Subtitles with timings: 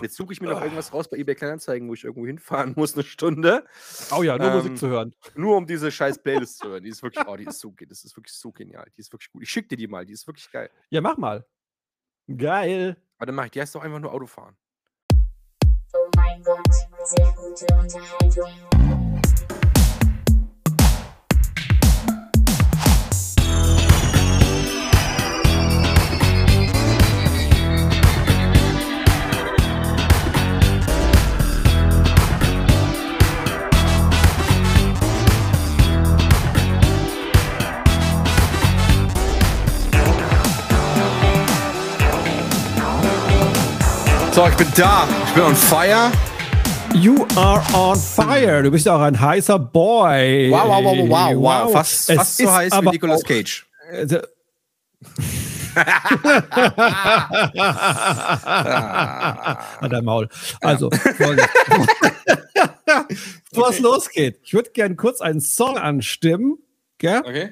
[0.00, 2.94] Jetzt suche ich mir noch irgendwas raus bei eBay Kleinanzeigen, wo ich irgendwo hinfahren muss,
[2.94, 3.64] eine Stunde.
[4.16, 5.14] Oh ja, nur Ähm, Musik zu hören.
[5.34, 6.82] Nur um diese scheiß Playlist zu hören.
[6.82, 8.86] Die ist wirklich, oh, die ist so, das ist wirklich so genial.
[8.96, 9.42] Die ist wirklich gut.
[9.42, 10.70] Ich schicke dir die mal, die ist wirklich geil.
[10.90, 11.44] Ja, mach mal.
[12.34, 12.96] Geil.
[13.18, 14.56] Warte mal, die heißt doch einfach nur Autofahren.
[15.94, 16.74] Oh mein Gott,
[17.04, 18.77] sehr gute Unterhaltung.
[44.38, 45.08] So, ich bin da.
[45.26, 46.12] Ich bin on fire.
[46.94, 48.62] You are on fire.
[48.62, 50.52] Du bist auch ein heißer Boy.
[50.52, 51.42] Wow, wow, wow, wow, wow.
[51.42, 51.72] wow.
[51.72, 53.66] Fast, Es fast so heiß wie Nicolas Cage.
[53.92, 54.18] Also-
[59.80, 60.28] An dein Maul.
[60.60, 60.88] Also,
[63.50, 66.58] bevor es losgeht, ich würde gerne kurz einen Song anstimmen,
[66.98, 67.22] gell?
[67.24, 67.48] Okay.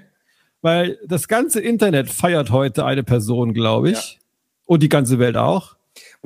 [0.62, 4.20] weil das ganze Internet feiert heute eine Person, glaube ich.
[4.67, 5.76] Und die ganze Welt auch.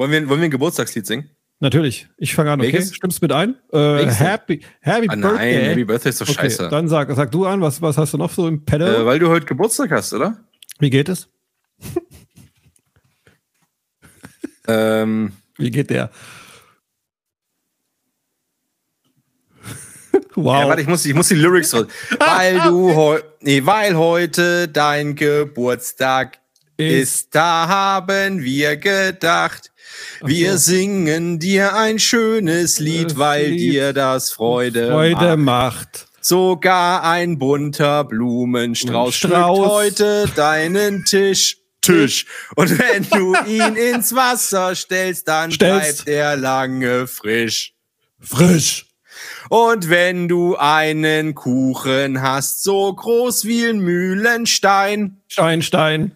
[0.01, 1.29] Wollen wir, wollen wir ein Geburtstagslied singen?
[1.59, 2.09] Natürlich.
[2.17, 2.73] Ich fange an, okay?
[2.73, 2.95] Welches?
[2.95, 3.57] Stimmst mit ein?
[3.71, 5.19] Äh, happy Happy Ah, Birthday.
[5.19, 6.71] nein, Happy Birthday ist doch okay, scheiße.
[6.71, 8.95] Dann sag, sag du an, was, was hast du noch so im Pedal?
[9.03, 10.39] Äh, weil du heute Geburtstag hast, oder?
[10.79, 11.29] Wie geht es?
[14.69, 16.11] Ähm, Wie geht der?
[20.35, 20.61] wow.
[20.61, 21.87] Ja, warte, ich muss, ich muss die Lyrics raus.
[22.19, 26.39] weil du heu nee, weil heute dein Geburtstag
[26.77, 29.70] ist, da haben wir gedacht.
[30.23, 30.73] Wir so.
[30.73, 35.77] singen dir ein schönes Lied, Das weil Lied dir das Freude, Freude macht.
[35.87, 36.07] macht.
[36.23, 39.67] Sogar ein bunter Blumenstrauß schmückt Strauß.
[39.69, 41.57] heute deinen Tisch.
[41.81, 42.27] Tisch.
[42.57, 46.05] Und wenn du ihn ins Wasser stellst, dann Stellst.
[46.05, 47.73] bleibt er lange frisch.
[48.21, 48.87] Frisch.
[49.49, 56.13] Und wenn du einen Kuchen hast, so groß wie ein Mühlenstein Stein, Stein.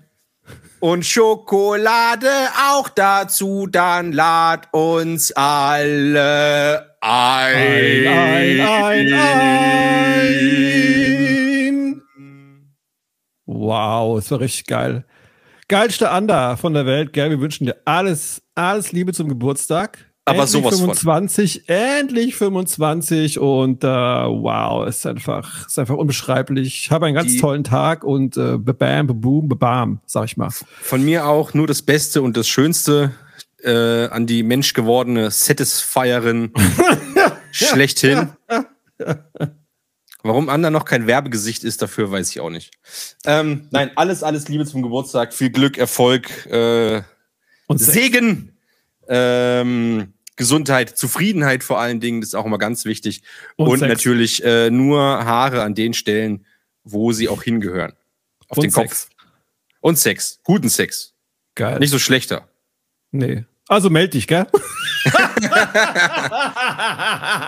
[0.80, 2.28] Und Schokolade
[2.70, 8.06] auch dazu, dann lad uns alle ein.
[8.06, 10.74] Ein, ein, ein.
[13.46, 15.04] Wow, es war richtig geil.
[15.68, 17.30] Geilste Anda von der Welt, gell?
[17.30, 20.13] Wir wünschen dir alles, alles Liebe zum Geburtstag.
[20.26, 20.94] Aber endlich sowas von.
[20.94, 26.90] 25, endlich 25 und äh, wow, ist einfach, ist einfach unbeschreiblich.
[26.90, 30.48] Habe einen ganz Die- tollen Tag und äh, bam, boom, bam, sag ich mal.
[30.50, 33.12] Von mir auch nur das Beste und das Schönste
[33.62, 36.52] äh, an die menschgewordene Satisfierin
[37.52, 38.30] schlechthin.
[40.22, 42.70] Warum Anna noch kein Werbegesicht ist dafür, weiß ich auch nicht.
[43.26, 47.02] Ähm, nein, alles, alles Liebe zum Geburtstag, viel Glück, Erfolg, äh,
[47.66, 47.78] Und.
[47.78, 48.56] Segen,
[49.06, 53.22] ähm, Gesundheit, Zufriedenheit vor allen Dingen, das ist auch immer ganz wichtig.
[53.56, 56.44] Und Und, natürlich äh, nur Haare an den Stellen,
[56.82, 57.92] wo sie auch hingehören.
[58.48, 58.88] Auf Und den Kopf.
[58.88, 59.08] Sex.
[59.80, 60.40] Und Sex.
[60.44, 61.14] Guten Sex.
[61.54, 61.78] Geil.
[61.78, 62.48] Nicht so schlechter.
[63.10, 63.44] nee.
[63.66, 64.46] Also meld dich, gell?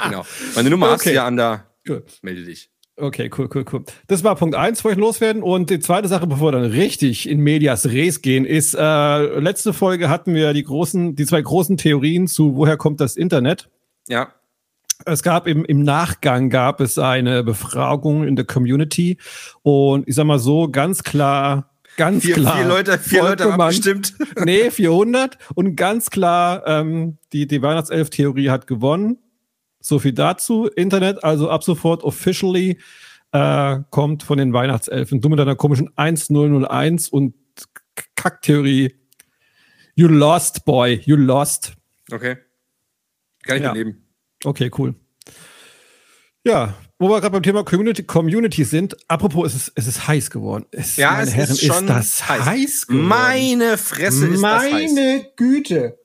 [0.04, 0.24] Genau.
[0.54, 1.14] Meine Nummer hast du Okay.
[1.16, 1.66] ja an der.
[1.86, 2.04] Gut.
[2.22, 2.70] Melde dich.
[2.98, 3.84] Okay, cool, cool, cool.
[4.06, 5.42] Das war Punkt eins, wollte ich loswerden.
[5.42, 9.74] Und die zweite Sache, bevor wir dann richtig in Medias Res gehen, ist, äh, letzte
[9.74, 13.68] Folge hatten wir die großen, die zwei großen Theorien zu, woher kommt das Internet?
[14.08, 14.28] Ja.
[15.04, 19.18] Es gab im, im Nachgang gab es eine Befragung in der Community
[19.62, 22.56] und ich sag mal so, ganz klar, ganz Vier, klar.
[22.56, 24.14] vier Leute, vier Leute haben abgestimmt.
[24.42, 29.18] Nee, 400 und ganz klar, ähm, die, die Weihnachtself-Theorie hat gewonnen.
[29.86, 30.66] So viel dazu.
[30.66, 32.78] Internet, also ab sofort officially,
[33.32, 35.20] äh, kommt von den Weihnachtselfen.
[35.20, 37.34] Du mit deiner komischen 1001 und
[38.16, 38.94] Kacktheorie.
[39.94, 41.00] You lost, boy.
[41.04, 41.74] You lost.
[42.10, 42.36] Okay.
[43.44, 43.68] Kann ich Ja.
[43.72, 44.02] mitleben.
[44.44, 44.94] Okay, cool.
[46.44, 50.30] Ja, wo wir gerade beim Thema Community, Community sind, apropos, es ist, es ist heiß
[50.30, 50.66] geworden.
[50.70, 52.86] Es, Ja, meine es Herren, ist schon das heiß, heiß.
[52.86, 53.06] geworden.
[53.08, 54.72] Meine Fresse ist das heiß.
[54.72, 55.98] Meine Güte.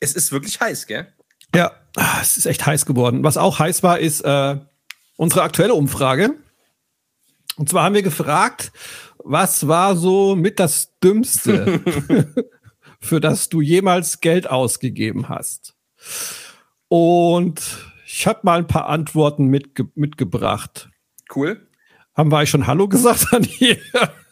[0.00, 1.06] Es ist wirklich heiß, gell?
[1.54, 3.22] Ja, ah, es ist echt heiß geworden.
[3.24, 4.56] Was auch heiß war, ist äh,
[5.16, 6.34] unsere aktuelle Umfrage.
[7.56, 8.72] Und zwar haben wir gefragt,
[9.18, 11.80] was war so mit das Dümmste,
[13.00, 15.74] für das du jemals Geld ausgegeben hast?
[16.88, 17.62] Und
[18.06, 20.88] ich habe mal ein paar Antworten mitge mitgebracht.
[21.34, 21.68] Cool.
[22.16, 23.76] Haben wir eigentlich schon Hallo gesagt an die,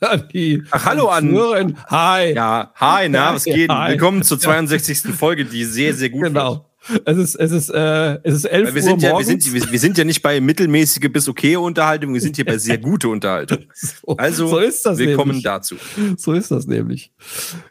[0.00, 1.78] an die Ach, Hallo an- Hörerin?
[1.88, 2.32] Hi.
[2.34, 3.70] Ja, hi, na, was geht?
[3.70, 3.92] Hi.
[3.92, 5.12] Willkommen zur 62.
[5.14, 6.69] Folge, die sehr, sehr gut Genau.
[7.05, 8.75] Es ist, es ist, äh, es ist 11 wird.
[8.75, 9.44] Wir Uhr sind, ja, wir, morgens.
[9.44, 12.58] sind, wir, wir sind ja nicht bei mittelmäßige bis okay Unterhaltung, wir sind hier bei
[12.58, 13.58] sehr gute Unterhaltung.
[13.75, 15.44] So, Also, so ist das willkommen nämlich.
[15.44, 15.76] dazu.
[16.17, 17.12] So ist das nämlich.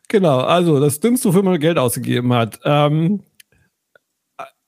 [0.08, 2.60] Genau, also das Dümmste, wofür man Geld ausgegeben hat.
[2.64, 3.22] Ähm,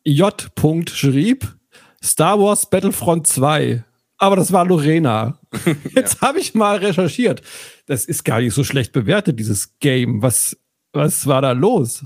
[0.04, 0.52] J.
[0.90, 1.56] schrieb
[2.04, 3.84] Star Wars Battlefront 2.
[4.18, 5.40] Aber das war Lorena.
[5.96, 7.42] Jetzt habe ich mal recherchiert.
[7.86, 10.22] Das ist gar nicht so schlecht bewertet, dieses Game.
[10.22, 10.58] Was,
[10.92, 12.06] was war da los?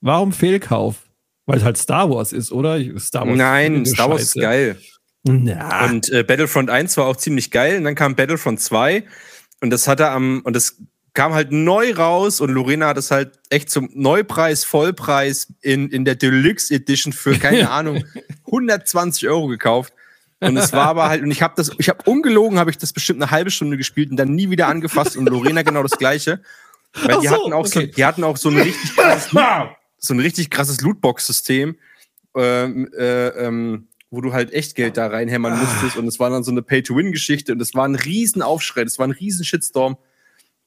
[0.00, 1.09] Warum Fehlkauf?
[1.50, 2.78] Weil es halt Star Wars ist, oder?
[2.98, 4.76] Star Wars Nein, Star Wars ist geil.
[5.22, 7.78] Na, Und äh, Battlefront 1 war auch ziemlich geil.
[7.78, 9.04] Und dann kam Battlefront 2
[9.60, 10.78] und das hat er am, und das
[11.12, 16.04] kam halt neu raus und Lorena hat es halt echt zum Neupreis, Vollpreis in, in
[16.04, 18.04] der Deluxe Edition für, keine Ahnung,
[18.46, 19.92] 120 Euro gekauft.
[20.42, 22.94] Und es war aber halt, und ich habe das, ich habe ungelogen, habe ich das
[22.94, 26.40] bestimmt eine halbe Stunde gespielt und dann nie wieder angefasst und Lorena genau das gleiche.
[26.94, 27.92] Weil die so, hatten auch so, okay.
[27.94, 29.32] die hatten auch so ein richtig krasses,
[30.00, 31.76] so ein richtig krasses Lootbox-System,
[32.34, 36.42] ähm, äh, ähm, wo du halt echt Geld da reinhämmern musstest und es war dann
[36.42, 39.96] so eine Pay-to-Win-Geschichte und es war ein riesen Aufschrei, das war ein riesen Shitstorm.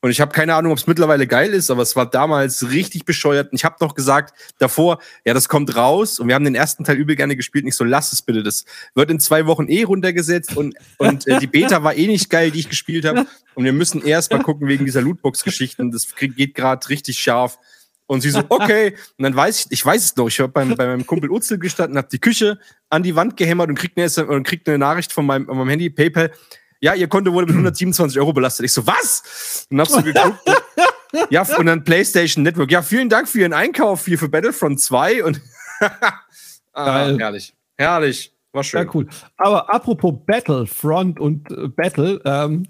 [0.03, 3.05] Und ich habe keine Ahnung, ob es mittlerweile geil ist, aber es war damals richtig
[3.05, 3.53] bescheuert.
[3.53, 6.19] Und ich habe noch gesagt davor, ja, das kommt raus.
[6.19, 7.63] Und wir haben den ersten Teil übel gerne gespielt.
[7.63, 8.43] Nicht so, lass es bitte.
[8.43, 8.65] Das
[8.95, 10.57] wird in zwei Wochen eh runtergesetzt.
[10.57, 13.25] Und, und äh, die Beta war eh nicht geil, die ich gespielt habe.
[13.55, 15.89] Und wir müssen erst mal gucken wegen dieser Lootbox-Geschichten.
[15.89, 17.57] Das geht gerade richtig scharf.
[18.05, 18.95] Und sie so, okay.
[19.17, 21.57] Und dann weiß ich, ich weiß es noch, ich habe beim, bei meinem Kumpel Utzel
[21.57, 22.59] gestanden, habe die Küche
[22.89, 25.69] an die Wand gehämmert und kriegt eine, und kriegt eine Nachricht von meinem, von meinem
[25.69, 26.31] Handy, PayPal.
[26.79, 28.65] Ja, ihr Konto wurde mit 127 Euro belastet.
[28.65, 29.67] Ich so, was?
[29.71, 30.37] Und hab so geguckt.
[31.29, 32.71] ja, und dann PlayStation Network.
[32.71, 35.39] Ja, vielen Dank für Ihren Einkauf hier für Battlefront 2 und
[36.73, 37.53] ah, herrlich.
[37.77, 38.33] Herrlich.
[38.51, 38.83] War schön.
[38.83, 39.07] Ja, cool.
[39.37, 42.67] Aber apropos Battlefront und äh, Battle, ähm,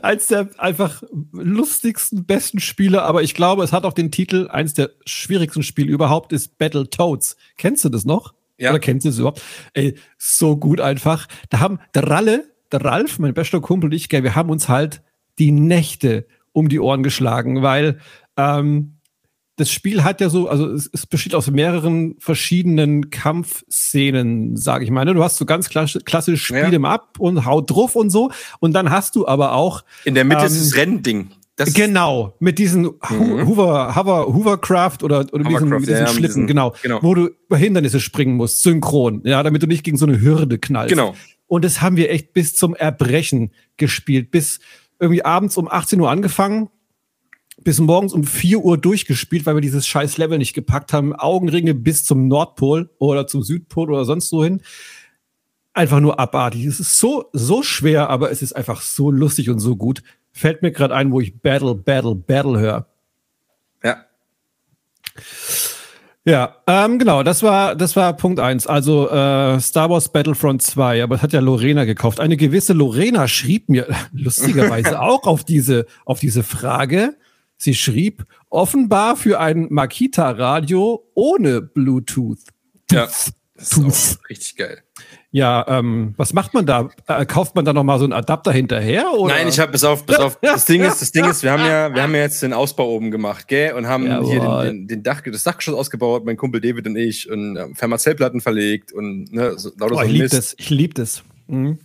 [0.00, 1.02] eins der einfach
[1.32, 5.92] lustigsten, besten Spiele, aber ich glaube, es hat auch den Titel, eins der schwierigsten Spiele
[5.92, 7.36] überhaupt, ist Battletoads.
[7.58, 8.34] Kennst du das noch?
[8.58, 8.70] Ja.
[8.70, 9.42] Oder kennst du es überhaupt?
[9.74, 11.26] Ey, so gut einfach.
[11.50, 14.68] Da haben der Ralle, der Ralf, mein bester Kumpel und ich, gell, wir haben uns
[14.68, 15.02] halt
[15.38, 17.98] die Nächte um die Ohren geschlagen, weil
[18.36, 18.98] ähm,
[19.56, 24.90] das Spiel hat ja so, also es, es besteht aus mehreren verschiedenen Kampfszenen, sage ich
[24.90, 25.04] mal.
[25.04, 25.14] ne?
[25.14, 26.68] Du hast so ganz klassisch, klassisch Spiel Ja.
[26.68, 28.30] im Ab und haut drauf und so.
[28.60, 31.30] Und dann hast du aber auch In der Mitte ist Ähm, das Rennding.
[31.56, 32.98] Das ist- genau mit diesen Hu-
[33.46, 36.98] Hoover, Hover, Hovercraft oder, oder diesen, Hovercraft, mit diesen ja, mit Schlitten, diesen- genau, genau.
[37.02, 40.58] wo du über Hindernisse springen musst, synchron, ja, damit du nicht gegen so eine Hürde
[40.58, 40.88] knallst.
[40.90, 41.14] Genau.
[41.46, 44.60] Und das haben wir echt bis zum Erbrechen gespielt, bis
[44.98, 46.70] irgendwie abends um 18 Uhr angefangen,
[47.64, 51.14] bis morgens um 4 Uhr durchgespielt, weil wir dieses scheiß Level nicht gepackt haben.
[51.14, 54.62] Augenringe bis zum Nordpol oder zum Südpol oder sonst wo hin.
[55.74, 56.66] Einfach nur abartig.
[56.66, 60.02] Es ist so, so schwer, aber es ist einfach so lustig und so gut.
[60.32, 62.86] Fällt mir gerade ein, wo ich Battle, Battle, Battle höre.
[63.82, 64.04] ja.
[66.24, 68.68] Ja, ähm, genau, das war, das war Punkt eins.
[68.68, 72.20] Also äh, Star Wars Battlefront 2, aber das hat ja Lorena gekauft.
[72.20, 77.16] Eine gewisse Lorena schrieb mir lustigerweise auch auf diese, auf diese Frage.
[77.62, 82.40] Sie schrieb, offenbar für ein Makita-Radio ohne Bluetooth.
[82.90, 83.08] Ja.
[83.54, 84.82] Das ist richtig geil.
[85.30, 86.90] Ja, ähm, was macht man da?
[87.06, 89.12] Äh, kauft man da noch mal so einen Adapter hinterher?
[89.12, 89.34] Oder?
[89.34, 90.40] Nein, ich habe bis auf, bis auf.
[90.42, 92.90] Das Ding ist, das Ding ist, wir haben ja, wir haben ja jetzt den Ausbau
[92.90, 94.66] oben gemacht, gell, und haben hier Jawohl.
[94.66, 98.40] den, den, den Dach, das Dachgeschoss ausgebaut, mein Kumpel David und ich und ähm, Fermazellplatten
[98.40, 100.54] verlegt und ne, so, lauter Boah, so ich liebe das.
[100.58, 101.22] Ich liebe das.
[101.46, 101.78] Mhm.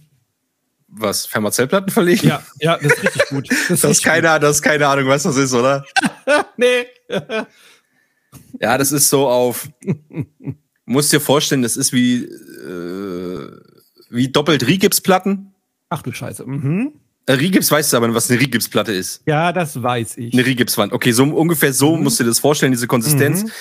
[0.89, 2.27] Was Fermazellplatten verlegen?
[2.27, 3.49] Ja, ja, das ist richtig gut.
[3.51, 5.85] Das ist, Das ist keine, das ist keine Ahnung, was das ist, oder?
[6.25, 6.45] gut.
[6.57, 6.85] Nee.
[8.59, 9.67] Ja, das ist so auf.
[10.85, 13.51] musst dir vorstellen, das ist wie äh,
[14.09, 15.53] wie doppelt Rigipsplatten.
[15.89, 16.45] Ach du Scheiße.
[16.45, 16.93] Mhm.
[17.25, 19.21] Äh, Rigips weißt du aber, was eine Rigipsplatte ist.
[19.25, 20.33] Ja, das weiß ich.
[20.33, 20.93] Eine Rigipswand.
[20.93, 23.43] Okay, so ungefähr so musst du dir das vorstellen, diese Konsistenz.
[23.43, 23.51] Mhm.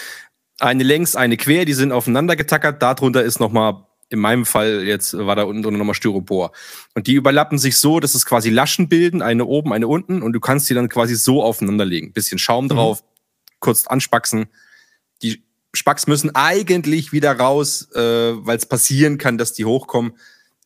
[0.58, 2.80] Eine längs, eine quer, die sind aufeinander getackert.
[2.82, 6.52] Darunter ist nochmal, in meinem Fall jetzt war da unten drunter nochmal Styropor.
[6.94, 10.22] Und die überlappen sich so, dass es quasi Laschen bilden, eine oben, eine unten.
[10.22, 12.12] Und du kannst die dann quasi so aufeinanderlegen.
[12.12, 13.02] Bisschen Schaum drauf,
[13.58, 14.46] kurz anspacksen.
[15.22, 15.42] Die
[15.75, 20.12] Spacks müssen eigentlich wieder raus, äh, weil es passieren kann, dass die hochkommen.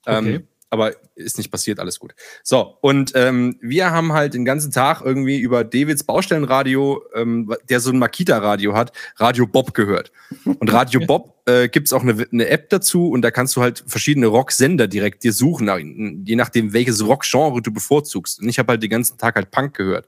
[0.06, 0.46] Ähm, Okay.
[0.70, 2.14] Aber ist nicht passiert, alles gut.
[2.44, 7.80] So, und ähm, wir haben halt den ganzen Tag irgendwie über Davids Baustellenradio, ähm, der
[7.80, 10.12] so ein Makita-Radio hat, Radio Bob gehört.
[10.44, 13.84] Und Radio Bob äh, gibt's auch eine, eine App dazu und da kannst du halt
[13.86, 18.40] verschiedene Rocksender direkt dir suchen, nach, je nachdem, welches Rockgenre du bevorzugst.
[18.40, 20.06] Und ich habe halt den ganzen Tag halt Punk gehört.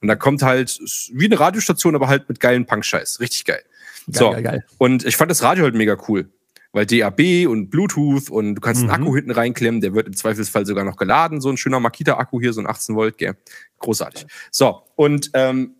[0.00, 0.78] Und da kommt halt
[1.12, 3.20] wie eine Radiostation, aber halt mit geilen Punk-Scheiß.
[3.20, 3.62] Richtig geil.
[4.06, 4.30] Geil, so.
[4.30, 4.64] geil, geil.
[4.78, 6.28] Und ich fand das Radio halt mega cool.
[6.72, 8.94] Weil DAB und Bluetooth und du kannst einen Mhm.
[9.06, 11.40] Akku hinten reinklemmen, der wird im Zweifelsfall sogar noch geladen.
[11.40, 13.36] So ein schöner Makita-Akku hier, so ein 18 Volt, gell?
[13.78, 14.26] Großartig.
[14.50, 15.76] So, und ähm,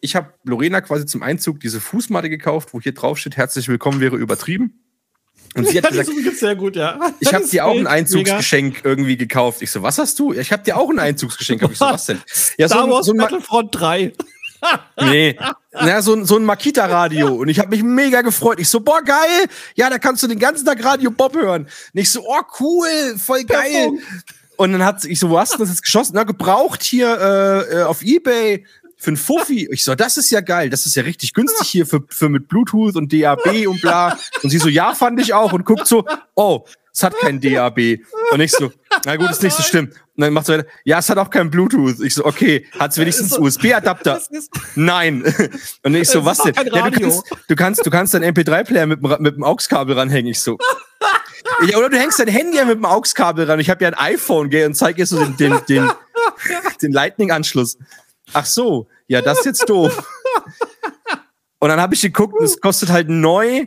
[0.00, 4.00] ich habe Lorena quasi zum Einzug diese Fußmatte gekauft, wo hier drauf steht, herzlich willkommen
[4.00, 4.80] wäre übertrieben.
[5.54, 6.98] Und sie hat gesagt, sehr gut, ja.
[7.20, 7.90] ich habe dir auch ein mega.
[7.90, 9.62] Einzugsgeschenk irgendwie gekauft.
[9.62, 10.32] Ich so, was hast du?
[10.32, 11.62] Ich habe dir auch ein Einzugsgeschenk.
[11.70, 12.20] Ich so, was denn?
[12.58, 14.12] Ja, Star ein- Wars ein Ma- Battlefront 3.
[15.00, 15.38] Nee.
[15.72, 17.28] Na, so, ein- so ein Makita-Radio.
[17.34, 18.60] Und ich habe mich mega gefreut.
[18.60, 19.46] Ich so, boah, geil.
[19.74, 21.62] Ja, da kannst du den ganzen Tag Radio Bob hören.
[21.62, 23.90] Und ich so, oh, cool, voll geil.
[24.56, 26.12] Und dann hat ich so, wo hast du das jetzt geschossen?
[26.14, 28.64] Na, gebraucht hier äh, äh, auf Ebay
[28.96, 29.68] für ein Fuffi.
[29.72, 30.70] Ich so, das ist ja geil.
[30.70, 34.16] Das ist ja richtig günstig hier für, für mit Bluetooth und DAB und bla.
[34.42, 35.52] Und sie so, ja, fand ich auch.
[35.52, 36.04] Und guckt so,
[36.36, 36.64] oh,
[36.94, 37.98] es hat kein DAB.
[38.32, 38.70] Und ich so,
[39.06, 39.86] na gut, ist nicht so schlimm.
[39.86, 42.00] Und dann macht sie weiter, ja, es hat auch kein Bluetooth.
[42.00, 44.14] Ich so, okay, hat es wenigstens USB-Adapter?
[44.14, 45.24] Das ist- Nein.
[45.82, 46.54] Und ich so, was denn?
[46.54, 50.30] Ja, du, kannst, du kannst, du kannst deinen MP3-Player mit, mit dem AUX-Kabel ranhängen.
[50.30, 50.58] Ich so.
[51.66, 53.58] Ja, oder du hängst dein Handy ja mit dem AUX-Kabel ran.
[53.58, 55.90] Ich habe ja ein iPhone, gell, und zeig dir so den, den, den,
[56.82, 57.78] den Lightning-Anschluss.
[58.32, 60.06] Ach so, ja, das ist jetzt doof.
[61.58, 63.66] Und dann habe ich geguckt, es kostet halt neu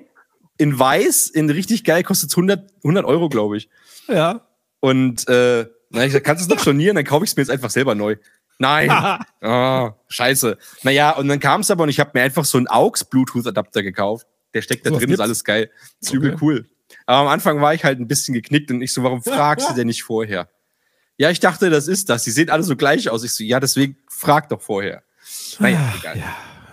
[0.58, 3.70] in weiß, in richtig geil, kostet 100, 100 Euro, glaube ich.
[4.08, 4.48] Ja.
[4.80, 7.44] Und äh, na, ich sag, kannst du es noch stornieren, dann kaufe ich es mir
[7.44, 8.18] jetzt einfach selber neu.
[8.60, 8.90] Nein.
[9.42, 10.58] Ah, scheiße.
[10.82, 14.26] Naja, und dann kam es aber und ich habe mir einfach so einen AUX-Bluetooth-Adapter gekauft.
[14.56, 15.70] Der steckt da Sowas drin, ist alles geil.
[16.02, 16.18] Ist Okay.
[16.18, 16.66] übel cool.
[17.06, 19.74] Aber am Anfang war ich halt ein bisschen geknickt und ich so, warum fragst du
[19.76, 20.50] denn nicht vorher?
[21.18, 22.24] Ja, ich dachte, das ist das.
[22.24, 23.24] Die sehen alle so gleich aus.
[23.24, 25.04] Ich so, ja, deswegen frag doch vorher.
[25.60, 26.24] Naja, egal.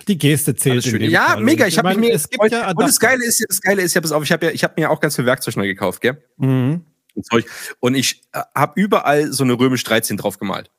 [0.08, 0.84] Die Geste zählt.
[0.86, 1.00] In schön.
[1.00, 1.42] dem Ja, Fall.
[1.42, 1.66] mega.
[1.66, 2.98] Ich meine, mega Es gibt ja und das.
[3.00, 5.00] Geile ist, das Geile ist ja, pass auf, ich habe ja, ich habe mir auch
[5.00, 6.22] ganz viel Werkzeug neu gekauft, gell?
[6.38, 6.84] Mhm.
[7.14, 7.44] und Zeug.
[7.80, 10.70] Und ich äh, habe überall so eine römisch 13 drauf gemalt.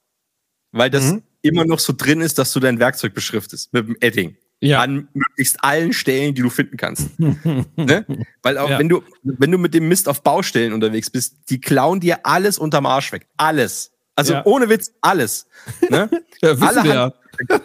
[0.71, 1.23] Weil das Mhm.
[1.43, 4.35] immer noch so drin ist, dass du dein Werkzeug beschriftest mit dem Edding.
[4.59, 4.81] Ja.
[4.81, 7.09] An möglichst allen Stellen, die du finden kannst.
[7.19, 8.05] ne?
[8.41, 8.79] Weil auch Ja.
[8.79, 12.57] wenn du, wenn du mit dem Mist auf Baustellen unterwegs bist, die klauen dir alles
[12.57, 13.27] unterm Arsch weg.
[13.37, 13.91] Alles.
[14.15, 14.45] Also Ja.
[14.45, 15.47] ohne Witz, alles.
[15.89, 16.09] Ne?
[16.41, 17.13] Ja, Alle wir ja.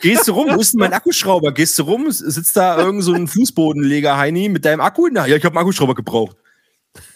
[0.01, 1.53] Gehst du rum, wo ist denn mein Akkuschrauber?
[1.53, 5.09] Gehst du rum, sitzt da irgend so ein Fußbodenleger, Heini, mit deinem Akku?
[5.11, 6.37] Na, ja, ich habe einen Akkuschrauber gebraucht.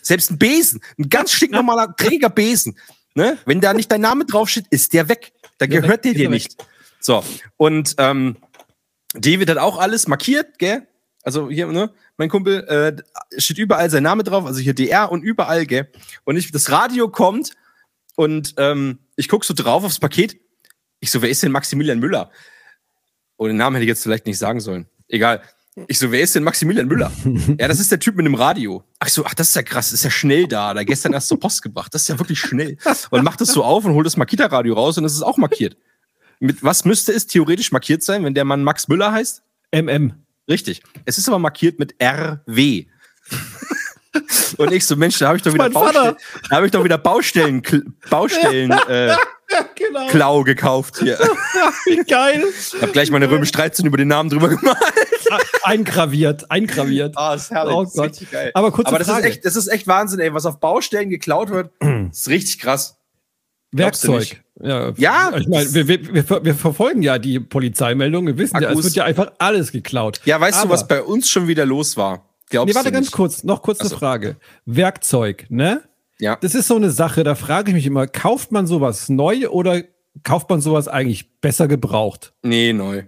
[0.03, 2.77] Selbst ein Besen, ein ganz stinknormaler, träger Besen.
[3.15, 3.39] Ne?
[3.47, 5.33] Wenn da nicht dein Name draufsteht, ist der weg.
[5.59, 6.31] Da Ja, gehört der dir weg.
[6.31, 6.57] nicht.
[7.01, 7.23] So,
[7.57, 8.37] und ähm,
[9.15, 10.87] David hat auch alles markiert, gell?
[11.23, 15.23] Also hier, ne, mein Kumpel, äh, steht überall sein Name drauf, also hier DR und
[15.23, 15.89] überall, gell?
[16.25, 17.53] Und ich, das Radio kommt
[18.17, 20.37] und ähm, ich guck so drauf aufs Paket.
[20.99, 22.33] Ich so, wer ist denn Maximilian Müller?
[23.37, 24.87] Und den Namen hätte ich jetzt vielleicht nicht sagen sollen.
[25.07, 25.43] Egal.
[25.87, 27.13] Ich so, wer ist denn Maximilian Müller?
[27.59, 28.83] ja, das ist der Typ mit dem Radio.
[28.99, 30.75] Ach so, ach, das ist ja krass, das ist ja schnell da.
[30.75, 31.95] Da gestern erst zur Post gebracht.
[31.95, 32.77] Das ist ja wirklich schnell.
[33.11, 35.77] Und macht das so auf und holt das Makita-Radio raus und es ist auch markiert.
[36.41, 39.45] Mit was müsste es theoretisch markiert sein, wenn der Mann Max Müller heißt?
[39.73, 40.15] MM.
[40.49, 40.83] Richtig.
[41.05, 42.87] Es ist aber markiert mit RW.
[44.59, 45.71] Und ich so, Mensch, da habe ich doch wieder.
[45.71, 46.17] Baustellen,
[46.51, 47.63] da habe ich doch wieder Baustellen,
[48.11, 49.15] Baustellen äh,
[49.75, 50.07] Genau.
[50.09, 51.19] Klau gekauft hier.
[51.85, 52.43] Wie geil.
[52.81, 54.79] Hab gleich meine römisch 13 über den Namen drüber gemacht.
[55.63, 57.17] eingraviert, eingraviert.
[57.17, 57.75] Ah, ist herrlich.
[57.75, 58.11] Oh Das ist Gott.
[58.11, 58.51] richtig geil.
[58.55, 59.29] Aber kurze Aber das ist Frage.
[59.29, 61.71] echt, das ist echt Wahnsinn, ey, was auf Baustellen geklaut wird.
[62.11, 62.97] ist richtig krass.
[63.73, 64.43] Werkzeug.
[64.63, 68.37] Ja, Ja, Ich meine, wir, wir, wir, wir verfolgen ja die Polizeimeldungen.
[68.37, 68.85] Wir wissen ja, es Akkus.
[68.85, 70.21] wird ja einfach alles geklaut.
[70.25, 72.29] Ja, weißt Aber- du, was bei uns schon wieder los war?
[72.53, 73.13] Glaubst Nee, warte ganz nicht?
[73.13, 73.91] kurz, noch kurz Ach so.
[73.91, 74.37] eine Frage.
[74.67, 75.83] Werkzeug, ne?
[76.21, 76.37] Ja.
[76.41, 79.83] Das ist so eine Sache, da frage ich mich immer, kauft man sowas neu oder
[80.23, 82.33] kauft man sowas eigentlich besser gebraucht?
[82.43, 83.03] Nee, neu.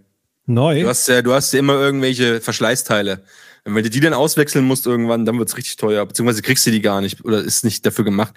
[0.46, 0.82] Neu?
[0.82, 3.22] Du hast ja, du hast ja immer irgendwelche Verschleißteile.
[3.64, 6.04] Und wenn du die dann auswechseln musst irgendwann, dann wird's richtig teuer.
[6.04, 8.34] Beziehungsweise kriegst du die gar nicht oder ist nicht dafür gemacht.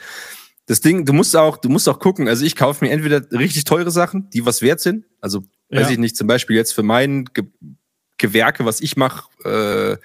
[0.68, 2.28] Das Ding, du musst auch, du musst auch gucken.
[2.28, 5.06] Also ich kaufe mir entweder richtig teure Sachen, die was wert sind.
[5.22, 5.90] Also weiß Ja.
[5.92, 7.46] ich nicht, zum Beispiel jetzt für mein Ge
[8.20, 9.98] Gewerke, was ich mache, äh,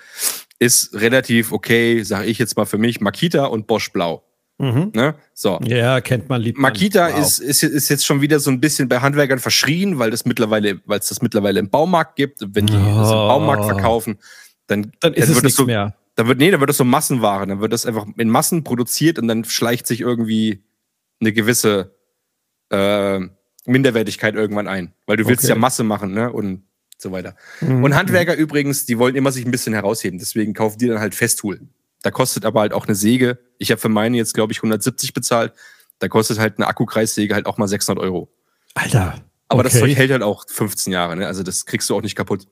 [0.62, 4.22] ist relativ okay, sage ich jetzt mal für mich, Makita und Bosch Blau.
[4.58, 4.92] mhm.
[4.94, 5.14] Ne?
[5.34, 5.58] So.
[5.64, 6.70] Ja, kennt man, liebt man.
[6.72, 7.18] Makita Wow.
[7.20, 10.80] ist, ist, ist jetzt schon wieder so ein bisschen bei Handwerkern verschrien, weil das mittlerweile,
[10.86, 12.40] weil es das mittlerweile im Baumarkt gibt.
[12.40, 13.28] Wenn die das im Oh.
[13.28, 14.18] Baumarkt verkaufen,
[14.68, 15.96] dann, Dann ist es wird das nichts so, mehr.
[16.14, 17.46] Dann wird, nee, dann wird das so Massenware.
[17.46, 20.62] Dann wird das einfach in Massen produziert und dann schleicht sich irgendwie
[21.20, 21.94] eine gewisse
[22.70, 23.18] äh,
[23.66, 24.92] Minderwertigkeit irgendwann ein.
[25.06, 25.52] Weil du willst Okay.
[25.54, 26.30] ja Masse machen, ne?
[26.32, 26.64] Und
[27.02, 27.36] so weiter.
[27.60, 27.84] Mhm.
[27.84, 30.18] Und Handwerker übrigens, die wollen immer sich ein bisschen herausheben.
[30.18, 31.60] Deswegen kaufen die dann halt Festool.
[32.02, 33.38] Da kostet aber halt auch eine Säge.
[33.58, 35.52] Ich habe für meine jetzt, glaube ich, 170 bezahlt.
[35.98, 38.28] Da kostet halt eine Akkukreissäge halt auch mal 600 Euro.
[38.74, 39.22] Alter.
[39.48, 39.82] Aber das okay.
[39.82, 41.16] Zeug hält halt auch 15 Jahre.
[41.16, 41.26] Ne?
[41.26, 42.48] Also das kriegst du auch nicht kaputt.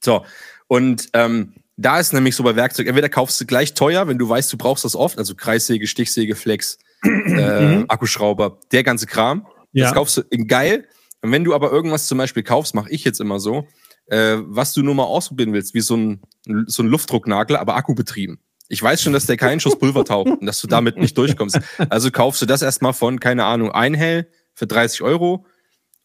[0.00, 0.24] So,
[0.68, 4.28] und ähm, da ist nämlich so bei Werkzeug, entweder kaufst du gleich teuer, wenn du
[4.28, 9.46] weißt, du brauchst das oft, also Kreissäge, Stichsäge, Flex, äh, Akkuschrauber, der ganze Kram.
[9.72, 9.86] Ja.
[9.86, 10.86] Das kaufst du in geil.
[11.22, 13.66] Und wenn du aber irgendwas zum Beispiel kaufst, mache ich jetzt immer so,
[14.06, 16.22] äh, was du nur mal ausprobieren willst, wie so ein,
[16.66, 18.40] so ein Luftdrucknagel, aber akkubetrieben.
[18.68, 21.60] Ich weiß schon, dass der keinen Schuss Pulver taucht und dass du damit nicht durchkommst.
[21.90, 25.46] Also kaufst du das erstmal von, keine Ahnung, Einhell für 30 Euro.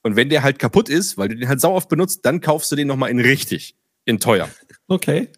[0.03, 2.71] Und wenn der halt kaputt ist, weil du den halt sau oft benutzt, dann kaufst
[2.71, 4.49] du den nochmal in richtig, in teuer.
[4.87, 5.29] Okay.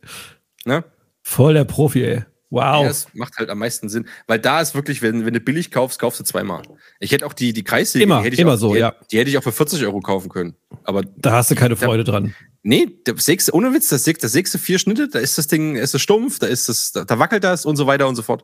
[0.65, 0.83] Ne?
[1.21, 2.23] Voll der Profi, ey.
[2.51, 2.83] Wow.
[2.83, 5.69] Ja, es macht halt am meisten Sinn, weil da ist wirklich, wenn, wenn du billig
[5.69, 6.63] kaufst, kaufst du zweimal.
[6.99, 8.95] Ich hätte auch die, die Kreissäge, Immer, die hätte ich immer auch, so, die, ja.
[9.11, 10.55] Die hätte ich auch für 40 Euro kaufen können.
[10.83, 12.33] Aber Da hast du keine Freude dran.
[12.63, 15.45] nee, da sägst, ohne Witz, das sägst, das sägst du vier Schnitte, da ist das
[15.47, 18.15] Ding, ist es stumpf, da ist das, da, da wackelt das und so weiter und
[18.15, 18.43] so fort.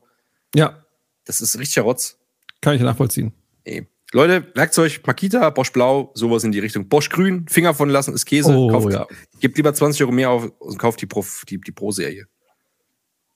[0.56, 0.86] Ja,
[1.26, 2.20] Das ist richtiger Rotz.
[2.62, 3.34] kann ich nachvollziehen.
[3.66, 3.88] Nee.
[4.12, 6.88] Leute, Werkzeug, Makita, Bosch Blau, sowas in die Richtung.
[6.88, 8.54] Bosch Grün, Finger von lassen, ist Käse.
[8.56, 9.08] Oh, kauft, ja.
[9.42, 12.28] Gebt lieber 20 Euro mehr auf und kauft die Pro, die, die Pro-Serie.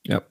[0.06, 0.22] Ja.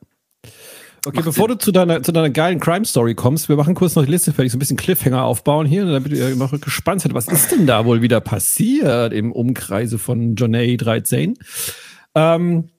[1.06, 1.58] Okay, Macht bevor Sinn.
[1.58, 4.52] du zu deiner, zu deiner geilen Crime-Story kommst, wir machen kurz noch die Liste fertig,
[4.52, 7.14] so ein bisschen Cliffhanger aufbauen hier, damit ihr noch gespannt seid.
[7.14, 11.36] Was ist denn da wohl wieder passiert im Umkreise von Jonay 13?
[12.16, 12.70] Ähm,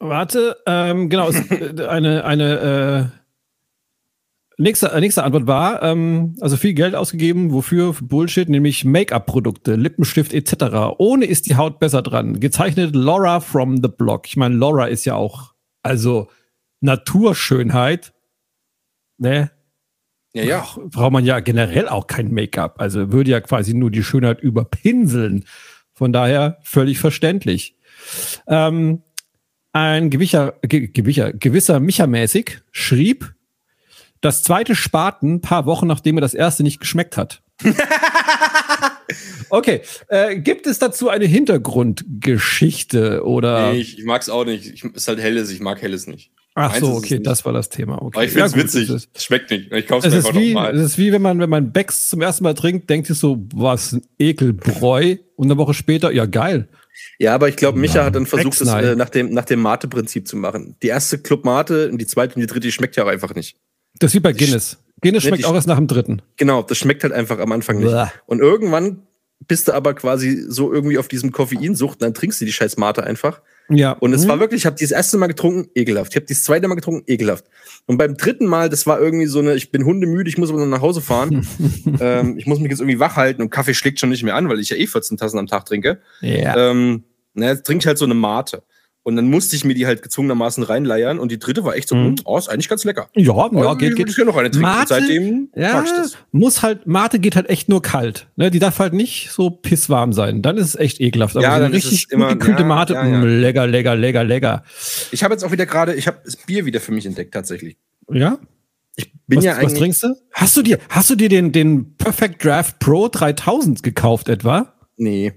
[0.00, 3.10] warte, ähm, genau, es, äh, eine, eine
[4.58, 7.94] äh, nächste, äh, nächste Antwort war, ähm, also viel Geld ausgegeben, wofür?
[7.94, 10.96] Für Bullshit, nämlich Make-up-Produkte, Lippenstift etc.
[10.98, 12.40] Ohne ist die Haut besser dran.
[12.40, 14.26] Gezeichnet Laura from the Block.
[14.26, 15.51] Ich meine, Laura ist ja auch,
[15.82, 16.30] also
[16.80, 18.12] Naturschönheit,
[19.18, 19.50] ne?
[20.34, 20.60] Ja, ja.
[20.60, 22.80] Brauch- Braucht man ja generell auch kein Make-up.
[22.80, 25.44] Also würde ja quasi nur die Schönheit überpinseln.
[25.92, 27.76] Von daher völlig verständlich.
[28.46, 29.02] Ähm,
[29.72, 33.34] ein gewisser, ge, gewisser, gewisser Micha-mäßig schrieb,
[34.20, 37.42] das zweite Spaten paar Wochen, nachdem er das erste nicht geschmeckt hat.
[39.50, 43.72] okay, äh, gibt es dazu eine Hintergrundgeschichte oder?
[43.72, 44.66] Nee, ich, ich mag es auch nicht.
[44.72, 46.30] Ich, ist halt helles, ich mag helles nicht.
[46.54, 48.02] Ach Meins so, es okay, das war das Thema.
[48.02, 48.16] Okay.
[48.16, 48.90] Aber ich finde es Ja, gut, witzig.
[48.90, 49.72] es Es schmeckt nicht.
[49.72, 50.74] Ich kaufe Es es ist, einfach wie, es nochmal.
[50.76, 53.92] ist wie wenn man, wenn man Becks zum ersten Mal trinkt, denkt sich so, was
[53.92, 55.16] ein Ekelbräu.
[55.36, 56.68] Und eine Woche später, ja geil.
[57.18, 58.84] Ja, aber ich glaube, Micha Ja, hat dann versucht, es Drecksneid.
[58.84, 60.76] äh, nach dem, nach dem Mate-Prinzip zu machen.
[60.82, 63.34] Die erste Club Mate und die zweite und die dritte, die schmeckt ja auch einfach
[63.34, 63.56] nicht.
[63.98, 64.78] Das ist wie bei Guinness.
[65.04, 66.22] Nee, schmeckt die- auch erst nach dem dritten.
[66.36, 67.90] Genau, das schmeckt halt einfach am Anfang nicht.
[67.90, 68.06] Bäh.
[68.26, 69.02] Und irgendwann
[69.48, 73.02] bist du aber quasi so irgendwie auf diesem Koffeinsucht, dann trinkst du die scheiß Mate
[73.02, 73.40] einfach.
[73.68, 73.92] Ja.
[73.92, 74.28] Und es Mhm.
[74.28, 76.12] war wirklich, ich habe das erste Mal getrunken, ekelhaft.
[76.12, 77.44] Ich habe das zweite Mal getrunken, ekelhaft.
[77.86, 80.60] Und beim dritten Mal, das war irgendwie so eine, ich bin hundemüde, ich muss aber
[80.60, 81.44] noch nach Hause fahren.
[82.00, 84.48] ähm, ich muss mich jetzt irgendwie wach halten und Kaffee schlägt schon nicht mehr an,
[84.48, 86.00] weil ich ja eh 14 Tassen am Tag trinke.
[86.20, 86.70] Ja.
[86.70, 87.02] Ähm,
[87.34, 88.62] na, jetzt trinke ich halt so eine Mate.
[89.04, 91.18] Und dann musste ich mir die halt gezwungenermaßen reinleiern.
[91.18, 92.06] Und die dritte war echt so, Mhm.
[92.06, 93.08] hm, oh, ist eigentlich ganz lecker.
[93.14, 94.06] ja, ja, geht, ich geht.
[94.06, 94.62] würde gerne noch eine trinken.
[94.68, 98.28] Mate, seitdem Ja, ich muss halt, Mate geht halt echt nur kalt.
[98.36, 98.50] Ne?
[98.52, 100.40] Die darf halt nicht so pisswarm sein.
[100.42, 101.34] Dann ist es echt ekelhaft.
[101.36, 103.18] Aber Ja, so eine richtig immer- gekühlte ja, Mate, ja, ja.
[103.18, 104.62] mh, lecker, lecker, lecker, lecker.
[105.10, 107.76] Ich habe jetzt auch wieder gerade, ich habe das Bier wieder für mich entdeckt, tatsächlich.
[108.08, 108.38] Ja?
[108.94, 109.78] Ich bin was, ja was eigentlich.
[109.78, 110.14] trinkst du?
[110.32, 114.74] Hast du dir, hast du dir den, den Perfect Draft Pro 3000 gekauft etwa?
[114.96, 115.32] Nee.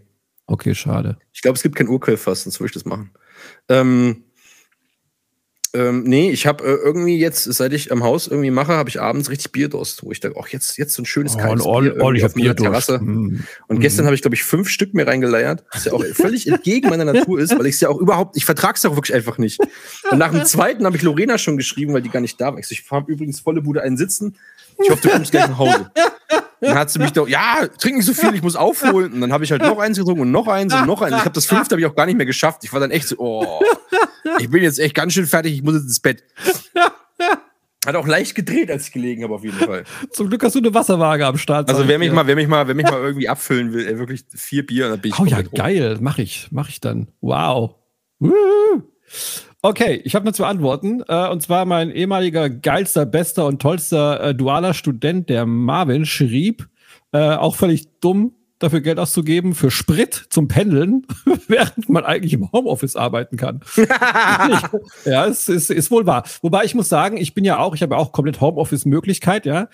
[0.45, 1.17] Okay, schade.
[1.34, 3.10] Ich glaube, es gibt kein Urquellfass, sonst würde ich das machen.
[3.69, 4.24] Ähm,
[5.74, 9.02] ähm, nee, ich habe äh, irgendwie jetzt, seit ich am Haus irgendwie mache, habe ich
[9.02, 11.95] abends richtig Bierdurst, wo ich da auch jetzt, jetzt so ein schönes Oh, kaltes ordentlich-
[11.95, 12.88] Bier ordentlicher auf meiner Bierdurst.
[12.88, 13.04] Terrasse.
[13.04, 13.43] Mm.
[13.67, 16.88] Und gestern habe ich, glaube ich, fünf Stück mir reingeleiert, was ja auch völlig entgegen
[16.89, 19.38] meiner Natur ist, weil ich es ja auch überhaupt, ich vertrage es auch wirklich einfach
[19.38, 19.60] nicht.
[20.10, 22.60] Und nach dem zweiten habe ich Lorena schon geschrieben, weil die gar nicht da war.
[22.60, 24.38] Ich, so, ich habe übrigens volle Bude einen sitzen.
[24.82, 25.91] Ich hoffe, du kommst gleich nach Hause.
[26.61, 29.13] Dann hat sie mich doch, ja, trink nicht so viel, ich muss aufholen.
[29.13, 31.15] Und dann habe ich halt noch eins getrunken und noch eins und noch eins.
[31.15, 32.63] Ich habe das fünfte habe ich auch gar nicht mehr geschafft.
[32.63, 33.61] Ich war dann echt so, oh,
[34.39, 36.23] ich bin jetzt echt ganz schön fertig, ich muss jetzt ins Bett.
[37.85, 39.83] Hat auch leicht gedreht, als ich gelegen habe, auf jeden Fall.
[40.11, 41.69] Zum Glück hast du eine Wasserwaage am Start.
[41.69, 43.99] Also wer ich mich mal, wer mich mal, wer mich mal irgendwie abfüllen will, ey,
[43.99, 47.09] wirklich vier Bier dann bin ich Oh ja, geil, mach ich, mach ich dann.
[47.21, 47.75] Wow.
[48.19, 48.33] Woo.
[49.65, 51.01] Okay, ich habe nur zwei Antworten.
[51.08, 56.69] Äh, und zwar mein ehemaliger geilster, bester und tollster äh, dualer Student, der Marvin, schrieb,
[57.13, 61.08] äh, auch völlig dumm, dafür Geld auszugeben für Sprit zum Pendeln,
[61.47, 63.62] während man eigentlich im Homeoffice arbeiten kann.
[63.75, 63.86] ich,
[65.06, 66.25] ja, es ist, ist wohl wahr.
[66.43, 69.69] Wobei ich muss sagen, ich bin ja auch, ich habe ja auch komplett Homeoffice-Möglichkeit, ja.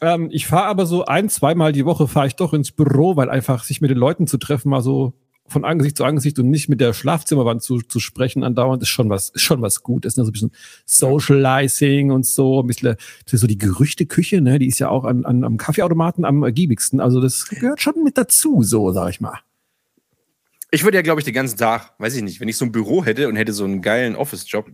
[0.00, 3.30] Ähm, ich fahre aber so ein, zweimal die Woche fahre ich doch ins Büro, weil
[3.30, 5.14] einfach sich mit den Leuten zu treffen, mal so
[5.48, 9.10] von Angesicht zu Angesicht und nicht mit der Schlafzimmerwand zu, zu sprechen andauernd, ist schon
[9.10, 10.16] was, ist schon was Gutes.
[10.16, 10.24] Ne?
[10.24, 10.52] So ein bisschen
[10.86, 14.58] Socializing und so, ein bisschen so die Gerüchteküche, ne?
[14.58, 17.00] die ist ja auch an, an, am Kaffeeautomaten am ergiebigsten.
[17.00, 19.38] Also das gehört schon mit dazu, so sag ich mal.
[20.70, 22.72] Ich würde ja, glaube ich, den ganzen Tag, weiß ich nicht, wenn ich so ein
[22.72, 24.70] Büro hätte und hätte so einen geilen Office-Job,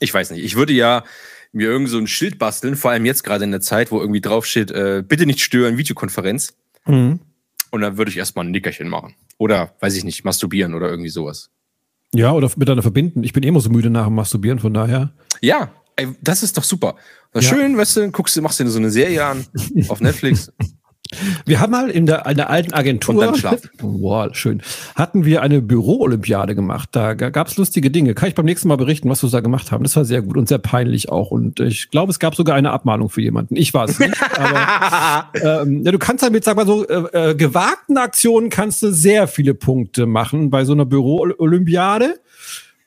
[0.00, 1.04] ich weiß nicht, ich würde ja
[1.52, 4.20] mir irgend so ein Schild basteln, vor allem jetzt gerade in der Zeit, wo irgendwie
[4.20, 6.54] draufsteht, äh, bitte nicht stören, Videokonferenz.
[6.86, 7.20] Mhm.
[7.74, 9.16] Und dann würde ich erstmal ein Nickerchen machen.
[9.36, 11.50] Oder, weiß ich nicht, masturbieren oder irgendwie sowas.
[12.14, 13.24] Ja, oder miteinander verbinden.
[13.24, 15.12] Ich bin eh immer so müde nach dem Masturbieren, von daher.
[15.40, 16.94] Ja, ey, das ist doch super.
[17.34, 17.42] Ja.
[17.42, 19.44] Schön, weißt du, guckst du, machst dir so eine Serie an
[19.88, 20.52] auf Netflix.
[21.46, 23.70] Wir haben mal in der, in der alten Agentur, Und dann schlafen.
[23.78, 24.62] Boah, schön,
[24.94, 26.90] hatten wir eine Büro-Olympiade gemacht.
[26.92, 28.14] Da gab es lustige Dinge.
[28.14, 29.84] Kann ich beim nächsten Mal berichten, was wir da gemacht haben.
[29.84, 31.30] Das war sehr gut und sehr peinlich auch.
[31.30, 33.56] Und ich glaube, es gab sogar eine Abmahnung für jemanden.
[33.56, 37.34] Ich war es nicht, aber ähm, ja, du kannst damit, sag mal so, äh, äh,
[37.34, 42.20] gewagten Aktionen kannst du sehr viele Punkte machen bei so einer Büro-Olympiade.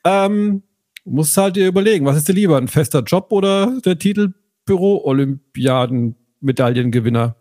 [0.04, 0.64] Ähm,
[1.08, 4.34] musst halt dir überlegen, was ist dir lieber, ein fester Job oder der Titel
[4.66, 7.38] Büro-Olympiaden-Medaillengewinner?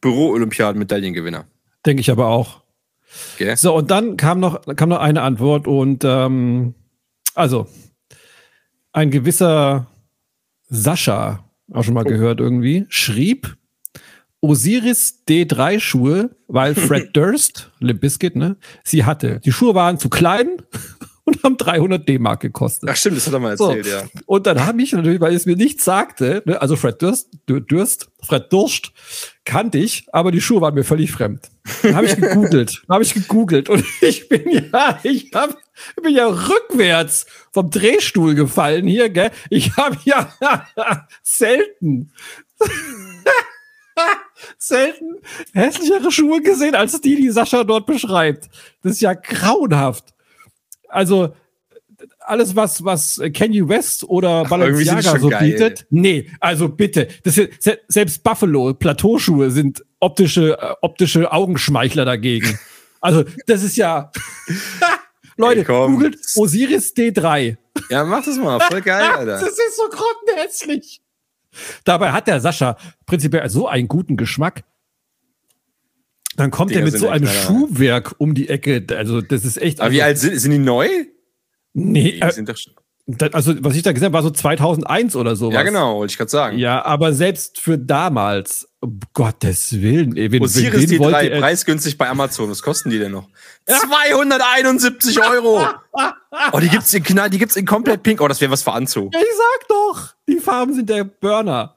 [0.00, 1.46] Büro-Olympiaden-Medaillengewinner.
[1.84, 2.62] Denke ich aber auch.
[3.34, 3.54] Okay.
[3.56, 6.74] So, und dann kam noch, kam noch eine Antwort und ähm,
[7.34, 7.66] also
[8.92, 9.86] ein gewisser
[10.68, 13.56] Sascha, auch schon mal gehört irgendwie, schrieb
[14.40, 19.40] Osiris D3 Schuhe, weil Fred Durst, Limp Bizkit, ne, sie hatte.
[19.40, 20.62] Die Schuhe waren zu klein
[21.24, 22.88] und haben 300 D-Mark gekostet.
[22.90, 23.68] Ach stimmt, das hat er mal So.
[23.70, 24.20] erzählt, ja.
[24.26, 28.08] Und dann habe ich natürlich, weil es mir nichts sagte, ne, also Fred Durst, Durst,
[28.24, 28.92] Fred Durst
[29.44, 31.50] kannte ich, aber die Schuhe waren mir völlig fremd.
[31.82, 35.56] Dann habe ich gegoogelt, habe ich gegoogelt und ich bin ja, ich hab,
[35.96, 39.30] ich bin ja rückwärts vom Drehstuhl gefallen hier, gell?
[39.48, 40.32] Ich habe ja
[41.22, 42.12] selten
[44.58, 45.16] selten
[45.52, 48.48] hässlichere Schuhe gesehen als die, die Sascha dort beschreibt.
[48.82, 50.14] Das ist ja grauenhaft.
[50.92, 51.34] Also
[52.20, 55.52] alles, was, was Kanye West oder Balenciaga so geil.
[55.52, 55.86] bietet.
[55.90, 57.08] Nee, also bitte.
[57.24, 57.40] Das
[57.88, 62.58] selbst Buffalo, Plateauschuhe sind optische, äh, optische Augenschmeichler dagegen.
[63.04, 64.12] Also, das ist ja.
[65.36, 67.56] Leute, Ey, googelt Osiris D3.
[67.90, 68.60] Ja, mach das mal.
[68.60, 69.40] Voll geil, Alter.
[69.40, 71.02] Das ist so grottenhässlich.
[71.82, 74.62] Dabei hat der Sascha prinzipiell so einen guten Geschmack.
[76.36, 77.28] Dann kommt Dinger er mit so einem.
[77.28, 78.84] Schuhwerk um die Ecke.
[78.96, 79.80] Also, das ist echt.
[79.80, 80.88] Aber also, wie alt sind, sind die neu?
[81.74, 82.74] Nee, Die äh, sind doch schon.
[83.32, 85.50] also, was ich da gesehen habe, war so 2001 oder so.
[85.50, 86.58] Ja, genau, wollte ich gerade sagen.
[86.58, 91.40] Ja, aber selbst für damals, um Gottes Willen, ey, wen, Osiris wen wollte D3, er-
[91.40, 92.50] preisgünstig bei Amazon.
[92.50, 93.28] Was kosten die denn noch?
[93.66, 95.66] 271 Euro!
[96.52, 98.20] Oh, die gibt's in Knall, die gibt's in komplett pink.
[98.20, 99.12] Oh, das wäre was für Anzug.
[99.14, 101.76] Ja, ich sag doch, die Farben sind der Burner.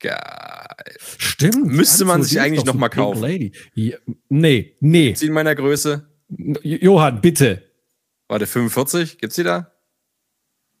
[0.00, 0.63] Geil.
[0.98, 1.66] Stimmt.
[1.66, 3.22] Müsste man sich eigentlich doch noch so mal Pink kaufen.
[3.22, 3.52] Lady.
[3.74, 3.96] Ja,
[4.28, 5.14] nee, nee.
[5.14, 6.08] Sie in meiner Größe.
[6.62, 7.62] Johann, bitte.
[8.28, 9.18] Warte, 45?
[9.18, 9.72] Gibt's die da?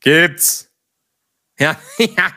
[0.00, 0.70] Gibt's.
[1.58, 2.32] Ja, ja.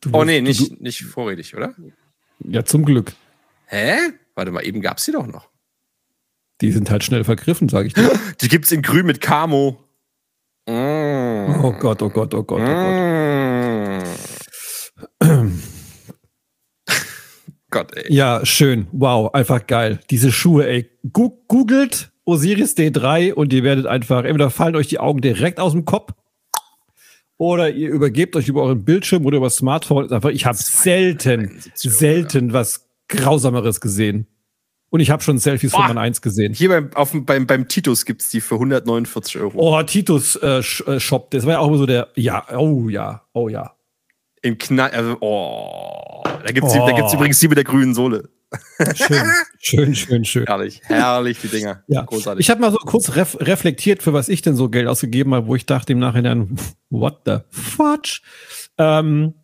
[0.00, 1.74] Du Oh nee, du- nicht, nicht vorrätig, oder?
[2.40, 3.12] Ja, zum Glück.
[3.66, 3.96] Hä?
[4.34, 5.48] Warte mal, eben gab's die doch noch.
[6.60, 8.10] Die sind halt schnell vergriffen, sage ich dir.
[8.40, 9.82] Die gibt's in grün mit Camo.
[10.68, 11.60] Mm.
[11.62, 12.66] Oh Gott, oh Gott, oh Gott, oh Gott.
[17.72, 18.04] Gott, ey.
[18.14, 18.86] Ja, schön.
[18.92, 19.98] Wow, einfach geil.
[20.10, 20.90] Diese Schuhe, ey.
[21.12, 25.84] Googelt Osiris D3 und ihr werdet einfach, entweder fallen euch die Augen direkt aus dem
[25.84, 26.12] Kopf
[27.38, 30.12] oder ihr übergebt euch über euren Bildschirm oder über das Smartphone.
[30.12, 34.28] Einfach, ich habe selten, 271 Euro, selten was Grausameres gesehen.
[34.90, 35.88] Und ich habe schon Selfies von Boah.
[35.88, 36.52] meinem Eins gesehen.
[36.52, 39.52] Hier beim, auf, beim, beim Titus gibt's die für 149 Euro.
[39.56, 43.22] Oh, Titus äh, äh, Shop, das war ja auch immer so der, ja, oh ja,
[43.32, 43.74] oh ja.
[44.42, 44.90] Im Knall.
[44.90, 46.22] Also, oh.
[46.44, 46.96] Da gibt's, die, da Oh.
[46.96, 48.28] gibt's übrigens die mit der grünen Sohle.
[48.94, 49.24] Schön,
[49.58, 50.44] schön, schön, schön.
[50.46, 50.82] Herrlich.
[50.84, 51.82] Herrlich, die Dinger.
[51.86, 52.44] Ja, Großartig.
[52.44, 55.46] ich habe mal so kurz ref reflektiert, für was ich denn so Geld ausgegeben habe,
[55.46, 56.56] wo ich dachte im Nachhinein,
[56.90, 58.20] what the fudge?
[58.76, 59.34] Ähm,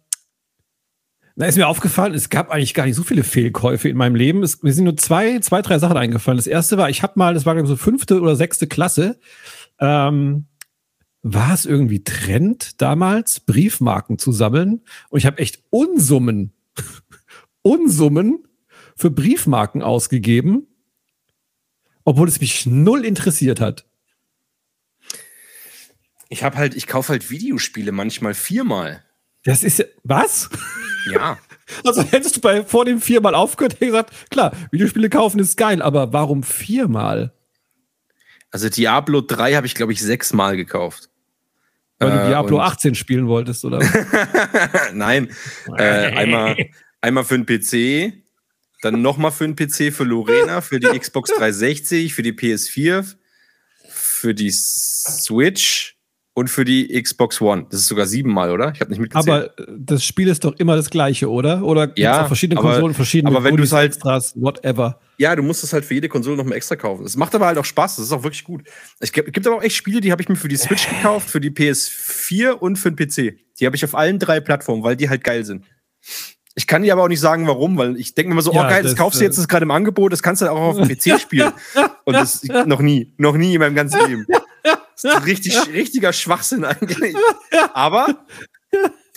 [1.37, 4.43] da ist mir aufgefallen, es gab eigentlich gar nicht so viele Fehlkäufe in meinem Leben.
[4.43, 6.37] Es, mir sind nur zwei, zwei, drei Sachen eingefallen.
[6.37, 9.19] Das erste war, ich habe mal, das war glaube ich so fünfte oder sechste Klasse,
[9.81, 10.47] ähm,
[11.22, 14.83] war es irgendwie Trend damals, Briefmarken zu sammeln.
[15.11, 16.52] Und ich habe echt Unsummen,
[17.62, 18.46] Unsummen
[18.96, 20.66] für Briefmarken ausgegeben,
[22.04, 23.87] obwohl es mich null interessiert hat.
[26.28, 29.04] Ich habe halt, ich kaufe halt Videospiele manchmal viermal.
[29.44, 30.50] Das ist ja, was?
[31.12, 31.38] Ja.
[31.85, 35.83] Also hättest du bei vor dem viermal aufgehört, hätte gesagt, klar, Videospiele kaufen ist geil,
[35.83, 37.35] aber warum viermal?
[38.51, 41.11] Also Diablo 3 habe ich, glaube ich, sechsmal gekauft.
[41.99, 43.79] Weil du Äh, Diablo und- 18 spielen wolltest, oder?
[44.95, 45.29] Nein.
[45.77, 45.83] Äh,
[46.17, 46.57] einmal,
[47.01, 48.13] einmal für den PC,
[48.83, 53.05] dann nochmal für den PC für Lorena, für die Xbox 360, für die PS4,
[53.91, 55.98] für die Switch
[56.38, 57.66] und für die Xbox One.
[57.70, 58.72] Das ist sogar siebenmal, oder?
[58.74, 59.29] Ich habe nicht mitgezählt.
[59.57, 61.62] aber äh, das Spiel ist doch immer das gleiche, oder?
[61.62, 65.01] Oder Ja, auf verschiedenen aber- Konsolen verschiedene aber wenn Goodies, du's halt- Extras, whatever.
[65.18, 67.05] Ja, du musst es halt für jede Konsole nochmal extra kaufen.
[67.05, 67.96] Es macht aber halt auch Spaß.
[67.96, 68.62] Das ist auch wirklich gut.
[69.01, 71.29] Es gibt, gibt aber auch echt Spiele, die habe ich mir für die Switch gekauft,
[71.29, 73.37] für die PS4 und für den PC.
[73.59, 75.64] Die habe ich auf allen drei Plattformen, weil die halt geil sind.
[76.55, 78.66] Ich kann dir aber auch nicht sagen, warum, weil ich denke mir immer so, Ja,
[78.66, 80.42] oh geil, das, das, kaufst du äh, jetzt, das ist gerade im Angebot, das kannst
[80.42, 81.53] du auch auf dem PC spielen.
[82.05, 84.27] Und das noch nie, noch nie in meinem ganzen Leben.
[85.05, 87.15] Richtig, richtiger Schwachsinn eigentlich.
[87.75, 88.27] Aber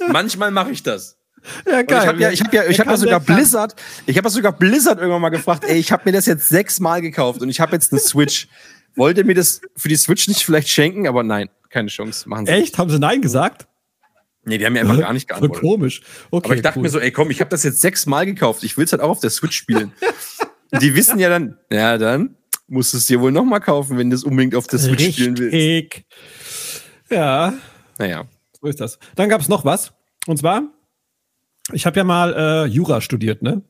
[0.08, 1.18] manchmal mache ich das.
[1.66, 3.20] Ja, Und ich habe ja, ich hab ja, ich hab ja sogar.
[3.20, 6.50] Blizzard, ich habe ja sogar Blizzard irgendwann mal gefragt, ey, ich habe mir das jetzt
[6.50, 8.48] sechsmal gekauft und ich habe jetzt eine Switch.
[8.96, 11.08] Wollt ihr mir das für die Switch nicht vielleicht schenken?
[11.08, 12.30] Aber nein, keine Chance.
[12.30, 12.52] Machen sie.
[12.52, 12.78] Echt?
[12.78, 13.68] Haben sie Nein gesagt?
[14.44, 15.62] Nee, die haben mir einfach gar nicht geantwortet.
[15.62, 16.02] komisch.
[16.30, 16.84] Okay, Aber ich dachte cool.
[16.84, 18.64] mir so, ey, komm, ich habe das jetzt sechsmal gekauft.
[18.64, 19.94] Ich will es halt auch auf der Switch spielen.
[20.80, 22.36] Die wissen ja dann, ja, dann
[22.72, 25.12] musst du es dir wohl noch mal kaufen, wenn du es unbedingt auf der Switch
[25.12, 25.54] spielen willst.
[25.54, 26.06] Richtig.
[27.10, 27.54] Ja,
[28.00, 28.26] Naja.
[28.60, 28.98] so ist das.
[29.16, 29.94] Dann gab es noch was.
[30.28, 30.64] Und zwar,
[31.74, 33.62] ich habe ja mal äh, Jura studiert, ne?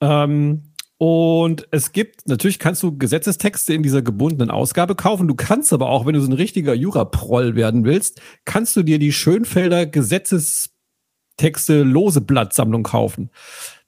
[0.00, 0.62] Ähm,
[0.98, 5.26] und es gibt, natürlich kannst du Gesetzestexte in dieser gebundenen Ausgabe kaufen.
[5.28, 8.98] Du kannst aber auch, wenn du so ein richtiger Jura-Proll werden willst, kannst du dir
[8.98, 13.30] die Schönfelder Gesetzestexte lose Blattsammlung kaufen.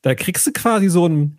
[0.02, 1.38] Da kriegst du quasi so einen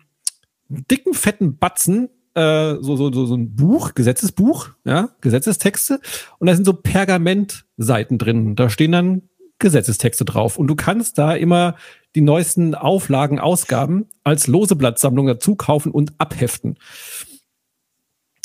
[0.68, 6.00] dicken, fetten Batzen, äh, so, so, so, so ein Buch, Gesetzesbuch, ja, Gesetzestexte.
[6.38, 8.56] Und da sind so Pergamentseiten drin.
[8.56, 9.22] Da stehen dann
[9.58, 10.58] Gesetzestexte drauf.
[10.58, 11.76] Und du kannst da immer
[12.14, 16.76] die neuesten Auflagen, Ausgaben als lose Blattsammlung dazu kaufen und abheften.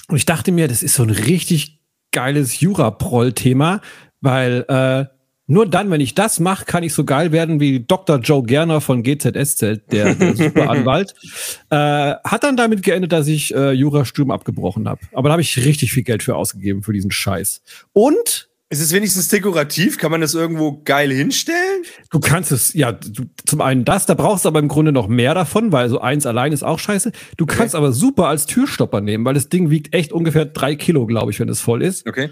[0.08, 3.82] Und ich dachte mir, das ist so ein richtig geiles Jura-Proll-Thema,
[4.22, 5.17] weil äh,
[5.50, 8.18] nur dann, wenn ich das mache, kann ich so geil werden wie Dr.
[8.20, 11.16] Joe Gerner von GZSZ, der, der Superanwalt.
[11.70, 15.00] äh, hat dann damit geendet, dass ich äh, Jurastudium abgebrochen habe.
[15.14, 17.62] Aber da habe ich richtig viel Geld für ausgegeben für diesen Scheiß.
[17.94, 19.98] Und Ist es wenigstens dekorativ?
[19.98, 21.84] Kann man das irgendwo geil hinstellen?
[22.12, 25.08] Du kannst es, ja, du, zum einen das, da brauchst du aber im Grunde noch
[25.08, 27.14] mehr davon, weil so eins allein ist auch scheiße.
[27.38, 31.06] Du kannst aber super als Türstopper nehmen, weil das Ding wiegt echt ungefähr drei Kilo,
[31.06, 32.06] glaube ich, wenn es voll ist.
[32.06, 32.32] Okay.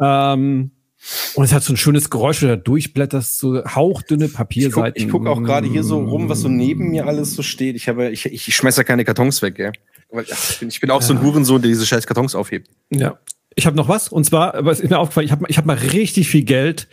[0.00, 0.72] Ähm,
[1.34, 4.38] und es hat so ein schönes Geräusch, wenn du da durchblätterst, so hauchdünne Ich gucke
[4.38, 5.10] Papierseiten.
[5.10, 7.76] guck auch gerade hier so rum, was so neben mir alles so steht.
[7.76, 9.72] Ich, habe, ich, ich schmeiß ja keine Kartons weg, gell?
[10.10, 12.68] Weil, ach, ich, bin, ich bin auch so ein Hurensohn, der diese scheiß Kartons aufhebt.
[12.90, 13.18] Ja.
[13.54, 15.76] Ich habe noch was, und zwar, was ist mir aufgefallen, ich habe ich hab mal
[15.76, 16.88] richtig viel Geld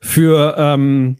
[0.00, 1.16] für ähm,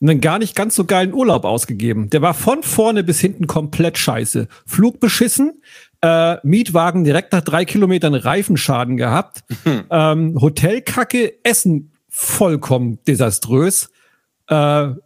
[0.00, 2.10] einen gar nicht ganz so geilen Urlaub ausgegeben.
[2.10, 4.48] Der war von vorne bis hinten komplett scheiße.
[4.66, 5.62] Flug beschissen,
[6.04, 9.42] äh, Mietwagen direkt nach drei Kilometern Reifenschaden gehabt,
[9.90, 13.88] ähm, Hotelkacke, Essen vollkommen desaströs.
[14.48, 14.54] Äh,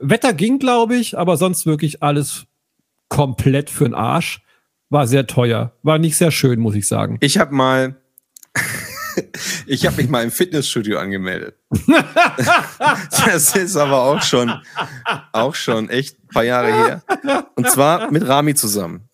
[0.00, 2.46] Wetter ging, glaube ich, aber sonst wirklich alles
[3.08, 4.40] komplett für den Arsch.
[4.90, 5.72] War sehr teuer.
[5.84, 7.18] War nicht sehr schön, muss ich sagen.
[7.20, 7.94] Ich habe mal,
[9.66, 11.54] ich habe mich mal im Fitnessstudio angemeldet.
[13.24, 14.52] das ist aber auch schon,
[15.32, 17.02] auch schon echt ein paar Jahre her.
[17.54, 19.07] Und zwar mit Rami zusammen.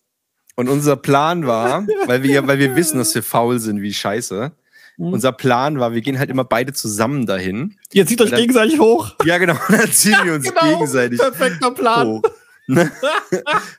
[0.55, 4.51] Und unser Plan war, weil wir, weil wir wissen, dass wir faul sind wie Scheiße.
[4.97, 7.75] Unser Plan war, wir gehen halt immer beide zusammen dahin.
[7.91, 9.15] Ihr zieht euch Dann- gegenseitig hoch.
[9.25, 9.55] Ja, genau.
[9.69, 12.07] Dann ziehen wir uns gegenseitig Perfekter Plan.
[12.07, 12.21] hoch.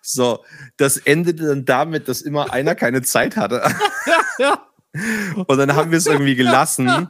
[0.02, 0.44] So,
[0.76, 3.62] das endete dann damit, dass immer einer keine Zeit hatte.
[5.46, 7.08] Und dann haben wir es irgendwie gelassen.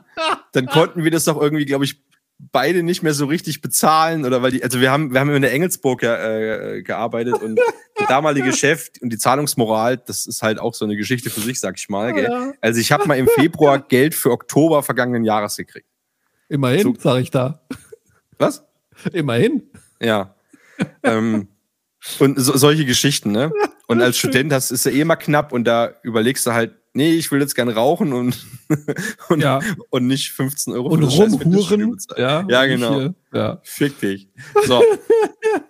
[0.53, 2.03] Dann konnten wir das auch irgendwie, glaube ich,
[2.39, 5.43] beide nicht mehr so richtig bezahlen oder weil die, also wir haben, wir haben in
[5.43, 10.59] der Engelsburg ja, äh, gearbeitet und der damalige Chef und die Zahlungsmoral, das ist halt
[10.59, 12.13] auch so eine Geschichte für sich, sag ich mal.
[12.13, 12.25] Gell?
[12.25, 12.53] Ja.
[12.61, 15.89] Also ich habe mal im Februar Geld für Oktober vergangenen Jahres gekriegt.
[16.49, 17.61] Immerhin, So- sag ich da.
[18.39, 18.65] Was?
[19.13, 19.63] Immerhin.
[20.01, 20.35] Ja.
[21.03, 21.49] ähm,
[22.19, 23.51] und so, solche Geschichten, ne?
[23.89, 27.13] Und als Student hast ist ja eh mal knapp und da überlegst du halt, nee,
[27.13, 28.37] ich will jetzt gern rauchen und,
[29.29, 29.61] und, Ja.
[29.91, 31.97] und nicht 15 Euro Und rumhuren.
[32.17, 33.11] Ja, Ja, genau.
[33.33, 33.61] Ja.
[33.63, 34.29] Fick dich.
[34.67, 34.83] So.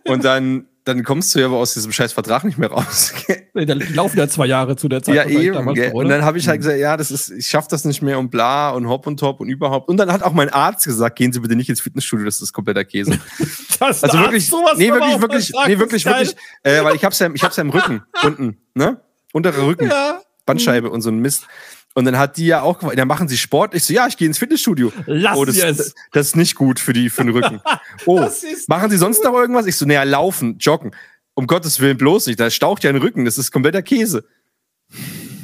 [0.07, 3.12] und dann, dann kommst du ja aber aus diesem scheiß Vertrag nicht mehr raus.
[3.57, 5.15] Nee, Da laufen ja zwei Jahre zu der Zeit.
[5.15, 5.55] ja, eben.
[5.55, 8.19] damals Und dann habe ich halt gesagt, ja, das ist, ich schaff das nicht mehr
[8.19, 9.89] und bla und hopp und top und überhaupt.
[9.89, 12.53] Und dann hat auch mein Arzt gesagt, gehen Sie bitte nicht ins Fitnessstudio, das ist
[12.53, 13.19] kompletter Käse.
[13.81, 17.19] Das Also Arzt wirklich, sowas nee, wirklich, wirklich, nee, wirklich, wirklich, äh, weil ich hab's
[17.19, 19.01] ja, ich hab's ja im Rücken, unten, ne?
[19.33, 20.21] Untere Rücken, Ja.
[20.47, 21.47] Bandscheibe und so ein Mist.
[21.95, 23.75] Und dann hat die ja auch gefragt, ja, machen Sie Sport?
[23.75, 24.93] Ich so, ja, ich gehe ins Fitnessstudio.
[25.07, 25.77] Lass oh, das, sie es.
[25.79, 27.61] das, das ist nicht gut für die, für den Rücken.
[28.07, 29.67] Oh, Das ist machen Sie sonst noch irgendwas?
[29.67, 30.93] Ich so, naja, laufen, joggen.
[31.35, 34.25] Um Gottes Willen bloß nicht, da staucht ja ein Rücken, das ist kompletter Käse.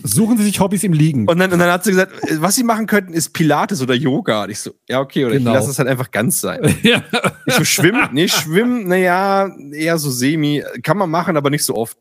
[0.04, 1.28] Suchen Sie sich Hobbys im Liegen.
[1.28, 3.94] Und dann, und dann hat sie gesagt, äh, was Sie machen könnten, ist Pilates oder
[3.94, 4.44] Yoga.
[4.44, 5.50] Und ich so, ja, okay, oder Genau.
[5.52, 6.60] ich lasse es halt einfach ganz sein.
[6.82, 7.02] ja.
[7.46, 8.08] Ich so, schwimmen?
[8.12, 10.62] Nee, schwimmen, naja, eher so semi.
[10.82, 11.96] Kann man machen, aber nicht so oft.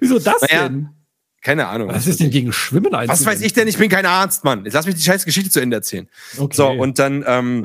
[0.00, 0.88] Wieso das Naja, denn?
[1.42, 1.88] Keine Ahnung.
[1.88, 3.26] Was ist denn gegen Schwimmen Was einzuwenden?
[3.26, 3.66] weiß ich denn?
[3.66, 4.64] Ich bin kein Arzt, Mann.
[4.64, 6.06] Jetzt lass mich die scheiß Geschichte zu Ende erzählen.
[6.36, 6.54] Okay.
[6.54, 7.62] So, und dann ähm,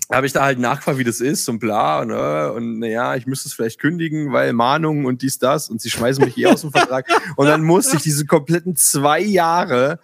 [0.10, 2.00] habe ich da halt nachgefragt, wie das ist und bla.
[2.00, 5.68] Und, äh, und naja, ich müsste es vielleicht kündigen, weil Mahnungen und dies, das.
[5.68, 7.06] Und sie schmeißen mich eh aus dem Vertrag.
[7.36, 9.98] Und dann musste ich diese kompletten zwei Jahre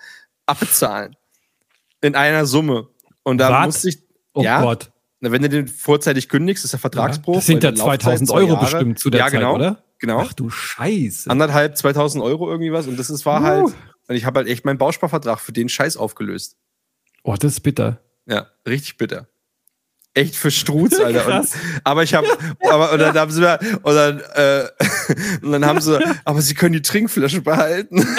[0.45, 1.17] abbezahlen.
[2.03, 2.89] In einer Summe.
[3.23, 3.67] Und da Was?
[3.67, 3.99] musste ich.
[4.35, 4.93] oh ja, Gott.
[5.21, 7.37] wenn du den vorzeitig kündigst, ist der Vertragsbruch.
[7.37, 9.55] Das sind ja weil die Laufzeit 2000 zwei Euro bestimmt zu der ja, Zeit, genau,
[9.55, 9.83] oder?
[9.99, 10.21] Genau.
[10.21, 11.31] Ach du Scheiße.
[11.31, 12.87] anderthalb, 2000 Euro irgendwie was.
[12.87, 13.45] Und das ist, war Uh.
[13.45, 13.65] halt,
[14.09, 16.57] und ich habe halt echt meinen Bausparvertrag für den Scheiß aufgelöst.
[17.25, 18.01] Oh, das ist bitter.
[18.27, 19.29] Ja, richtig bitter.
[20.15, 21.41] Echt für Struz, Alter.
[21.41, 21.49] Und,
[21.85, 22.27] aber ich habe,
[22.71, 24.69] aber und dann haben sie mir, und dann, äh,
[25.43, 27.99] und dann haben sie, aber sie können die Trinkflasche behalten.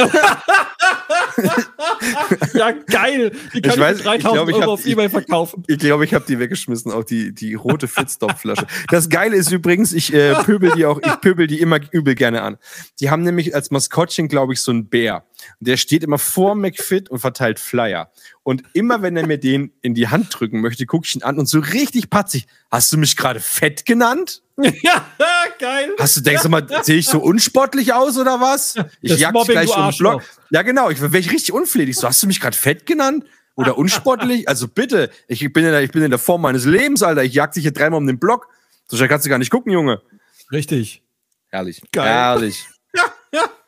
[2.53, 3.31] Ja, geil.
[3.53, 5.63] Die kann Ich weiß- für ich 3000 glaub, ich Euro auf Ebay verkaufen.
[5.67, 8.65] Ich glaube, ich habe die weggeschmissen, auch die, die rote Fitstop-Flasche.
[8.89, 12.41] Das Geile ist übrigens, ich äh, pöbel die auch, ich pöbel die immer übel gerne
[12.41, 12.57] an.
[12.99, 15.23] Die haben nämlich als Maskottchen, glaube ich, so einen Bär.
[15.59, 18.11] Der steht immer vor McFit und verteilt Flyer.
[18.43, 21.37] Und immer wenn er mir den in die Hand drücken möchte, gucke ich ihn an
[21.37, 22.47] und so richtig patzig.
[22.71, 24.41] Hast du mich gerade fett genannt?
[24.81, 25.05] ja,
[25.59, 25.91] geil.
[25.99, 28.75] Hast du, denkst du mal, sehe ich so unsportlich aus oder was?
[29.01, 29.97] Ich jag dich gleich um den.
[29.97, 30.23] Block.
[30.49, 30.89] Ja, genau.
[30.89, 31.95] Ich wäre ich richtig unflätig.
[31.95, 33.25] So, hast du mich gerade fett genannt?
[33.55, 34.47] Oder unsportlich?
[34.47, 37.23] Also bitte, ich bin, in der, ich bin in der Form meines Lebens, Alter.
[37.23, 38.47] Ich jag dich hier dreimal um den Block.
[38.87, 40.01] So schnell kannst du gar nicht gucken, Junge.
[40.51, 41.01] Richtig.
[41.49, 41.81] Herrlich.
[41.91, 42.07] Geil.
[42.07, 42.65] Herrlich.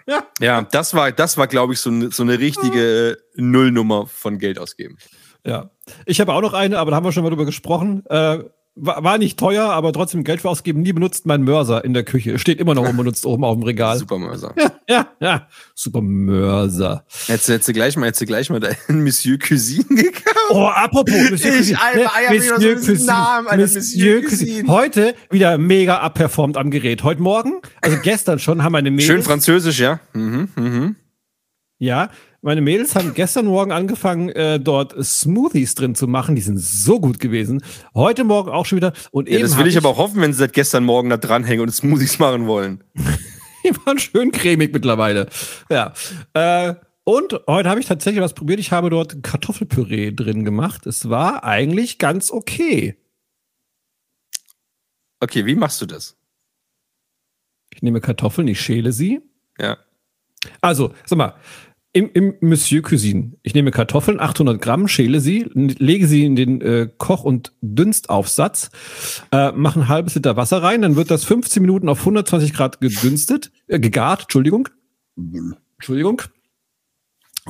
[0.42, 4.38] Ja, das war, das war, glaube ich, so, eine- so eine richtige äh, Nullnummer von
[4.40, 4.98] Geld ausgeben.
[5.46, 5.70] Ja.
[6.06, 8.04] Ich habe auch noch eine, aber da haben wir schon mal drüber gesprochen.
[8.10, 8.40] Äh,
[8.82, 10.82] war, war nicht teuer, aber trotzdem Geld für ausgeben.
[10.82, 12.40] Nie benutzt mein Mörser in der Küche.
[12.40, 13.98] Steht immer noch unbenutzt oben auf dem Regal.
[13.98, 14.54] Supermörser.
[14.88, 15.48] Ja, ja.
[15.76, 17.06] Super Mörser.
[17.28, 20.36] Hättest du, hättest du gleich mal, hättest du gleich mal deinen Monsieur Cuisine gekauft?
[20.50, 21.80] Oh, apropos, Monsieur Ich Cuisine.
[21.82, 24.68] Alter, mal so diesen Namen, Alter, Monsieur Cuisine.
[24.68, 27.04] Heute wieder mega abperformt am Gerät.
[27.04, 29.06] Heute Morgen, also gestern schon, haben meine Mädels.
[29.06, 30.00] Schön französisch, ja?
[30.14, 30.96] Mhm, mhm.
[31.78, 32.10] Ja,
[32.42, 36.36] meine Mädels haben gestern Morgen angefangen, äh, dort Smoothies drin zu machen.
[36.36, 37.64] Die sind so gut gewesen.
[37.94, 38.94] Heute Morgen auch schon wieder.
[39.12, 41.18] Und Ja, eben das will ich aber auch hoffen, wenn sie seit gestern Morgen da
[41.18, 42.84] dranhängen und Smoothies machen wollen.
[43.66, 45.28] Die waren schön cremig mittlerweile.
[45.70, 45.94] Ja.
[46.34, 48.60] Äh, und heute habe ich tatsächlich was probiert.
[48.60, 50.86] Ich habe dort Kartoffelpüree drin gemacht.
[50.86, 52.98] Es war eigentlich ganz okay.
[55.20, 56.18] Okay, wie machst du das?
[57.74, 59.22] Ich nehme Kartoffeln, ich schäle sie.
[59.60, 59.78] Ja.
[60.62, 61.36] Also, sag mal,
[61.94, 63.34] im, im Monsieur Cuisine.
[63.42, 68.70] Ich nehme Kartoffeln, 800 Gramm, schäle sie, lege sie in den äh, Koch- und Dünstaufsatz,
[69.32, 72.80] äh, mache ein halbes Liter Wasser rein, dann wird das 15 Minuten auf 120 Grad
[72.80, 74.70] gedünstet, äh, gegart, Entschuldigung.
[75.78, 76.22] Entschuldigung.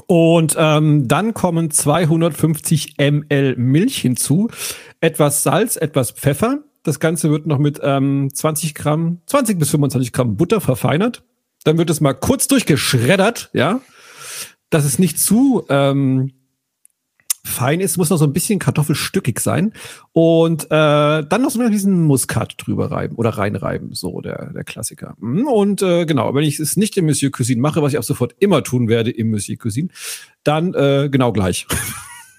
[0.07, 4.49] Und ähm, dann kommen 250 ml Milch hinzu,
[5.01, 6.59] etwas Salz, etwas Pfeffer.
[6.83, 11.23] Das Ganze wird noch mit ähm, 20 Gramm, 20 bis 25 Gramm Butter verfeinert.
[11.65, 13.81] Dann wird es mal kurz durchgeschreddert, ja.
[14.69, 16.33] Dass es nicht zu ähm,
[17.43, 19.73] fein ist, muss noch so ein bisschen kartoffelstückig sein.
[20.11, 25.15] Und äh, dann noch so diesen Muskat drüber reiben oder reinreiben, so der, der Klassiker.
[25.19, 28.03] Mm, Und äh, genau, wenn ich es nicht im Monsieur Cuisine mache, was ich ab
[28.03, 29.89] sofort immer tun werde im Monsieur Cuisine,
[30.43, 31.67] dann äh, genau gleich.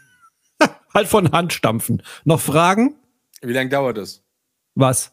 [0.95, 2.03] halt von Hand stampfen.
[2.25, 2.95] Noch Fragen?
[3.43, 4.23] Wie lange dauert das?
[4.75, 5.13] Was?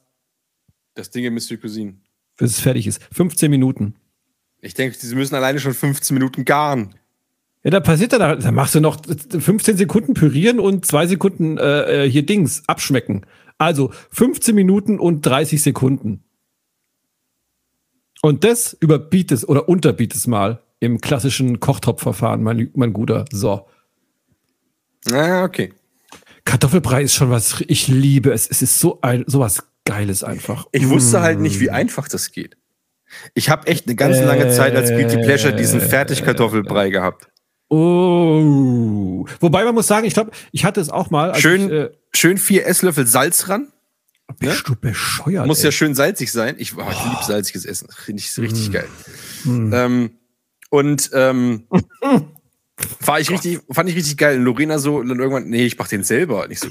[0.95, 1.95] Das Ding im Monsieur Cuisine.
[2.37, 3.01] Bis es fertig ist.
[3.13, 3.95] 15 Minuten.
[4.59, 6.95] Ich denke, sie müssen alleine schon 15 Minuten garen.
[7.63, 12.05] Ja, da passiert dann, da machst du noch 15 Sekunden pürieren und zwei Sekunden äh,
[12.05, 13.25] äh, hier Dings abschmecken.
[13.57, 16.23] Also 15 Minuten und 30 Sekunden.
[18.21, 23.25] Und das überbiet es oder unterbiet es mal im klassischen Kochtopfverfahren, mein, mein Guter.
[23.31, 23.67] So.
[25.09, 25.73] Na, okay.
[26.45, 28.47] Kartoffelbrei ist schon was, ich liebe es.
[28.47, 30.67] Es ist so ein, so was Geiles einfach.
[30.71, 32.57] Ich wusste halt nicht, wie einfach das geht.
[33.33, 37.29] Ich habe echt eine ganz lange Zeit als Guilty Pleasure diesen Fertigkartoffelbrei gehabt.
[37.69, 39.25] Oh.
[39.39, 41.35] Wobei man muss sagen, ich glaube, ich hatte es auch mal.
[41.35, 43.67] Schön, Ich, äh, schön vier Esslöffel Salz ran.
[44.39, 45.47] bist du bescheuert?
[45.47, 45.65] Muss ey.
[45.65, 46.55] ja schön salzig sein.
[46.59, 47.87] Ich, oh, ich liebe salziges Essen.
[47.95, 48.41] Finde ich Mm.
[48.41, 48.87] richtig geil.
[49.45, 50.11] Ähm,
[50.69, 51.67] und ähm,
[53.05, 54.37] war ich richtig, fand ich richtig geil.
[54.37, 56.43] Und Lorena so, und dann irgendwann, nee, ich mach den selber.
[56.43, 56.67] Und ich so,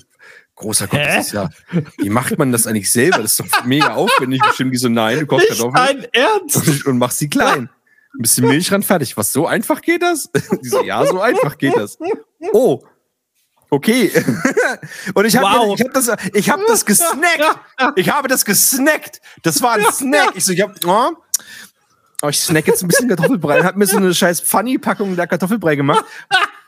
[0.54, 1.50] großer Gott, das ist ja,
[1.98, 3.18] wie macht man das eigentlich selber?
[3.22, 4.40] Das ist doch mega aufwendig.
[4.42, 6.56] Bestimmt die so, nein, du kochst Nicht Kartoffeln dein Ernst?
[6.56, 7.68] und, und machst sie klein.
[8.18, 9.16] Ein bisschen Milch ran, fertig.
[9.16, 10.31] Was, so einfach geht das?
[10.62, 11.98] Die so, ja, so einfach geht das.
[12.52, 12.83] Oh,
[13.70, 14.11] okay.
[15.14, 15.79] Und ich habe Wow.
[15.79, 17.59] ich hab das, ich hab das gesnackt.
[17.96, 19.20] Ich habe das gesnackt.
[19.42, 20.33] Das war ein Snack.
[20.35, 21.11] Ich so, ich hab, oh,
[22.22, 23.62] oh, ich snack jetzt ein bisschen Kartoffelbrei.
[23.62, 26.05] Hab mir so eine scheiß Funny-Packung der Kartoffelbrei gemacht.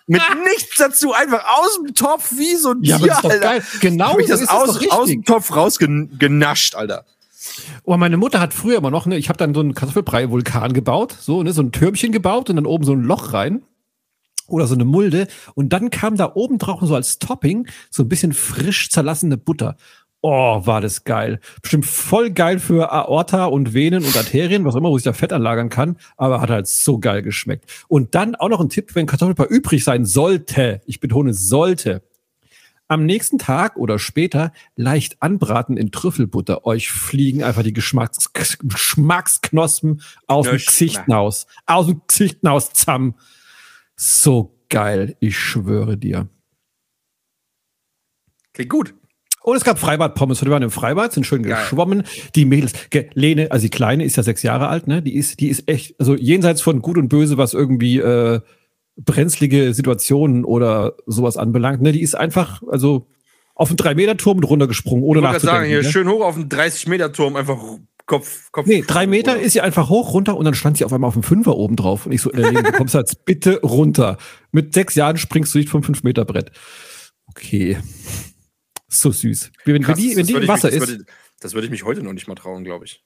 [0.06, 3.30] Mit nichts dazu, einfach aus dem Topf wie so ein Ja, Tier, das ist doch
[3.30, 3.42] Alter.
[3.46, 3.62] geil.
[3.80, 7.04] Genau Hab ich so das ist es aus, aus dem Topf rausgenascht, Alter.
[7.84, 11.16] Oh, meine Mutter hat früher immer noch, ne, ich habe dann so einen Kartoffelbrei-Vulkan gebaut,
[11.18, 13.62] so, ne, so ein Türmchen gebaut und dann oben so ein Loch rein.
[14.48, 15.28] Oder so eine Mulde.
[15.54, 19.76] Und dann kam da oben drauf so als Topping so ein bisschen frisch zerlassene Butter.
[20.20, 21.38] Oh, war das geil.
[21.62, 25.32] Bestimmt voll geil für Aorta und Venen und Arterien, was immer, wo sich da Fett
[25.32, 25.96] anlagern kann.
[26.16, 27.84] Aber hat halt so geil geschmeckt.
[27.86, 30.80] Und dann auch noch ein Tipp, wenn Kartoffelbrei übrig sein sollte.
[30.86, 32.02] Ich betone sollte.
[32.88, 36.64] Am nächsten Tag oder später leicht anbraten in Trüffelbutter.
[36.66, 40.56] Euch fliegen einfach die Geschmacks Geschmacksknospen aus dem.
[40.56, 41.46] Gesicht aus.
[41.66, 43.14] Aus dem Gesicht aus zusammen.
[43.94, 46.28] So geil, ich schwöre dir.
[48.54, 48.94] Klingt gut.
[49.42, 50.42] Und es gab Freibad-Pommes.
[50.44, 51.62] Wir waren im Freibad, sind schön Geil.
[51.62, 52.02] geschwommen.
[52.34, 52.72] Die Mädels,
[53.14, 55.00] Lene, also die Kleine ist ja sechs Jahre alt, ne?
[55.00, 58.40] Die ist, die ist echt, also jenseits von Gut und Böse, was irgendwie äh,
[58.98, 61.92] brenzlige Situationen oder sowas anbelangt, ne?
[61.92, 63.06] Die ist einfach, also
[63.54, 65.82] auf einen 3-Meter-Turm runtergesprungen, ohne Ich wollte gerade sagen, nachzudenken.
[65.82, 65.92] hier ne?
[65.92, 67.58] schön hoch auf den 30-Meter-Turm, einfach
[68.08, 68.66] Kopf, Kopf.
[68.66, 71.14] Nee, drei Meter ist sie einfach hoch, runter und dann stand sie auf einmal auf
[71.14, 72.06] dem Fünfer oben drauf.
[72.06, 74.16] Und ich so, äh, du kommst jetzt bitte runter.
[74.50, 76.50] Mit sechs Jahren springst du nicht vom fünf Meter Brett.
[77.26, 77.76] Okay.
[78.88, 79.52] So süß.
[79.66, 81.04] Wenn, Krass, wenn die, wenn die im ich Wasser mich, das ist, Würde,
[81.40, 83.04] das würde ich mich heute noch nicht mal trauen, glaube ich.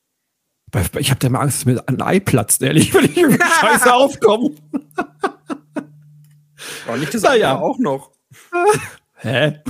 [0.99, 3.93] ich habe da immer Angst, dass mir ein Ei platzt, ehrlich, wenn ich irgendwie scheiße
[3.93, 4.55] aufkomme.
[6.87, 7.59] Aber nicht das ja.
[7.59, 8.12] auch noch.
[9.16, 9.61] Hä?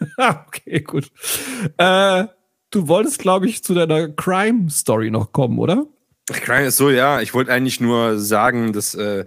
[0.16, 1.10] okay, gut.
[1.76, 2.24] Äh,
[2.70, 5.86] du wolltest, glaube ich, zu deiner Crime-Story noch kommen, oder?
[6.26, 7.20] Crime ist so, ja.
[7.20, 9.24] Ich wollte eigentlich nur sagen, dass, äh,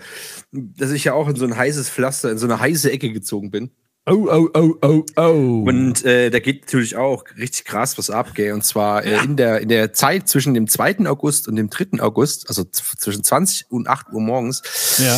[0.51, 3.51] dass ich ja auch in so ein heißes Pflaster, in so eine heiße Ecke gezogen
[3.51, 3.71] bin.
[4.05, 5.63] Oh, oh, oh, oh, oh.
[5.65, 8.51] Und äh, da geht natürlich auch richtig krass was ab, gell?
[8.51, 11.07] Und zwar äh, in, der, in der Zeit zwischen dem 2.
[11.07, 12.01] August und dem 3.
[12.01, 14.61] August, also zwischen 20 und 8 Uhr morgens,
[14.97, 15.17] ja.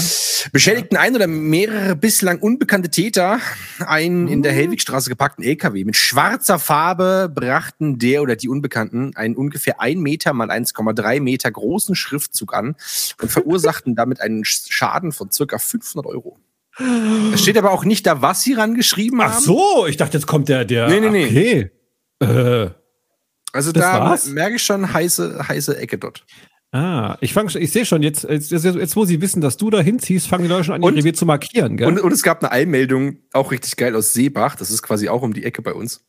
[0.51, 3.39] beschädigten ein oder mehrere bislang unbekannte Täter
[3.79, 5.83] einen in der Hellwigstraße gepackten LKW.
[5.83, 11.49] Mit schwarzer Farbe brachten der oder die Unbekannten einen ungefähr 1 Meter mal 1,3 Meter
[11.49, 12.75] großen Schriftzug an
[13.19, 16.37] und verursachten damit einen Sch- Schaden von circa 500 Euro.
[17.33, 19.33] Es steht aber auch nicht da, was sie rangeschrieben haben.
[19.35, 20.87] Ach so, ich dachte, jetzt kommt der, der.
[20.89, 21.25] Nee, nee, nee.
[21.25, 21.71] Okay.
[22.65, 22.69] Äh,
[23.53, 24.27] Also da war's?
[24.27, 26.25] merke ich schon heiße, heiße Ecke dort.
[26.73, 29.79] ah, ich ich sehe schon, jetzt, jetzt, jetzt, jetzt, wo sie wissen, dass du da
[29.79, 31.87] hinziehst, fangen die Leute schon an, ihr Und- Revier zu markieren, gell?
[31.87, 34.55] Und, und es gab eine Eilmeldung, auch richtig geil aus Seebach.
[34.57, 36.01] Das ist quasi auch um die Ecke bei uns.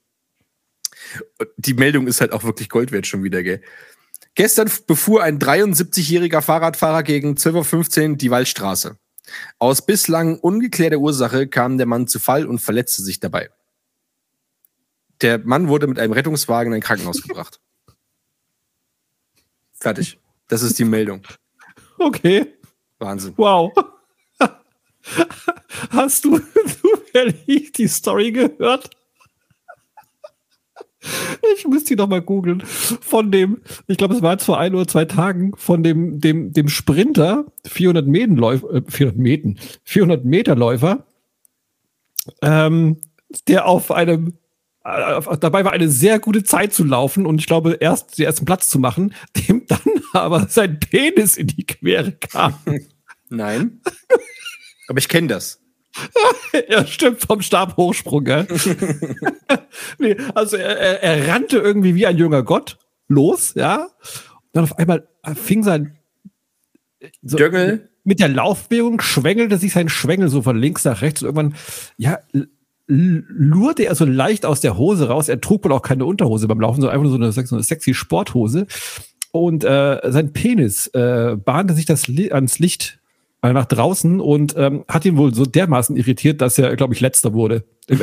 [1.56, 3.60] Die Meldung ist halt auch wirklich Gold wert schon wieder, gell?
[4.34, 8.96] Gestern befuhr ein 73-jähriger Fahrradfahrer gegen 12.15 Uhr die Waldstraße.
[9.58, 13.50] Aus bislang ungeklärter Ursache kam der Mann zu Fall und verletzte sich dabei.
[15.20, 17.60] Der Mann wurde mit einem Rettungswagen in ein Krankenhaus gebracht.
[19.72, 20.18] Fertig.
[20.48, 21.22] Das ist die Meldung.
[21.98, 22.54] okay.
[22.98, 23.34] Wahnsinn.
[23.36, 23.72] Wow.
[25.90, 26.38] Hast du
[26.82, 28.90] zufällig die Story gehört?
[31.56, 32.62] Ich muss die noch mal googeln.
[32.64, 36.52] Von dem, ich glaube, es war jetzt vor ein oder zwei Tagen, von dem, dem,
[36.52, 41.06] dem Sprinter, 400 Metenläufer, äh, 400 Meten, 400 Meterläufer,
[42.42, 42.98] ähm,
[43.48, 44.34] der auf einem,
[44.84, 48.44] äh, dabei war, eine sehr gute Zeit zu laufen und ich glaube, erst den ersten
[48.44, 49.14] Platz zu machen,
[49.48, 49.80] dem dann
[50.12, 52.54] aber sein Penis in die Quere kam.
[53.28, 53.80] Nein.
[54.88, 55.60] Aber ich kenne das.
[56.68, 58.46] Ja, stimmt, vom Stabhochsprung, gell?
[59.98, 62.78] nee, also er, er, rannte irgendwie wie ein junger Gott
[63.08, 63.84] los, ja.
[63.84, 65.98] Und dann auf einmal fing sein
[67.22, 67.90] so, Döngel.
[68.04, 71.54] mit der Laufbewegung schwängelte sich sein Schwengel so von links nach rechts und irgendwann,
[71.96, 72.18] ja,
[72.86, 75.28] lurte er so leicht aus der Hose raus.
[75.28, 77.64] Er trug wohl auch keine Unterhose beim Laufen, sondern einfach nur so eine, so eine
[77.64, 78.66] sexy Sporthose.
[79.32, 83.05] Und äh, sein Penis äh, bahnte sich das Li ans Licht äh,
[83.42, 87.32] nach draußen und ähm, hat ihn wohl so dermaßen irritiert, dass er, glaube ich, letzter
[87.32, 87.64] wurde.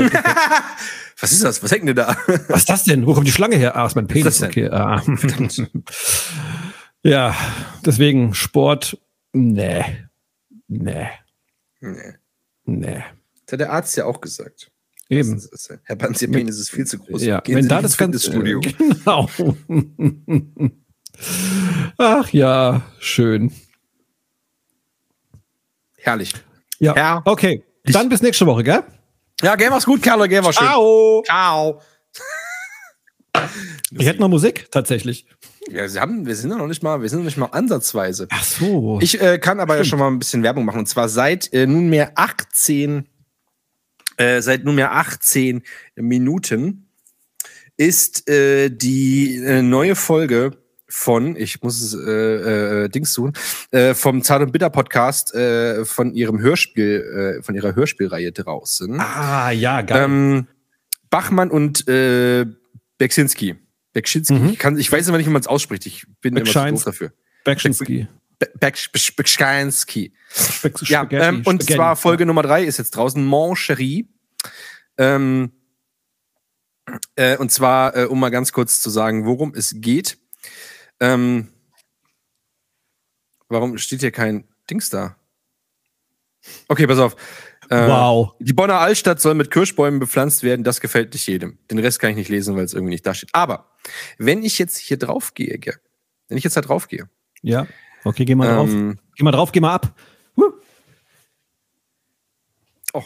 [1.19, 1.63] Was ist das?
[1.63, 2.15] Was hängt denn da?
[2.49, 3.05] Was ist das denn?
[3.05, 3.75] Wo kommt die Schlange her?
[3.75, 4.37] Ah, ist mein Penis.
[4.37, 4.67] Ist Okay.
[4.69, 5.01] Ah.
[7.03, 7.35] ja,
[7.85, 8.97] deswegen Sport,
[9.31, 9.83] nee.
[10.67, 11.07] Nee.
[11.81, 12.13] Nee.
[12.65, 13.03] Nee.
[13.45, 14.71] Das hat der Arzt ja auch gesagt.
[15.09, 15.33] Eben.
[15.35, 17.23] Das ist- Herr Banz, Ihr Penis ist viel zu groß.
[17.23, 18.61] Ja, Gehen wenn Sie da das ganze Fitnessstudio.
[18.77, 19.29] Genau.
[21.97, 23.51] Ach ja, schön.
[26.03, 26.33] Herrlich.
[26.79, 26.95] Ja.
[26.95, 27.21] Ja.
[27.25, 27.63] Okay.
[27.85, 28.83] Dann bis nächste Woche, gell?
[29.41, 30.67] Ja, gell, mach's gut, Kerle, gell, war schön.
[30.67, 31.23] Ciao.
[31.25, 31.81] Ciao.
[33.95, 35.27] Ich hätte noch Musik, tatsächlich.
[35.69, 38.27] Ja, Sie haben, wir sind ja noch nicht mal, wir sind noch nicht mal ansatzweise.
[38.31, 38.99] Ach so.
[39.01, 40.79] Ich äh, kann aber ja schon mal ein bisschen Werbung machen.
[40.79, 43.07] Und zwar seit äh, nunmehr 18,
[44.17, 45.61] äh, seit nunmehr 18
[45.95, 46.89] Minuten
[47.77, 50.62] ist äh, die äh, neue Folge
[50.95, 53.33] von, ich muss es äh, äh, Dings tun,
[53.71, 58.99] äh, vom Zart und Bitter Podcast äh, von ihrem Hörspiel, äh, von ihrer Hörspielreihe draußen.
[58.99, 60.03] ah, ja, geil.
[60.03, 60.47] Ähm,
[61.09, 62.45] Bachmann und äh,
[62.99, 63.55] Beksinski.
[63.93, 64.33] Bekschinski.
[64.35, 64.49] Mhm.
[64.49, 65.85] Ich, kann, ich weiß immer nicht, wie man es ausspricht.
[65.87, 67.13] Ich bin immer zu Bekscheins- doof dafür.
[67.43, 68.07] Bekschinski.
[68.37, 70.13] Be- Bek- Bek- Bekschinski.
[70.31, 71.73] Spek- Ja, ähm, und Spaghetti.
[71.73, 74.07] zwar Folge Nummer drei ist jetzt draußen, Mon Cherie.
[74.97, 75.51] Ähm,
[77.15, 80.17] äh, und zwar, äh, um mal ganz kurz zu sagen, worum es geht.
[81.03, 81.49] Ähm,
[83.49, 85.15] warum steht hier kein Dings da?
[86.67, 87.15] Okay, pass auf.
[87.69, 88.33] Äh, Wow.
[88.39, 90.63] Die Bonner Altstadt soll mit Kirschbäumen bepflanzt werden.
[90.63, 91.57] Das gefällt nicht jedem.
[91.71, 93.29] Den Rest kann ich nicht lesen, weil es irgendwie nicht da steht.
[93.33, 93.69] Aber
[94.17, 95.75] wenn ich jetzt hier drauf gehe, gell,
[96.29, 97.09] wenn ich jetzt da drauf gehe,
[97.41, 97.67] Ja.
[98.05, 98.69] Okay, geh mal drauf.
[98.69, 99.93] ähm, Geh mal drauf, geh mal ab.
[100.37, 100.51] Huh.
[102.93, 103.01] Oh,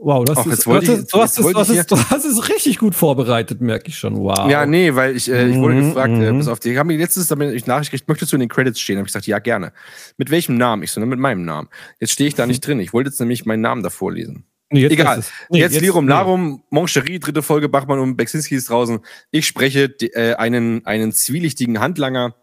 [0.00, 1.78] Wow, das Ach, ist, jetzt du ich- hast es- du hast jetzt du hast ich
[1.78, 4.16] es- du hast es richtig gut vorbereitet, merke ich schon.
[4.16, 4.50] Wow.
[4.50, 6.38] Ja, nee, weil ich, äh, ich wurde Mhm, gefragt, äh, mhm.
[6.38, 8.80] pass auf, die haben mir letztens damit ich Nachricht gekriegt, möchtest du in den Credits
[8.80, 8.96] stehen?
[8.98, 9.72] Habe ich gesagt, ja, gerne.
[10.16, 10.82] Mit welchem Namen?
[10.82, 11.68] Ich so, ne, mit meinem Namen.
[12.00, 12.80] Jetzt stehe ich da nicht drin.
[12.80, 14.44] Ich wollte jetzt nämlich meinen Namen davor lesen.
[14.70, 15.22] Nee, jetzt Egal.
[15.50, 16.10] Nee, jetzt, Lirum nee.
[16.10, 18.98] Larum, Moncherie, dritte Folge, Bachmann und Beksinski ist draußen.
[19.30, 22.34] Ich spreche die, äh, einen, einen zwielichtigen Handlanger.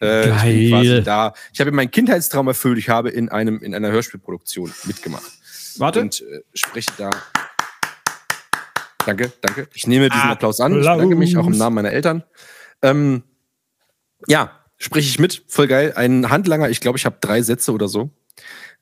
[0.00, 0.68] Äh, Ich bin Geil.
[0.70, 1.32] quasi da.
[1.52, 2.78] Ich habe meinen Kindheitstraum erfüllt.
[2.78, 5.32] Ich habe in einem in einer Hörspielproduktion mitgemacht.
[5.78, 6.00] Warte.
[6.00, 7.10] Und äh, spreche da.
[9.06, 9.68] Danke, danke.
[9.74, 10.72] Ich nehme diesen Ah, Applaus an.
[10.72, 12.24] Ich bedanke mich auch im Namen meiner Eltern.
[12.82, 13.22] Ähm,
[14.26, 15.44] ja, spreche ich mit.
[15.48, 15.92] Voll geil.
[15.96, 16.68] Ein Handlanger.
[16.68, 18.10] Ich glaube, ich habe drei Sätze oder so.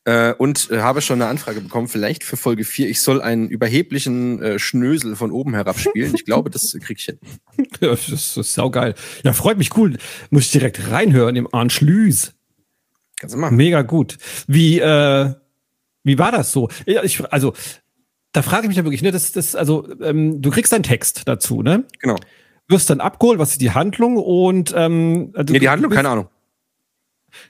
[0.05, 2.89] Äh, und äh, habe schon eine Anfrage bekommen, vielleicht für Folge 4.
[2.89, 6.15] Ich soll einen überheblichen äh, Schnösel von oben herab spielen.
[6.15, 7.19] Ich glaube, das krieg ich hin.
[7.81, 8.95] Ja, das ist, das ist saugeil.
[9.25, 9.99] Ja, freut mich cool.
[10.31, 12.33] Muss ich direkt reinhören im Anschlüs.
[13.19, 13.57] Kannst du machen.
[13.57, 14.19] Mega gut.
[14.47, 15.35] Wie, äh,
[16.07, 16.69] wie war das so?
[16.87, 17.53] Ich, also,
[18.33, 21.23] da frage ich mich ja wirklich, ne, das, das, also, ähm, du kriegst einen Text
[21.27, 21.85] dazu, ne?
[22.01, 22.17] Genau.
[22.69, 26.09] Wirst dann abgeholt, was ist die Handlung und ähm, also Nee, die Handlung, bist- keine
[26.09, 26.29] Ahnung.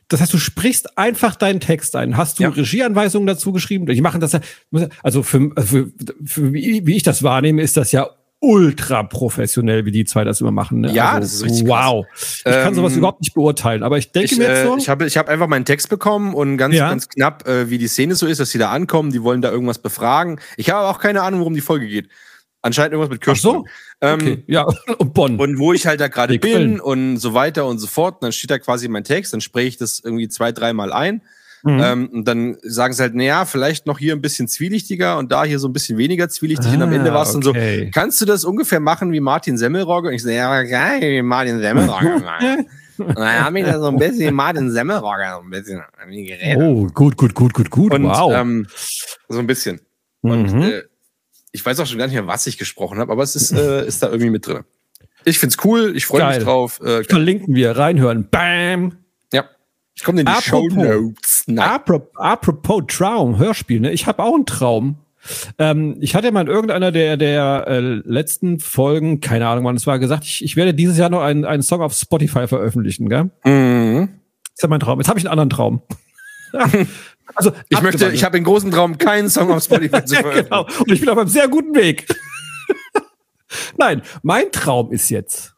[0.08, 2.16] Das heißt, du sprichst einfach deinen Text ein.
[2.16, 2.48] Hast du Ja.
[2.48, 3.86] Regieanweisungen dazu geschrieben?
[3.86, 4.40] Die machen das ja,
[5.02, 5.92] also für, für,
[6.24, 10.50] für wie ich das wahrnehme, ist das ja ultra professionell, wie die zwei das immer
[10.50, 10.80] machen.
[10.82, 10.92] Ne?
[10.92, 12.06] Ja, also, das ist richtig Wow.
[12.14, 14.76] Ich kann Ähm, sowas überhaupt nicht beurteilen, aber ich denke Ich, mir jetzt äh, so.
[14.76, 16.90] ich habe ich hab einfach meinen Text bekommen und ganz, Ja.
[16.90, 19.50] ganz knapp, äh, wie die Szene so ist, dass sie da ankommen, die wollen da
[19.50, 20.38] irgendwas befragen.
[20.56, 22.08] Ich habe auch keine Ahnung, worum die Folge geht.
[22.62, 23.64] Anscheinend irgendwas mit Ach so.
[24.00, 24.66] Ähm, okay, ja,
[24.98, 25.38] und Bonn.
[25.38, 28.16] Und wo ich halt da gerade bin und so weiter und so fort.
[28.16, 31.22] Und dann steht da quasi mein Text, dann spreche ich das irgendwie zwei, dreimal ein.
[31.66, 31.80] Mhm.
[31.82, 35.44] Ähm, und dann sagen sie halt, naja, vielleicht noch hier ein bisschen zwielichtiger und da
[35.44, 36.72] hier so ein bisschen weniger zwielichtig.
[36.72, 37.90] und am Ende war es dann so, Ah, okay.
[37.92, 40.08] kannst du das ungefähr machen wie Martin Semmelrogge?
[40.08, 42.22] Und ich so, ja, geil, wie Martin Semmelrogge.
[42.98, 46.24] Und dann habe ich da so ein bisschen Martin Semmelrogge so ein bisschen an die
[46.24, 46.56] geredet.
[46.62, 47.92] Oh, gut, gut, gut, gut, gut.
[47.92, 48.32] Und wow.
[48.32, 48.66] ähm,
[49.28, 49.80] so ein bisschen.
[50.22, 50.62] Und Mhm.
[50.62, 50.82] äh,
[51.52, 53.86] ich weiß auch schon gar nicht mehr, was ich gesprochen habe, aber es ist, äh,
[53.86, 54.64] ist da irgendwie mit drin.
[55.26, 56.80] Ich find's cool, ich freue mich drauf.
[56.80, 58.28] Äh, Verlinken wir, reinhören.
[58.30, 58.96] Bam.
[59.32, 59.44] ja.
[59.94, 60.74] Ich komme in die Show Apropos.
[60.84, 61.35] Notes.
[61.46, 61.68] Nein.
[61.68, 63.92] Apropos, apropos Traum, Hörspiel, ne?
[63.92, 64.96] Ich habe auch einen Traum.
[65.58, 69.86] Ähm, ich hatte mal in irgendeiner der, der äh, letzten Folgen, keine Ahnung wann es
[69.86, 73.30] war, gesagt, ich, ich werde dieses Jahr noch einen, einen Song auf Spotify veröffentlichen, gell?
[73.44, 74.08] Mhm.
[74.54, 75.00] ist ja mein Traum.
[75.00, 75.82] Jetzt habe ich einen anderen Traum.
[77.34, 80.48] also, Ich möchte, ich habe den großen Traum, keinen Song auf Spotify zu ja, veröffentlichen.
[80.48, 80.66] genau.
[80.80, 82.06] Und ich bin auf einem sehr guten Weg.
[83.78, 85.55] Nein, mein Traum ist jetzt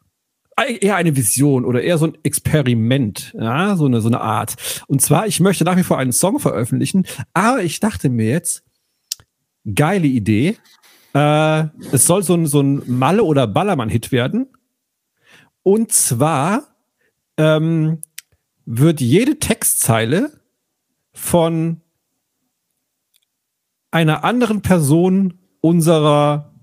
[0.67, 4.55] eher eine Vision oder eher so ein Experiment, ja, so eine, so eine Art.
[4.87, 8.63] Und zwar, ich möchte nach wie vor einen Song veröffentlichen, aber ich dachte mir jetzt,
[9.75, 10.57] geile Idee,
[11.13, 14.47] äh, es soll so ein, so ein Malle- oder Ballermann-Hit werden.
[15.63, 16.75] Und zwar
[17.37, 17.99] ähm,
[18.65, 20.31] wird jede Textzeile
[21.13, 21.81] von
[23.91, 26.53] einer anderen Person unserer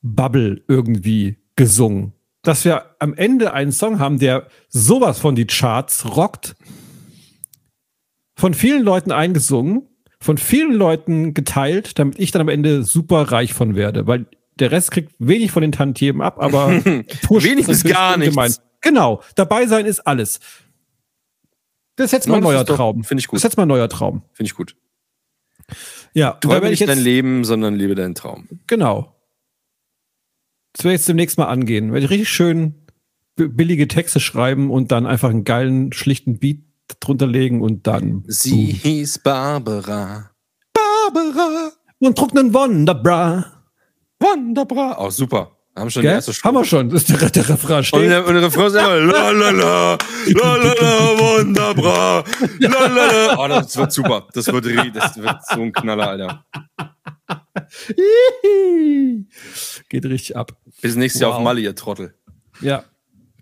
[0.00, 2.12] Bubble irgendwie gesungen.
[2.42, 6.54] Dass wir am Ende einen Song haben, der sowas von die Charts rockt,
[8.36, 9.88] von vielen Leuten eingesungen,
[10.20, 14.26] von vielen Leuten geteilt, damit ich dann am Ende super reich von werde, weil
[14.58, 18.60] der Rest kriegt wenig von den Tantiemen ab, aber Wenig natürlich gar nichts.
[18.80, 20.40] Genau, dabei sein ist alles.
[21.96, 23.04] Das ist jetzt mein das neuer ist doch- Traum.
[23.04, 23.36] find ich gut.
[23.36, 24.22] Das ist jetzt mein neuer Traum.
[24.32, 24.74] Finde ich gut.
[26.14, 28.48] Ja, da Träume werde ich nicht jetzt dein Leben, sondern lebe deinen Traum.
[28.66, 29.14] Genau.
[30.72, 31.92] Das werde ich jetzt demnächst mal angehen.
[31.92, 32.74] Werde ich richtig schön
[33.36, 36.60] billige Texte schreiben und dann einfach einen geilen, schlichten Beat
[37.00, 38.24] drunter legen und dann.
[38.26, 40.30] Sie hieß Barbara.
[40.72, 41.72] Barbara.
[41.98, 43.46] Und druck einen Wonderbra.
[44.20, 44.96] Wunderbar.
[45.00, 45.56] Oh, super.
[45.74, 46.90] Haben schon die erste Haben wir schon.
[46.90, 48.10] Das ist der, der Refrain Und steht.
[48.10, 52.24] der, und der Refrain ist immer la la la, la la la, wunderbar,
[52.58, 53.38] la la la.
[53.38, 54.28] Oh, das wird super.
[54.34, 56.44] Das wird, das wird so ein Knaller, Alter.
[59.88, 60.56] Geht richtig ab.
[60.80, 61.38] Bis nächstes Jahr Wow.
[61.38, 62.14] auf Malle, ihr Trottel.
[62.60, 62.84] Ja,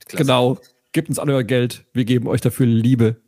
[0.06, 0.24] Klasse.
[0.24, 0.58] genau.
[0.92, 1.84] Gebt uns alle euer Geld.
[1.92, 3.20] Wir geben euch dafür Liebe.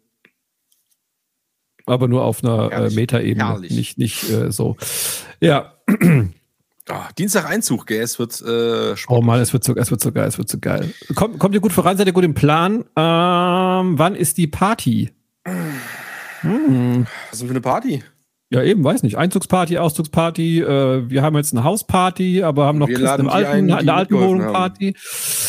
[1.86, 2.94] Aber nur auf einer äh, Herrlich.
[2.96, 3.46] Metaebene.
[3.48, 3.72] Herrlich.
[3.72, 4.76] Nicht, nicht äh, so.
[5.40, 5.74] Ja.
[6.88, 8.00] Ah, Dienstag Einzug, gell?
[8.02, 9.20] Es wird äh, Oh.
[9.20, 10.92] Mann, es wird so, es wird so geil, es wird so geil.
[11.14, 11.96] Kommt, kommt ihr gut voran?
[11.96, 12.84] Seid ihr gut im Plan?
[12.96, 15.12] Ähm, wann ist die Party?
[16.40, 17.06] Hm.
[17.30, 18.02] Was ist denn für eine Party?
[18.52, 19.16] Ja, eben, weiß nicht.
[19.16, 20.60] Einzugsparty, Auszugsparty.
[20.60, 23.86] Äh, wir haben jetzt eine Hausparty, aber haben noch Wir Christen im alten, ein, in
[23.86, 24.94] der alten Wohnung Party.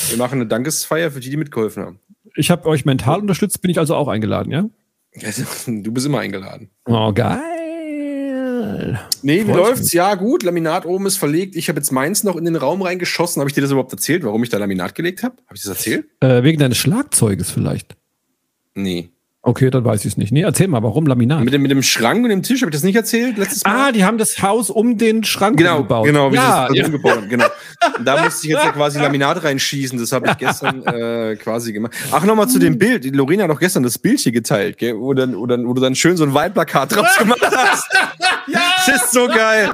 [0.10, 2.00] Wir machen eine Dankesfeier für die, die mitgeholfen haben.
[2.36, 4.70] Ich habe euch mental unterstützt, bin ich also auch eingeladen, ja?
[5.68, 6.70] Du bist immer eingeladen.
[6.86, 7.42] Oh, geil.
[9.22, 9.84] Nee, wie Freut läuft's?
[9.84, 9.94] mich.
[9.94, 10.44] Ja, gut.
[10.44, 11.58] Laminat oben ist verlegt.
[11.58, 13.42] Ich habe jetzt meins noch in den Raum reingeschossen.
[13.42, 15.36] Habe ich dir das überhaupt erzählt, warum ich da Laminat gelegt habe?
[15.46, 16.06] Habe ich das erzählt?
[16.22, 17.98] Äh, wegen deines Schlagzeuges vielleicht.
[18.76, 19.10] Nee.
[19.46, 20.32] Okay, dann weiß ich es nicht.
[20.32, 21.44] Nee, erzähl mal, warum Laminat?
[21.44, 23.90] Mit dem, mit dem Schrank und dem Tisch, habe ich das nicht erzählt letztes Mal?
[23.90, 26.06] Ah, die haben das Haus um den Schrank Genau, gebaut.
[26.06, 26.84] genau, wie ja, sie ja.
[26.84, 27.48] das umgebaut haben, genau.
[27.98, 31.74] Und da musste ich jetzt ja quasi Laminat reinschießen, das habe ich gestern äh, quasi
[31.74, 31.92] gemacht.
[32.14, 33.04] Ach, nochmal zu dem Bild.
[33.14, 34.98] Lorena hat doch gestern das Bild hier geteilt, gell?
[34.98, 37.90] Wo, dann, wo, dann, wo du dann schön so ein Wahlplakat draus gemacht hast.
[38.48, 39.72] ja, es ist so geil.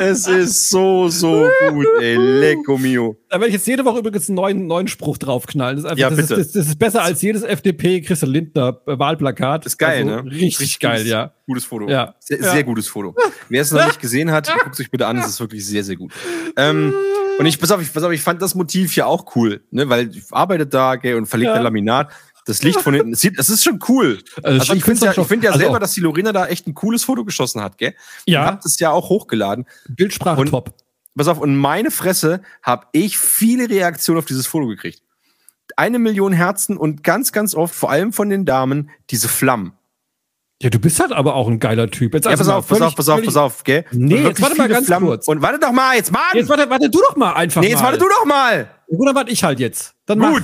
[0.00, 2.16] Es ist so, so gut, ey.
[2.16, 3.16] Lecco mio.
[3.28, 5.76] Da werde ich jetzt jede Woche übrigens einen neuen, neuen Spruch draufknallen.
[5.76, 8.80] Das ist, einfach, Ja, das, ist, das, das ist besser als jedes FDP Christian Lindner
[8.86, 9.66] äh.
[9.66, 10.30] Ist geil, Also ne?
[10.30, 11.32] Richtig, geil, gutes, ja.
[11.46, 11.88] Gutes Foto.
[11.88, 12.14] Ja.
[12.20, 12.52] Sehr, Ja.
[12.52, 13.14] sehr gutes Foto.
[13.48, 15.18] Wer es noch nicht gesehen hat, guckt es euch bitte an.
[15.18, 16.12] Es ist wirklich sehr, sehr gut.
[16.56, 16.94] Ähm,
[17.38, 19.88] und ich, pass auf, ich, pass auf, ich fand das Motiv hier auch cool, ne,
[19.88, 21.54] weil ich arbeite da, gell, und verlegt Ja.
[21.54, 22.10] ein Laminat.
[22.46, 24.18] Das Licht von hinten, es sieht, das ist schon cool.
[24.42, 26.46] Also Also ich finde ja, schon- ich find ja also selber, dass die Lorena da
[26.46, 27.94] echt ein cooles Foto geschossen hat, gell?
[28.26, 28.42] Ja.
[28.42, 29.66] Und habt es ja auch hochgeladen.
[29.88, 30.74] Bildsprache Und- top.
[31.16, 35.00] Pass auf, und meine Fresse habe ich viele Reaktionen auf dieses Foto gekriegt.
[35.76, 39.72] Eine Million Herzen und ganz, ganz oft, vor allem von den Damen, diese Flammen.
[40.60, 42.14] Ja, du bist halt aber auch ein geiler Typ.
[42.14, 43.84] Jetzt Ja, also pass auf, pass auf, pass auf, pass auf, gell?
[43.92, 45.28] Nee, jetzt warte mal ganz kurz.
[45.28, 46.22] Und warte doch mal, jetzt Mann!
[46.34, 47.86] Jetzt warte, warte du doch mal einfach nee, jetzt mal.
[47.86, 48.68] warte du doch mal!
[48.88, 49.94] Gut, dann warte ich halt jetzt.
[50.06, 50.40] Dann mach.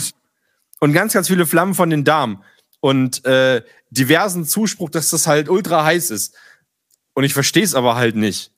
[0.81, 2.43] Und ganz, ganz viele Flammen von den Damen.
[2.81, 6.35] Und äh, diversen Zuspruch, dass das halt ultra heiß ist.
[7.15, 8.53] Und ich verstehe es aber halt nicht.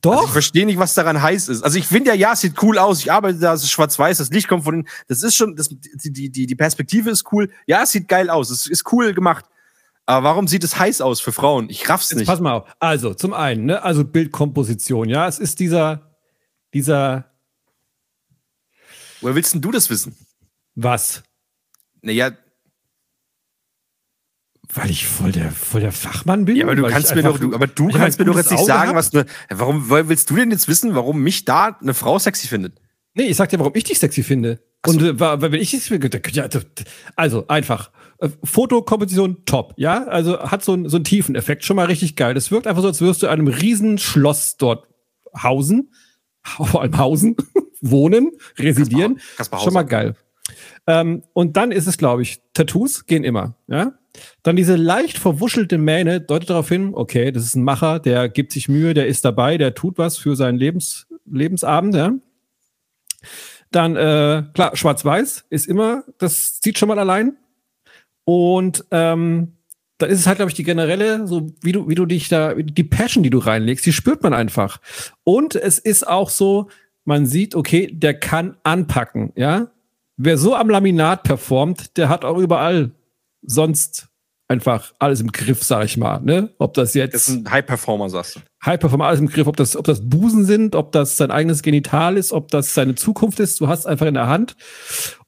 [0.00, 0.12] Doch.
[0.12, 1.62] Also ich verstehe nicht, was daran heiß ist.
[1.62, 3.00] Also ich finde ja, ja, es sieht cool aus.
[3.00, 5.68] Ich arbeite da, es ist schwarz-weiß, das Licht kommt von den, das ist schon, das,
[5.68, 7.50] die, die, die, die Perspektive ist cool.
[7.66, 8.50] Ja, es sieht geil aus.
[8.50, 9.44] Es ist cool gemacht.
[10.04, 11.68] Aber warum sieht es heiß aus für Frauen?
[11.68, 12.28] Ich raff's Jetzt nicht.
[12.28, 12.68] pass mal auf.
[12.78, 16.16] Also, zum einen, ne, also Bildkomposition, ja, es ist dieser,
[16.72, 17.32] dieser,
[19.20, 20.16] Woher willst denn du das wissen?
[20.76, 21.22] was?
[22.06, 22.30] Naja,
[24.72, 26.54] Weil ich voll der, voll der Fachmann bin?
[26.54, 28.60] ja, aber du kannst mir doch, du, aber du kannst ein mir doch jetzt nicht
[28.60, 28.96] Auge sagen, hab.
[28.96, 32.80] was ne, warum willst du denn jetzt wissen, warum mich da eine Frau sexy findet?
[33.14, 34.60] Nee, ich sag dir, warum ich dich sexy finde.
[34.86, 35.90] Und äh, wenn ich dich
[37.16, 37.90] also einfach.
[38.18, 40.04] Äh, Fotokomposition top, ja?
[40.04, 42.34] Also hat so, einen so einen Tiefeneffekt, schon mal richtig geil.
[42.34, 44.86] Das wirkt einfach so, als würdest du in einem riesen Schloss dort
[45.42, 45.92] hausen,
[46.44, 47.36] vor allem hausen,
[47.80, 49.20] wohnen, residieren.
[49.36, 50.14] Kaspar Schon mal geil.
[50.86, 53.92] Ähm, und dann ist es, glaube ich, Tattoos gehen immer, ja?
[54.42, 58.52] Dann diese leicht verwuschelte Mähne deutet darauf hin, okay, das ist ein Macher, der gibt
[58.52, 62.14] sich Mühe, der ist dabei, der tut was für seinen Lebens, Lebensabend, ja?
[63.72, 67.36] Dann, äh, klar, schwarz-weiß ist immer, das sieht schon mal allein.
[68.24, 69.56] Und ähm,
[69.98, 72.54] dann ist es halt, glaube ich, die generelle, so wie du, wie du dich da,
[72.54, 74.78] die Passion, die du reinlegst, die spürt man einfach.
[75.24, 76.68] Und es ist auch so,
[77.04, 79.70] man sieht, okay, der kann anpacken, ja.
[80.16, 82.92] Wer so am Laminat performt, der hat auch überall
[83.42, 84.08] sonst
[84.48, 86.54] einfach alles im Griff, sag ich mal, ne?
[86.58, 88.40] Ob das jetzt Das ist ein High-Performer, sagst du.
[88.64, 91.62] High Performer alles im Griff, ob das, ob das Busen sind, ob das sein eigenes
[91.62, 93.60] Genital ist, ob das seine Zukunft ist.
[93.60, 94.56] Du hast einfach in der Hand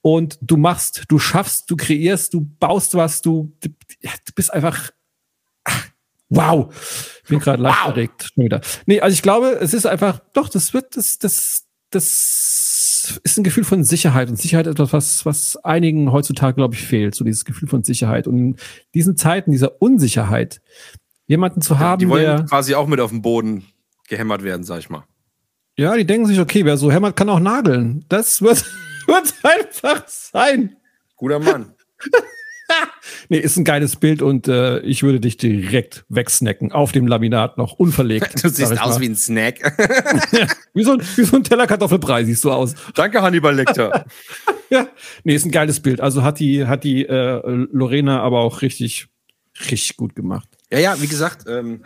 [0.03, 3.69] und du machst, du schaffst, du kreierst, du baust was, du, du,
[4.35, 4.91] bist einfach.
[5.65, 5.87] ach,
[6.31, 6.73] Wow,
[7.25, 7.89] ich bin gerade leicht Wow.
[7.89, 8.31] erregt.
[8.35, 8.61] Schon wieder.
[8.87, 12.68] Nee, also ich glaube, es ist einfach, doch, das wird, das, das, das
[13.25, 14.29] ist ein Gefühl von Sicherheit.
[14.29, 17.15] Und Sicherheit ist etwas, was, was einigen heutzutage, glaube ich, fehlt.
[17.15, 18.27] So dieses Gefühl von Sicherheit.
[18.27, 18.57] Und in
[18.95, 20.61] diesen Zeiten, dieser Unsicherheit,
[21.27, 22.45] jemanden zu haben, Die wollen der.
[22.45, 23.67] quasi auch mit auf den Boden
[24.09, 25.05] gehämmert werden, sag ich mal.
[25.77, 28.05] Ja, die denken sich, okay, wer so hämmert, kann auch nageln.
[28.09, 28.65] Das wird,
[29.07, 30.77] wird einfach sein.
[31.17, 31.75] Guter Mann.
[33.31, 36.73] Nee, ist ein geiles Bild und äh, ich würde dich direkt wegsnacken.
[36.73, 38.43] Auf dem Laminat noch unverlegt.
[38.43, 39.01] Du siehst aus mal.
[39.01, 39.61] wie ein Snack.
[40.75, 42.75] wie, so ein, wie so ein Teller Kartoffelbrei siehst du aus.
[42.95, 44.05] Danke, Hannibal Lecter.
[44.71, 44.89] Ja.
[45.25, 46.01] Nee, ist ein geiles Bild.
[46.01, 47.41] Also hat die, hat die äh,
[47.73, 49.09] Lorena aber auch richtig,
[49.71, 50.49] richtig gut gemacht.
[50.71, 51.83] ja, ja, wie gesagt, ähm,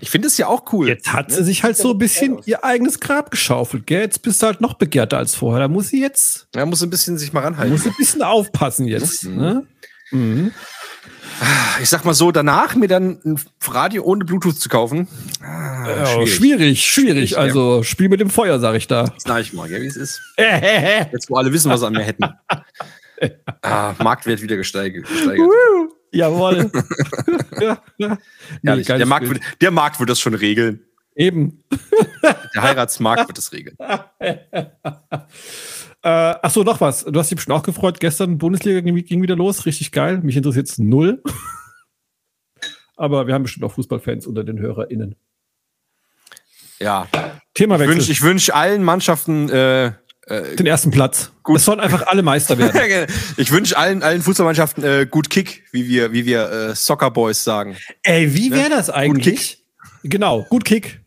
[0.00, 0.88] ich finde es ja auch cool.
[0.88, 4.00] Jetzt hat sie sich halt so ein bisschen ihr eigenes Grab geschaufelt, gell?
[4.00, 5.60] Jetzt bist du halt noch begehrter als vorher.
[5.60, 7.72] Da muss sie jetzt, Er muss ein bisschen sich mal ranhalten.
[7.72, 9.24] muss sie ein bisschen aufpassen jetzt.
[9.24, 9.66] Ne?
[10.10, 10.52] Mhm.
[11.82, 15.08] Ich sag mal so, danach mir dann ein Radio ohne Bluetooth zu kaufen.
[15.42, 16.82] Ah, Ja, schwierig, schwierig.
[16.82, 17.38] Schwierig, ja.
[17.38, 19.12] Also Spiel mit dem Feuer, sag ich da.
[19.18, 20.20] Sag ich mal, gell, wie es ist.
[20.36, 22.24] Jetzt, wo alle wissen, was sie an mir hätten.
[23.62, 25.06] ah, Marktwert wieder gesteigert.
[26.12, 26.70] Jawohl.
[27.60, 28.18] ja, ja.
[28.62, 30.84] Nee, der, Markt wird, der Markt wird das schon regeln.
[31.14, 31.64] Eben.
[32.54, 33.76] Der Heiratsmarkt wird das regeln.
[36.02, 37.04] Äh, ach so, noch was.
[37.04, 38.00] Du hast dich bestimmt auch gefreut.
[38.00, 39.66] Gestern Bundesliga ging, ging wieder los.
[39.66, 40.20] Richtig geil.
[40.22, 41.22] Mich interessiert es null.
[42.96, 45.16] Aber wir haben bestimmt auch Fußballfans unter den HörerInnen.
[46.78, 47.06] Ja.
[47.12, 47.20] Ich
[47.54, 47.94] Themawechsel.
[47.94, 49.92] wünsche ich wünsch allen Mannschaften, äh,
[50.56, 51.32] den ersten Platz.
[51.42, 51.56] Gut.
[51.56, 53.06] Es sollen einfach alle Meister werden.
[53.36, 57.42] ich wünsche allen, allen Fußballmannschaften äh, gut Kick, wie wir, wie wir äh, Soccer Boys
[57.42, 57.76] sagen.
[58.02, 59.64] Ey, wie wäre das eigentlich?
[60.04, 61.00] Genau, gut Kick.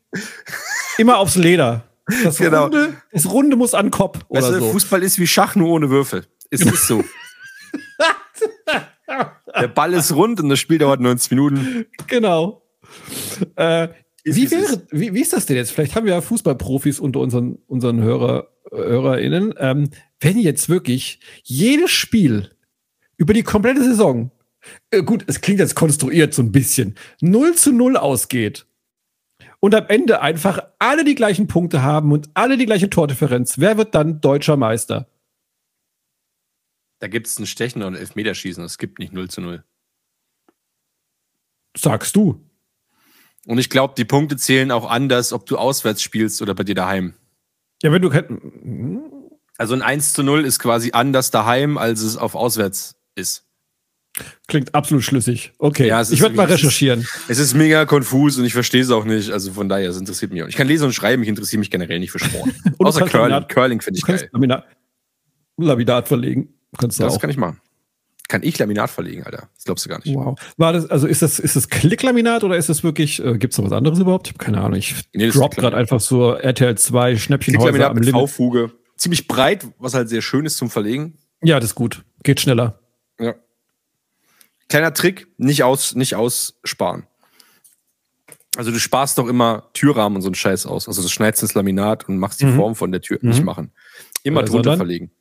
[0.97, 1.83] Immer aufs Leder.
[2.23, 2.63] Das, Genau.
[2.63, 4.71] Runde, das Runde muss an Kopf oder Weißt du, so.
[4.71, 6.25] Fußball ist wie Schach, nur ohne Würfel.
[6.49, 7.03] Es ist so.
[9.59, 11.85] Der Ball ist rund und das Spiel dauert 90 Minuten.
[12.07, 12.63] Genau.
[13.55, 13.89] Äh,
[14.23, 14.81] wie, wäre, ist.
[14.91, 15.71] wie, wie ist das denn jetzt?
[15.71, 19.53] Vielleicht haben wir ja Fußballprofis unter unseren, unseren Hörer, äh, HörerInnen.
[19.57, 19.89] Ähm,
[20.19, 22.51] wenn jetzt wirklich jedes Spiel
[23.17, 24.31] über die komplette Saison,
[24.91, 28.65] äh, gut, es klingt jetzt konstruiert so ein bisschen, 0 zu 0 ausgeht
[29.63, 33.77] und am Ende einfach alle die gleichen Punkte haben und alle die gleiche Tordifferenz, wer
[33.77, 35.07] wird dann deutscher Meister?
[36.99, 38.61] Da gibt es ein Stechen und ein Elfmeterschießen.
[38.61, 39.63] Es gibt nicht 0 zu 0.
[41.77, 42.45] Sagst du.
[43.45, 46.75] Und ich glaube, die Punkte zählen auch anders, ob du auswärts spielst oder bei dir
[46.75, 47.13] daheim.
[47.81, 48.11] Ja, wenn du
[49.57, 53.47] Also ein 1 zu 0 ist quasi anders daheim, als es auf auswärts ist.
[54.47, 55.53] Klingt absolut schlüssig.
[55.57, 57.07] Okay, Ja, ich ist werde mal recherchieren.
[57.27, 59.31] Es ist mega konfus und ich verstehe es auch nicht.
[59.31, 60.47] Also von daher, es interessiert mich auch.
[60.47, 62.49] Ich kann lesen und schreiben, ich interessiere mich generell nicht für Sport.
[62.79, 63.33] Außer Curling.
[63.33, 64.29] Laminat- Curling finde ich geil.
[64.31, 64.65] Laminat,
[65.57, 66.49] Laminat verlegen.
[66.77, 67.19] Kannst du Das auch.
[67.21, 67.59] kann ich machen.
[68.29, 69.49] Kann ich Laminat verlegen, Alter.
[69.55, 70.15] Das glaubst du gar nicht.
[70.15, 70.39] Wow.
[70.57, 73.57] War das, also ist das, ist das Klicklaminat oder ist das wirklich, äh, gibt es
[73.59, 74.27] noch was anderes überhaupt?
[74.27, 74.79] Ich habe keine Ahnung.
[74.79, 78.09] Ich Nee, drop gerade einfach so RTL 2 Schnäppchenhäuser Klicklaminat am mit.
[78.29, 78.71] V-Fuge.
[78.97, 81.17] Ziemlich breit, was halt sehr schön ist zum Verlegen.
[81.43, 82.03] Ja, das ist gut.
[82.23, 82.79] Geht schneller.
[84.73, 84.79] Ja.
[84.79, 87.03] Kleiner Trick, nicht, aus, nicht aussparen.
[88.55, 90.87] Also du sparst doch immer Türrahmen und so einen Scheiß aus.
[90.87, 92.55] Also du schneidest ins Laminat und machst die Mhm.
[92.55, 93.17] Form von der Tür.
[93.21, 93.45] Nicht Mhm.
[93.45, 93.71] machen.
[94.23, 95.11] Immer Äh, drunter verlegen.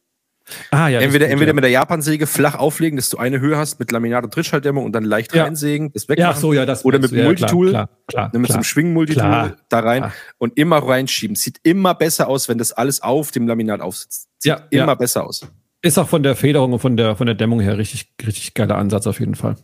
[0.70, 1.00] Ah, ja.
[1.00, 1.54] entweder gut, entweder ja.
[1.54, 4.92] mit der Japansäge flach auflegen, dass du eine Höhe hast mit Laminat und Trittschalldämmung und
[4.92, 5.44] dann leicht Ja.
[5.44, 6.32] reinsägen, das Ja, wegmachen.
[6.34, 7.68] ach so, ja, das Oder mit dem ja, klar, Multitool.
[7.70, 8.56] Klar, klar, Ne, mit so klar.
[8.58, 9.56] einem Schwingen-Multitool Klar.
[9.68, 11.36] da rein und immer reinschieben.
[11.36, 14.28] Sieht immer besser aus, wenn das alles auf dem Laminat aufsitzt.
[14.40, 14.94] Sieht Ja, immer ja.
[14.96, 15.46] besser aus.
[15.82, 18.76] Ist auch von der Federung und von der, von der Dämmung her richtig, richtig geiler
[18.76, 19.56] Ansatz auf jeden Fall.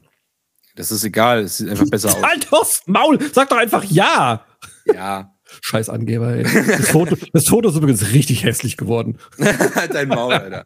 [0.75, 2.23] Das ist egal, es sieht einfach besser aus.
[2.23, 3.19] Halt aufs Maul!
[3.33, 4.45] Sag doch einfach ja!
[4.93, 6.43] Ja, Scheiß Angeber, ey.
[6.43, 9.19] Das Foto, das Foto ist übrigens richtig hässlich geworden.
[9.39, 10.64] halt dein Maul, Alter.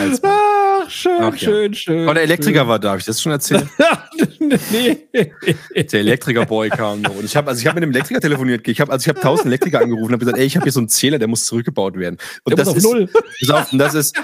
[0.00, 1.36] Als Ach, schön, Ach ja.
[1.38, 2.08] schön, schön.
[2.08, 3.66] Oh, der Elektriker war da, habe ich das schon erzählt?
[4.38, 5.08] nee.
[5.12, 7.16] Der Elektrikerboy kam noch.
[7.16, 8.66] Und ich habe also ich hab mit dem Elektriker telefoniert.
[8.68, 10.72] Ich habe also ich habe tausend Elektriker angerufen und habe gesagt, ey, ich habe hier
[10.72, 12.18] so einen Zähler, der muss zurückgebaut werden.
[12.44, 13.08] Und Der das ist, Null.
[13.40, 14.16] Pass auf, und das ist,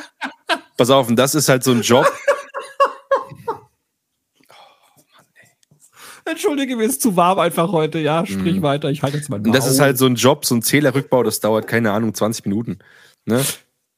[0.77, 2.07] pass auf, und das ist halt so ein Job.
[6.25, 7.99] Entschuldige, mir ist zu warm einfach heute.
[7.99, 8.63] Ja, sprich Mhm.
[8.63, 8.91] weiter.
[8.91, 11.41] Ich halte jetzt mal Und das ist halt so ein Job, so ein Zählerrückbau, das
[11.41, 12.79] dauert, keine Ahnung, 20 Minuten.
[13.25, 13.43] Ne?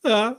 [0.04, 0.36] Ja.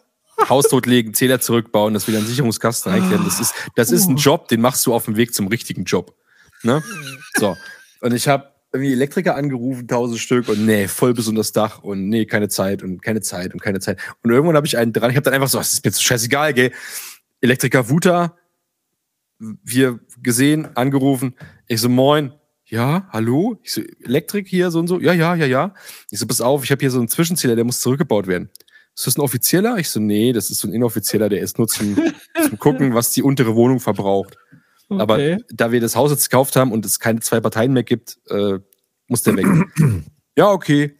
[0.50, 3.26] Haus totlegen, Zähler zurückbauen, das wieder in den Sicherungskasten einklemmen.
[3.26, 6.16] Das ist, das ist ein Job, den machst du auf dem Weg zum richtigen Job.
[6.64, 6.84] Ne?
[7.36, 7.56] So.
[8.02, 11.84] Und ich habe irgendwie Elektriker angerufen, tausend Stück und nee, voll bis unter das Dach
[11.84, 14.00] und nee, keine Zeit und keine Zeit und keine Zeit.
[14.24, 16.02] Und irgendwann habe ich einen dran, ich habe dann einfach so, das ist mir zu
[16.02, 16.72] scheißegal, gell.
[17.40, 18.36] Elektriker Wuta,
[19.38, 21.36] wir gesehen, angerufen.
[21.68, 22.34] Ich so, moin.
[22.66, 23.60] Ja, hallo?
[23.62, 25.00] Ich so, Elektrik hier, so und so.
[25.00, 25.76] Ja, ja, ja, ja.
[26.10, 28.50] Ich so, pass auf, ich habe hier so einen Zwischenzähler, der muss zurückgebaut werden.
[28.96, 29.78] Ist das ein offizieller?
[29.78, 31.98] Ich so, nee, das ist so ein inoffizieller, der ist nur zum,
[32.48, 34.38] zum Gucken, was die untere Wohnung verbraucht.
[34.90, 35.38] Aber Okay.
[35.50, 38.60] da wir das Haus jetzt gekauft haben und es keine zwei Parteien mehr gibt, äh,
[39.08, 39.46] muss der weg.
[40.38, 40.96] ja, okay.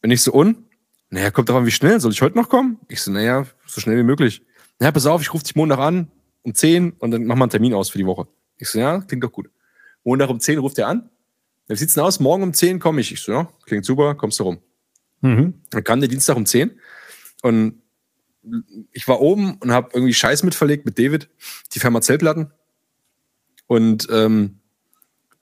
[0.00, 0.64] Bin ich so un?
[1.10, 2.00] Naja, kommt drauf an, wie schnell.
[2.00, 2.78] Soll ich heute noch kommen?
[2.88, 4.42] Ich so, naja, so schnell wie möglich.
[4.80, 6.10] Naja, pass auf, ich rufe dich Montag an
[6.42, 8.26] um 10 und dann machen wir einen Termin aus für die Woche.
[8.58, 9.48] Ich so, ja, klingt doch gut.
[10.04, 11.10] Montag um 10 ruft er an.
[11.68, 12.20] Wie sieht's denn aus?
[12.20, 13.12] Morgen um 10 komme ich.
[13.12, 14.58] Ich so, ja, klingt super, kommst du rum.
[15.20, 15.54] Mhm.
[15.70, 16.78] Dann kam der Dienstag um 10
[17.42, 17.82] und
[18.92, 21.28] ich war oben und habe irgendwie Scheiß mitverlegt mit David,
[21.74, 22.52] die Firma Zellplatten.
[23.66, 24.60] Und ähm,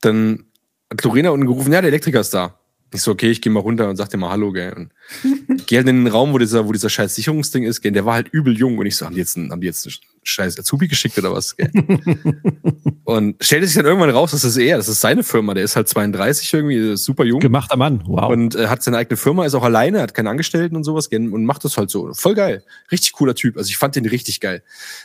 [0.00, 0.46] dann
[0.90, 2.58] hat Lorena unten gerufen, ja, der Elektriker ist da.
[2.94, 4.72] Ich so, okay, ich gehe mal runter und sag dir mal Hallo, gell.
[4.72, 7.92] Und geh halt in den Raum, wo dieser, wo dieser scheiß Sicherungsding ist, gell.
[7.92, 9.86] Der war halt übel jung und ich so, haben die jetzt einen, haben die jetzt
[9.86, 11.70] einen scheiß Azubi geschickt oder was, gell?
[13.04, 15.76] und stellte sich dann irgendwann raus, das ist er, das ist seine Firma, der ist
[15.76, 18.02] halt 32 irgendwie, super jung Gemachter Mann.
[18.06, 18.30] Wow.
[18.30, 21.28] und äh, hat seine eigene Firma, ist auch alleine, hat keine Angestellten und sowas gell,
[21.32, 22.12] und macht das halt so.
[22.14, 22.62] Voll geil.
[22.90, 23.56] Richtig cooler Typ.
[23.56, 24.62] Also ich fand den richtig geil.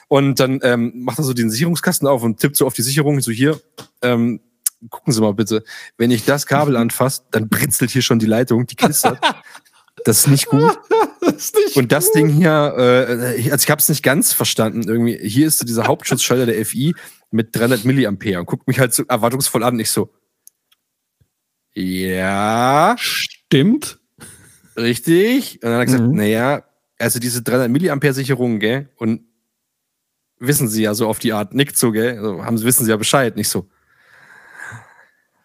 [0.07, 3.21] Und dann ähm, macht er so den Sicherungskasten auf und tippt so auf die Sicherung,
[3.21, 3.59] so hier,
[4.01, 4.39] ähm,
[4.89, 5.63] gucken Sie mal bitte,
[5.97, 9.19] wenn ich das Kabel anfasse, dann britzelt hier schon die Leitung, die knistert.
[10.05, 10.79] Das ist nicht gut.
[11.19, 14.81] das ist nicht Und das Ding hier, äh, also ich habe es nicht ganz verstanden.
[14.87, 16.95] Irgendwie, hier ist so dieser Hauptschutzschalter der FI
[17.29, 19.79] mit 300 Milliampere und guckt mich halt so erwartungsvoll an.
[19.79, 20.11] Ich so,
[21.73, 23.99] ja, stimmt.
[24.75, 25.55] richtig.
[25.55, 26.15] Und dann hat er gesagt, Mhm.
[26.15, 26.63] naja,
[26.97, 29.21] also diese 300 Milliampere Sicherung, gell, und
[30.39, 32.91] wissen Sie ja so auf die Art, nickt so, gell, also haben Sie, wissen Sie
[32.91, 33.69] ja Bescheid, nicht so.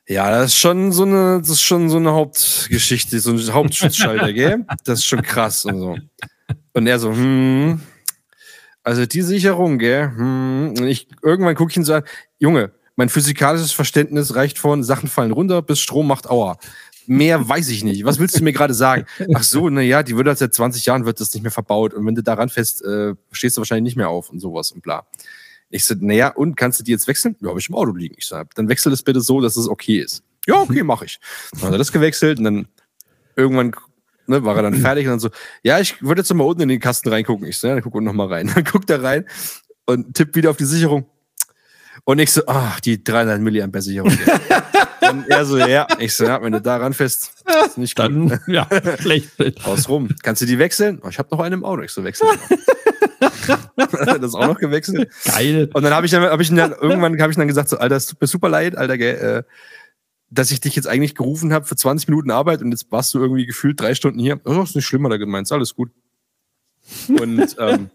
[0.09, 4.33] Ja, das ist schon so eine, das ist schon so eine Hauptgeschichte, so ein Hauptschutzschalter,
[4.33, 4.65] gell?
[4.85, 5.97] Das ist schon krass und so.
[6.75, 7.81] Und er so, hm,
[8.85, 10.13] also die Sicherung, gell?
[10.17, 10.75] Hm.
[10.79, 12.05] Und ich, irgendwann gucke ich ihn so an,
[12.39, 16.57] Junge, mein physikalisches Verständnis reicht von Sachen fallen runter bis Strom macht Aua.
[17.09, 18.05] Mehr weiß ich nicht.
[18.05, 19.07] Was willst du mir gerade sagen?
[19.35, 21.95] Ach so, na ja, die wird halt seit 20 Jahren wird das nicht mehr verbaut.
[21.95, 24.83] Und wenn du daran fest, äh, stehst du wahrscheinlich nicht mehr auf und sowas und
[24.83, 25.07] bla.
[25.71, 27.37] Ich so, naja, und kannst du die jetzt wechseln?
[27.41, 28.15] Ja, habe ich im Auto liegen.
[28.19, 30.23] Ich sag, dann wechsel das bitte so, dass es okay ist.
[30.47, 31.19] Ja, okay, mache ich.
[31.53, 32.69] Dann hat er das gewechselt und dann
[33.35, 33.75] irgendwann
[34.27, 35.31] ne, war er dann fertig und dann so,
[35.63, 37.47] ja, ich würde jetzt mal unten in den Kasten reingucken.
[37.47, 38.47] Ich so, ja, dann guck unten noch mal rein.
[38.55, 39.27] Dann guckt er rein
[39.87, 41.07] und tippt wieder auf die Sicherung.
[42.05, 44.13] Und ich so, ach, die 300 Milliampere Sicherung.
[45.11, 45.87] Und er so, ja.
[45.99, 47.33] Ich so, ja, wenn du daran fest,
[47.67, 48.05] ist nicht gut.
[48.05, 48.69] Dann, ja,
[49.01, 49.31] schlecht.
[49.65, 50.09] Aus rum.
[50.23, 51.01] Kannst du die wechseln?
[51.03, 51.83] Oh, ich habe noch eine im Auto.
[51.83, 52.29] Ich so, wechseln.
[53.19, 55.11] das ist auch noch gewechselt.
[55.25, 55.71] Geil.
[55.73, 57.97] Und dann habe ich dann, hab ich dann irgendwann habe ich dann gesagt so, Alter,
[57.97, 59.43] es tut mir super leid, Alter, gell, äh,
[60.31, 63.21] dass ich dich jetzt eigentlich gerufen habe für 20 Minuten Arbeit und jetzt warst du
[63.21, 64.41] irgendwie gefühlt drei Stunden hier.
[64.45, 65.91] Oh, ist nicht schlimm, hat er gemeint, ist alles gut.
[67.09, 67.91] Und, ähm,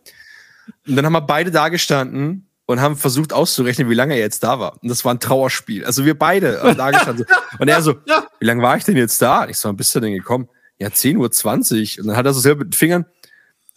[0.88, 4.44] und dann haben wir beide da gestanden und haben versucht auszurechnen, wie lange er jetzt
[4.44, 4.82] da war.
[4.82, 5.86] Und das war ein Trauerspiel.
[5.86, 7.26] Also wir beide haben da gestanden.
[7.60, 7.96] Und er so,
[8.40, 9.48] wie lange war ich denn jetzt da?
[9.48, 10.48] Ich so, wann bist du denn gekommen?
[10.80, 12.02] Ja, 10.20 Uhr.
[12.02, 13.06] Und dann hat er so selber mit den Fingern,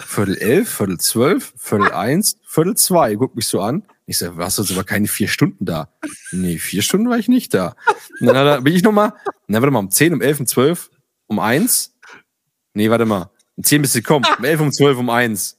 [0.01, 3.15] Viertel elf, Viertel zwölf, Viertel eins, Viertel zwei.
[3.15, 3.85] Guckt mich so an.
[4.07, 5.89] Ich so, warst du jetzt aber keine vier Stunden da?
[6.33, 7.75] Nee, vier Stunden war ich nicht da.
[8.21, 9.15] Und dann er, bin ich nochmal,
[9.47, 10.91] na, warte mal, um zehn, um elf, um zwölf,
[11.27, 11.95] um eins.
[12.75, 13.31] Nee, warte mal.
[13.57, 14.27] Um zehn bist du gekommen.
[14.39, 15.59] Um elf, um zwölf, um eins.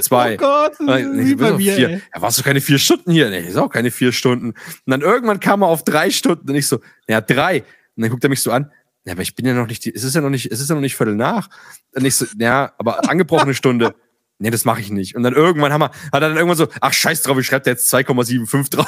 [0.00, 0.34] Zwei.
[0.34, 1.88] Oh Gott, das Äh, ist bei mir, vier.
[1.88, 2.02] ey.
[2.14, 3.30] Ja, warst du keine vier Stunden hier?
[3.30, 4.48] Nee, ist auch keine vier Stunden.
[4.50, 7.60] Und dann irgendwann kam er auf drei Stunden und ich so, ja, drei.
[7.96, 8.70] Und dann guckt er mich so an.
[9.04, 10.68] Ja, aber ich bin ja noch nicht, die, es ist ja noch nicht, es ist
[10.68, 11.48] ja noch nicht Viertel nach.
[11.94, 13.94] Und ich so, ja, aber angebrochene Stunde.
[14.40, 15.16] Nee, das mache ich nicht.
[15.16, 17.64] Und dann irgendwann haben wir, hat er dann irgendwann so, ach scheiß drauf, ich schreibe
[17.64, 18.86] da jetzt 2,75 drauf.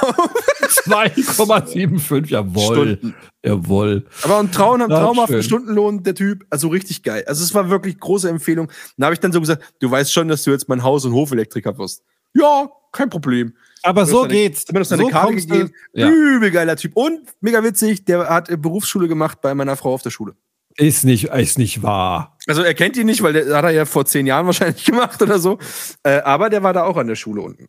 [0.85, 2.63] 2,75, jawohl.
[2.99, 3.15] Stunden.
[3.45, 4.07] Jawohl.
[4.23, 5.43] Aber ein Traum, ein traumhaften.
[5.43, 7.25] Stundenlohn, der Typ, also richtig geil.
[7.27, 8.71] Also es war wirklich große Empfehlung.
[8.97, 11.13] Dann habe ich dann so gesagt, du weißt schon, dass du jetzt mein Haus- und
[11.13, 12.03] Hofelektriker wirst.
[12.35, 13.55] Ja, kein Problem.
[13.83, 14.71] Aber so deine- geht's.
[14.71, 15.71] Mir so Karte gegeben.
[15.95, 16.09] Ja.
[16.11, 16.93] Übel geiler Typ.
[16.97, 20.35] Und mega witzig, der hat Berufsschule gemacht bei meiner Frau auf der Schule.
[20.81, 22.37] Ist nicht, ist nicht wahr.
[22.47, 25.21] Also er kennt ihn nicht, weil der hat er ja vor zehn Jahren wahrscheinlich gemacht
[25.21, 25.59] oder so.
[26.03, 27.69] Äh, aber der war da auch an der Schule unten.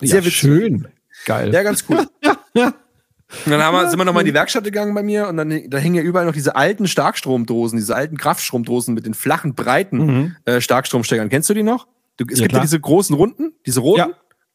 [0.00, 0.36] Sehr ja, witzig.
[0.36, 0.88] schön.
[1.26, 1.52] Geil.
[1.52, 2.06] Ja, ganz cool.
[3.46, 5.70] Und dann haben wir, sind wir nochmal in die Werkstatt gegangen bei mir und dann
[5.70, 9.98] da hingen ja überall noch diese alten Starkstromdosen, diese alten Kraftstromdosen mit den flachen, breiten
[9.98, 10.36] Mhm.
[10.44, 11.30] äh, Starkstromsteckern.
[11.30, 11.86] Kennst du die noch?
[12.18, 12.60] Du, es Ja, gibt klar.
[12.60, 13.98] ja diese großen runden, diese roten.
[14.00, 14.04] Ja.
[14.06, 14.14] Und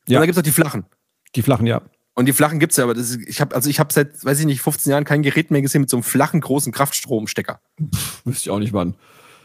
[0.09, 0.19] Ja.
[0.19, 0.85] dann gibt es auch die flachen.
[1.35, 1.81] Die flachen, ja.
[2.17, 4.39] Und die flachen gibt's ja, aber das ist, ich habe also ich habe seit, weiß
[4.39, 7.61] ich nicht, 15 Jahren kein Gerät mehr gesehen mit so einem flachen, großen Kraftstromstecker.
[8.25, 8.95] Wüsste ich auch nicht wann.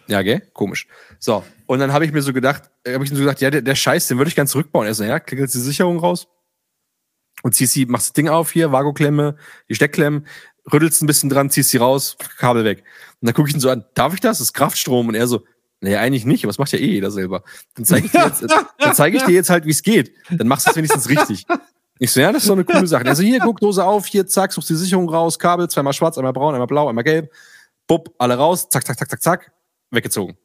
[0.06, 0.40] Ja, gell?
[0.54, 0.86] Komisch.
[1.18, 3.50] So, und dann habe ich mir so gedacht, äh, habe ich mir so gedacht, ja,
[3.50, 4.86] der, der Scheiß, den würde ich gern zurückbauen.
[4.86, 6.28] Er so, ja, klick jetzt die Sicherung raus
[7.42, 9.36] und ziehst sie, machst das Ding auf hier, Vago-Klemme,
[9.68, 10.26] die Steckklemmen,
[10.72, 12.84] rüttelst ein bisschen dran, ziehst sie raus, Kabel weg.
[13.20, 14.38] Und dann gucke ich ihn so an, darf ich das?
[14.38, 15.08] Das ist Kraftstrom.
[15.08, 15.44] Und er so,
[15.82, 17.42] naja, eigentlich nicht, aber das macht ja eh jeder selber.
[17.74, 18.42] Dann zeige ich dir jetzt,
[18.78, 20.14] dann zeige ich dir jetzt halt, wie es geht.
[20.30, 21.44] Dann machst du es wenigstens richtig.
[22.02, 23.06] Ich so, ja, das ist doch eine coole Sache.
[23.06, 26.32] Also hier, guck, Dose auf, hier, zack, suchst die Sicherung raus, Kabel, zweimal schwarz, einmal
[26.32, 27.30] braun, einmal blau, einmal gelb.
[27.86, 29.52] Bupp, alle raus, zack, zack, zack, zack, zack,
[29.92, 30.36] weggezogen.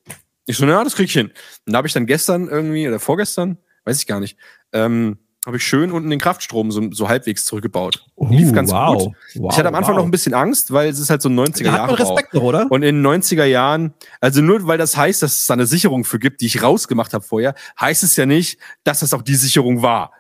[0.45, 1.31] Ich so, na, das krieg ich hin.
[1.65, 4.37] Und da habe ich dann gestern irgendwie, oder vorgestern, weiß ich gar nicht,
[4.71, 8.05] ähm, habe ich schön unten den Kraftstrom so, so halbwegs zurückgebaut.
[8.29, 9.05] Lief ganz wow.
[9.05, 9.15] gut.
[9.37, 10.01] Wow, ich hatte am Anfang wow.
[10.01, 12.03] noch ein bisschen Angst, weil es ist halt so ein 90er Da hat man Jahre
[12.03, 12.13] Bau.
[12.13, 12.67] Respekt noch, oder?
[12.69, 16.03] Und in den 90er Jahren, also nur weil das heißt, dass es da eine Sicherung
[16.03, 19.33] für gibt, die ich rausgemacht habe vorher, heißt es ja nicht, dass das auch die
[19.33, 20.11] Sicherung war.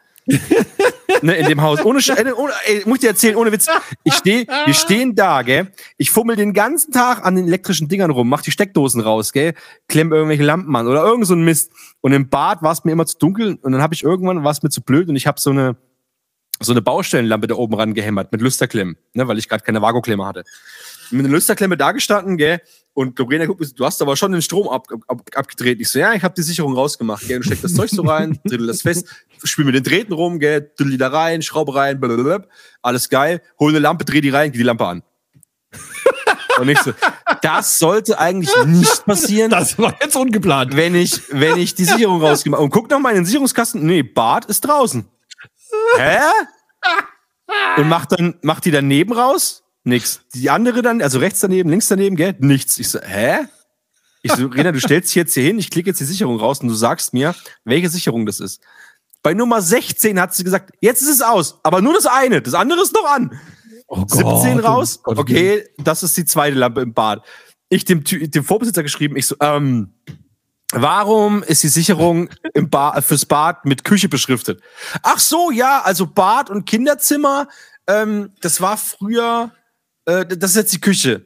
[1.21, 1.83] Ne, in dem Haus.
[1.83, 3.67] Ohne, äh, ohne ey, muss ich dir erzählen, ohne Witz.
[4.03, 5.71] Ich stehe, wir stehen da, gell?
[5.97, 9.53] Ich fummel den ganzen Tag an den elektrischen Dingern rum, mach die Steckdosen raus, gell?
[9.87, 11.71] Klemm irgendwelche Lampen an oder irgend so ein Mist.
[12.01, 14.51] Und im Bad war es mir immer zu dunkel und dann habe ich irgendwann war
[14.51, 15.77] es mir zu blöd und ich habe so eine
[16.59, 20.25] so eine Baustellenlampe da oben ran gehämmert mit Lüsterklemmen, ne, weil ich gerade keine Vago-Klemme
[20.25, 20.43] hatte.
[21.11, 22.61] Mit einer Lüsterklemme da gestanden, gell?
[22.97, 25.79] Und Lorena guckt, du hast aber schon den Strom ab, ab, abgedreht.
[25.79, 27.37] Ich so, ja, ich habe die Sicherung rausgemacht, gell?
[27.37, 29.05] Und steck das Zeug so rein, drittel das fest,
[29.43, 30.71] spiel mit den Drähten rum, gell?
[30.79, 32.47] Düll die da rein, Schraube rein, blablabla.
[32.81, 33.43] alles geil.
[33.59, 35.03] Hol eine Lampe, dreh die rein, geh die Lampe an.
[36.59, 36.91] Und ich so,
[37.43, 40.75] das sollte eigentlich nicht passieren Das war jetzt ungeplant.
[40.75, 44.01] wenn ich, wenn ich die Sicherung rausgemacht und guck noch mal in den Sicherungskasten, nee,
[44.01, 45.07] Bart ist draußen.
[45.97, 46.17] Hä?
[47.77, 49.66] Und macht dann, macht die daneben raus?
[49.87, 50.21] Nix.
[50.35, 52.35] Die andere dann, also rechts daneben, links daneben, gell?
[52.39, 52.77] Nichts.
[52.77, 53.47] Ich so, hä?
[54.21, 56.59] Ich so, Rena, du stellst dich jetzt hier hin, ich klicke jetzt die Sicherung raus
[56.59, 57.33] und du sagst mir,
[57.63, 58.61] welche Sicherung das ist.
[59.23, 62.53] Bei Nummer 16 hat sie gesagt, jetzt ist es aus, aber nur das eine, das
[62.53, 63.39] andere ist noch an.
[63.87, 65.01] Oh 17 raus.
[65.01, 67.23] Gott, okay, das ist die zweite Lampe im Bad.
[67.69, 69.93] Ich dem, dem Vorbesitzer geschrieben, ich so, ähm,
[70.73, 74.61] warum ist die Sicherung im ba fürs Bad mit Küche beschriftet?
[75.03, 77.47] Ach so, ja, also Bad und Kinderzimmer,
[77.87, 79.51] ähm, das war früher,
[80.07, 81.25] äh, das ist jetzt die Küche.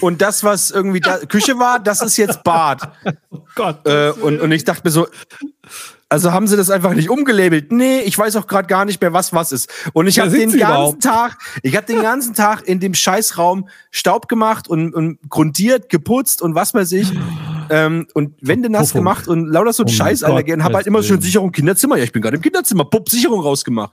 [0.00, 2.90] Und das, was irgendwie da Küche war, das ist jetzt Bad.
[3.30, 3.86] Oh Gott.
[3.86, 5.06] Äh, und, und ich dachte mir so,
[6.08, 7.70] also haben sie das einfach nicht umgelabelt?
[7.72, 9.68] Nee, ich weiß auch gerade gar nicht mehr, was was ist.
[9.92, 11.02] Und ich habe den ganzen überhaupt?
[11.02, 16.42] Tag, ich habe den ganzen Tag in dem Scheißraum Staub gemacht und, und grundiert, geputzt
[16.42, 17.12] und was weiß ich.
[17.70, 19.00] Ähm, und Wände nass Puffung.
[19.00, 21.20] gemacht und lauter so ein Oh Scheiß, Alter, und hab halt immer schön.
[21.20, 21.96] Sicherung Kinderzimmer.
[21.96, 23.92] Ja, ich bin gerade im Kinderzimmer, Pupp, Sicherung rausgemacht.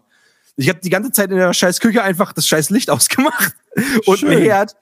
[0.58, 3.54] Ich habe die ganze Zeit in der scheiß Küche einfach das scheiß Licht ausgemacht
[4.06, 4.30] und Schön.
[4.32, 4.76] einen Herd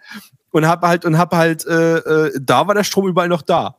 [0.52, 3.76] und hab halt und hab halt äh, äh, da war der Strom überall noch da.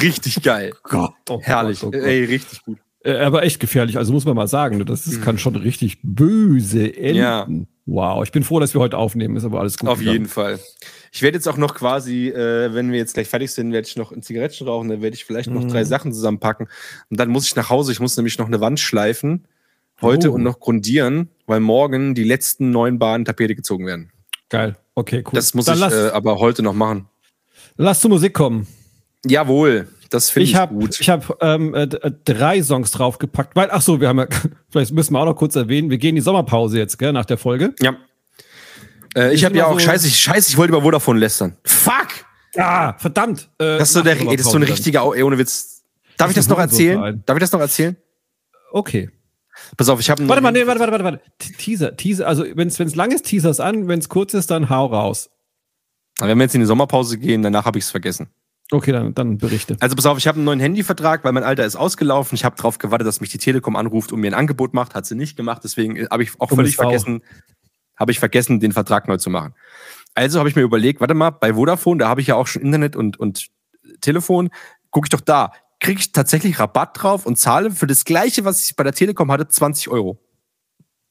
[0.00, 0.72] Richtig geil.
[0.84, 1.80] Gott, oh Herrlich.
[1.80, 2.02] Gott, oh Gott.
[2.06, 2.78] Ey, richtig gut.
[3.04, 5.98] Äh, aber echt gefährlich, also muss man mal sagen, ne, das ist, kann schon richtig
[6.02, 7.16] böse enden.
[7.16, 7.48] Ja.
[7.84, 9.36] Wow, ich bin froh, dass wir heute aufnehmen.
[9.36, 9.88] Ist aber alles gut.
[9.88, 10.12] Auf gegangen.
[10.18, 10.60] jeden Fall.
[11.10, 13.96] Ich werde jetzt auch noch quasi, äh, wenn wir jetzt gleich fertig sind, werde ich
[13.96, 15.68] noch ein Zigarettchen rauchen, dann werde ich vielleicht noch Mhm.
[15.68, 16.68] drei Sachen zusammenpacken.
[17.10, 19.44] Und dann muss ich nach Hause, ich muss nämlich noch eine Wand schleifen
[20.02, 20.34] heute Oh.
[20.34, 24.10] und noch grundieren, weil morgen die letzten neun Bahnen Tapete gezogen werden.
[24.48, 24.76] Geil.
[24.94, 25.32] Okay, cool.
[25.32, 27.08] Das muss Dann ich äh, aber heute noch machen.
[27.76, 28.66] lass zur Musik kommen.
[29.24, 31.00] Jawohl, das finde ich, Ich habe gut.
[31.00, 34.26] ich hab, ähm, äh, äh, drei Songs draufgepackt, weil, ach so, wir haben ja,
[34.70, 37.24] vielleicht müssen wir auch noch kurz erwähnen, wir gehen in die Sommerpause jetzt, gell, nach
[37.24, 37.74] der Folge.
[37.80, 37.96] ja.
[39.14, 41.56] Äh, ich habe ja immer auch, so- scheiße, ich, scheiße, ich wollte über Vodafone lästern.
[41.64, 42.08] Fuck!
[42.56, 43.48] Ah, verdammt.
[43.58, 45.82] Äh, Das ist so, der, ey, das ist so ein richtiger, ey, ohne Witz.
[46.16, 47.22] Darf ich Das noch erzählen?
[47.26, 47.96] Darf ich das noch erzählen?
[48.72, 49.10] Okay.
[49.76, 51.20] Pass auf, ich habe Warte mal, nee, warte, warte, warte, warte.
[51.38, 54.86] Teaser, Teaser, also wenn es lang ist, teasers an, wenn es kurz ist, dann hau
[54.86, 55.30] raus.
[56.18, 58.28] Wenn wir jetzt in die Sommerpause gehen, danach habe ich es vergessen.
[58.70, 59.76] Okay, dann, dann berichte.
[59.80, 62.34] Also pass auf, ich habe einen neuen Handyvertrag, weil mein alter ist ausgelaufen.
[62.36, 64.94] Ich habe darauf gewartet, dass mich die Telekom anruft und mir ein Angebot macht.
[64.94, 65.60] Hat sie nicht gemacht.
[65.62, 67.22] Deswegen äh, habe ich auch völlig vergessen,
[67.96, 69.54] habe ich vergessen, den Vertrag neu zu machen.
[70.14, 72.62] Also habe ich mir überlegt, warte mal, bei Vodafone, da habe ich ja auch schon
[72.62, 73.48] Internet und, und
[74.00, 74.50] Telefon,
[74.90, 75.52] gucke ich doch da.
[75.82, 79.32] Kriege ich tatsächlich Rabatt drauf und zahle für das gleiche, was ich bei der Telekom
[79.32, 80.18] hatte, 20 Euro.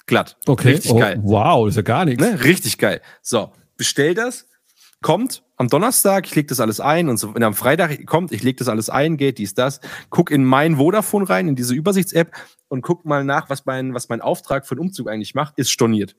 [0.05, 0.37] Glatt.
[0.47, 0.69] Okay.
[0.69, 1.19] Richtig oh, geil.
[1.21, 2.23] Wow, ist ja gar nichts.
[2.23, 2.41] Ne?
[2.43, 3.01] Richtig geil.
[3.21, 4.47] So, bestell das,
[5.01, 8.43] kommt am Donnerstag, ich leg das alles ein und so, und am Freitag kommt, ich
[8.43, 12.31] leg das alles ein, geht dies, das, guck in mein Vodafone rein, in diese Übersichts-App
[12.69, 15.69] und guck mal nach, was mein, was mein Auftrag für den Umzug eigentlich macht, ist
[15.69, 16.15] storniert.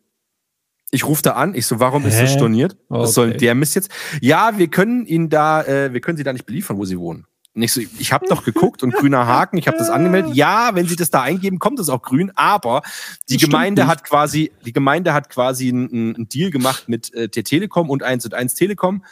[0.90, 2.22] Ich rufe da an, ich so, warum ist Hä?
[2.22, 2.76] das storniert?
[2.88, 3.38] Was soll Okay.
[3.38, 3.90] der Mist jetzt?
[4.20, 7.26] Ja, wir können ihn da, äh, wir können sie da nicht beliefern, wo sie wohnen.
[7.54, 10.34] Und ich so, ich habe doch geguckt und grüner Haken, ich habe das angemeldet.
[10.34, 12.82] Ja, wenn sie das da eingeben, kommt es auch grün, aber
[13.28, 17.28] die Das Gemeinde hat quasi, die Gemeinde hat quasi einen, einen Deal gemacht mit äh,
[17.28, 19.04] der Telekom und 1 und 1 Telekom,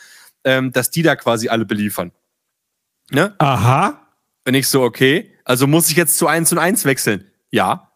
[0.44, 2.12] ähm, dass die da quasi alle beliefern.
[3.10, 3.34] Ne?
[3.38, 4.06] Aha.
[4.46, 7.30] Und ich so, okay, also muss ich jetzt zu 1 und 1 wechseln?
[7.50, 7.92] Ja.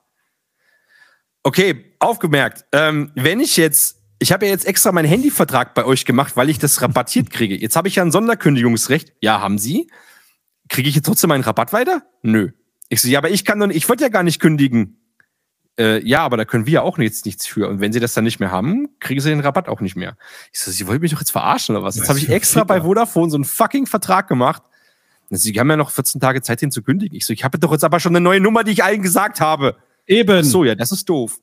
[1.42, 6.04] Okay, aufgemerkt, ähm, wenn ich jetzt, ich habe ja jetzt extra meinen Handyvertrag bei euch
[6.04, 7.56] gemacht, weil ich das rabattiert kriege.
[7.56, 9.12] Jetzt habe ich ja ein Sonderkündigungsrecht.
[9.20, 9.90] Ja, haben Sie?
[10.68, 12.02] Kriege ich jetzt trotzdem meinen Rabatt weiter?
[12.22, 12.50] Nö.
[12.88, 14.98] Ich so, ja, aber ich kann doch nicht, ich wollte ja gar nicht kündigen.
[15.78, 17.68] Äh, ja, aber da können wir ja auch jetzt nichts für.
[17.68, 20.16] Und wenn sie das dann nicht mehr haben, kriegen sie den Rabatt auch nicht mehr.
[20.52, 21.96] Ich so, sie wollen mich doch jetzt verarschen oder was?
[21.96, 24.62] Jetzt habe ich extra bei Vodafone so einen fucking Vertrag gemacht.
[25.30, 27.16] Also, sie haben ja noch 14 Tage Zeit, den zu kündigen.
[27.16, 29.40] Ich so, ich habe doch jetzt aber schon eine neue Nummer, die ich allen gesagt
[29.40, 29.76] habe.
[30.06, 30.40] Eben.
[30.40, 31.40] Ach so, ja, das ist doof.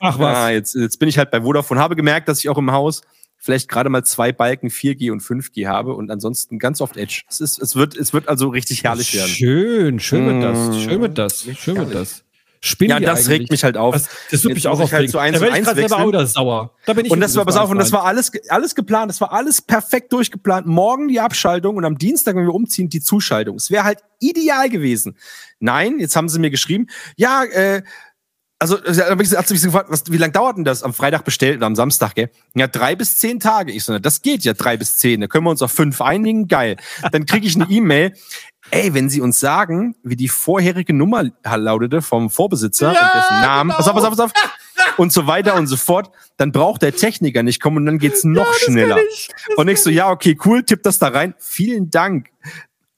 [0.00, 0.36] Ach was.
[0.36, 1.78] Ah, jetzt, jetzt bin ich halt bei Vodafone.
[1.78, 3.02] Habe gemerkt, dass ich auch im Haus
[3.44, 7.22] vielleicht gerade mal zwei Balken 4G und 5G habe und ansonsten ganz oft Edge.
[7.28, 9.28] Es, ist, es, wird, es wird also richtig herrlich werden.
[9.28, 10.68] Schön, schön wird das.
[10.68, 10.80] Mm.
[10.80, 11.48] Schön wird das.
[11.58, 12.24] Schön wird das.
[12.60, 13.92] Spinnen Ja, das regt mich halt auf.
[13.92, 15.10] Das, das wird mich auch ich halt aufregen.
[15.10, 16.70] zu eins da und werde ich selber auch wieder sauer.
[16.86, 19.20] Da bin ich Und das war, pass auf, und das war alles, alles geplant, das
[19.20, 20.66] war alles perfekt durchgeplant.
[20.66, 23.56] Morgen die Abschaltung und am Dienstag, wenn wir umziehen, die Zuschaltung.
[23.56, 25.18] Es wäre halt ideal gewesen.
[25.60, 26.86] Nein, jetzt haben sie mir geschrieben,
[27.16, 27.82] ja, äh,
[28.58, 29.18] also ich- hat
[29.50, 30.82] mich gefragt, was, wie lange dauert denn das?
[30.82, 32.30] Am Freitag bestellt oder am Samstag, gell?
[32.54, 33.72] Ja, drei bis zehn Tage.
[33.72, 35.20] Ich so, na, das geht ja drei bis zehn.
[35.20, 36.48] Da können wir uns auf fünf einigen.
[36.48, 36.76] Geil.
[37.12, 38.14] Dann kriege ich eine E-Mail.
[38.70, 43.70] Ey, wenn Sie uns sagen, wie die vorherige Nummer lautete vom Vorbesitzer und dessen Namen,
[43.70, 44.32] pass auf, pass auf, pass auf,
[44.96, 48.24] und so weiter und so fort, dann braucht der Techniker nicht kommen und dann geht's
[48.24, 48.98] noch schneller.
[49.56, 51.34] Und ich so, ja, okay, cool, tipp das da rein.
[51.38, 52.28] Vielen Dank.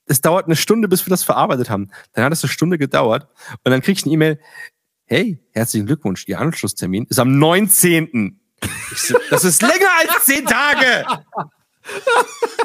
[0.07, 1.91] Es dauert eine Stunde, bis wir das verarbeitet haben.
[2.13, 3.27] Dann hat es eine Stunde gedauert.
[3.65, 4.39] Und dann krieg ich eine E-Mail.
[5.09, 6.25] Hey, herzlichen Glückwunsch.
[6.27, 8.41] Ihr Anschlusstermin ist am 19.
[8.91, 11.07] Ich so, das ist länger als zehn Tage.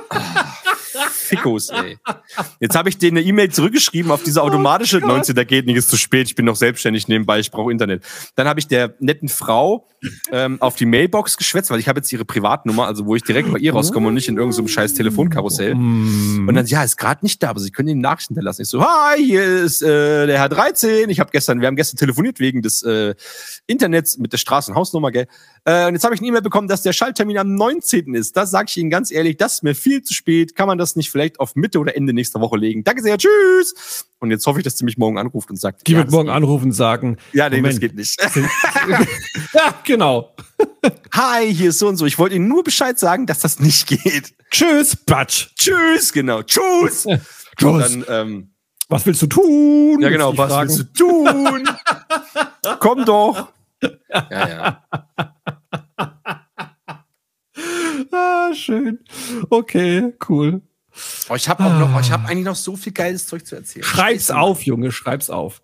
[1.12, 1.98] Fickos, ey.
[2.60, 5.36] Jetzt habe ich denen eine E-Mail zurückgeschrieben auf diese automatische 19.
[5.36, 6.28] Da geht nicht, ist zu spät.
[6.28, 7.40] Ich bin noch selbstständig nebenbei.
[7.40, 8.04] Ich brauche Internet.
[8.36, 9.88] Dann habe ich der netten Frau
[10.32, 13.52] ähm, auf die Mailbox geschwätzt, weil ich habe jetzt ihre Privatnummer, also wo ich direkt
[13.52, 15.76] bei ihr rauskomme und nicht in irgendeinem scheiß Telefonkarussell.
[15.76, 16.48] Mm.
[16.48, 18.64] Und dann, ja, ist gerade nicht da, aber Sie können ihm Nachrichten hinterlassen.
[18.64, 21.10] Ich so, hi, hier ist äh, der Herr 13.
[21.10, 23.14] Ich habe gestern, wir haben gestern telefoniert wegen des äh,
[23.68, 25.28] Internets mit der Straßenhausnummer, gell?
[25.66, 28.16] Äh, und jetzt habe ich eine E-Mail bekommen, dass der Schalttermin am 19.
[28.16, 28.36] ist.
[28.36, 30.56] Das sage ich Ihnen ganz ehrlich, das ist mir viel zu spät.
[30.56, 32.84] Kann man das nicht vielleicht auf Mitte oder Ende nächster Woche legen?
[32.84, 34.06] Danke sehr, tschüss.
[34.20, 36.14] Und jetzt hoffe ich, dass sie mich morgen anruft und sagt, Die ja, wird das
[36.14, 36.36] morgen geht.
[36.36, 37.80] anrufen und sagen, Ja, nee, das Moment.
[37.80, 38.22] geht nicht.
[39.54, 40.36] ja, genau.
[41.14, 42.06] Hi, hier ist so und so.
[42.06, 44.34] Ich wollte Ihnen nur Bescheid sagen, dass das nicht geht.
[44.52, 45.48] Tschüss, Batsch.
[45.56, 46.44] Tschüss, genau.
[46.44, 47.06] Tschüss.
[47.06, 47.22] Und
[47.58, 47.82] Tschüss.
[47.92, 48.52] dann, ähm,
[48.90, 50.02] Was willst du tun?
[50.02, 50.38] Ja, genau.
[50.38, 50.70] Was fragen.
[50.70, 51.70] willst du tun?
[52.80, 53.52] Komm doch.
[54.10, 54.84] Ja, ja.
[58.12, 59.00] Ah, schön.
[59.50, 60.62] Okay, cool.
[61.30, 63.84] Oh, ich habe auch noch, ich habe eigentlich noch so viel geiles Zeug zu erzählen.
[63.84, 65.62] Schreib's Scheiße, auf, Junge, schreib's auf.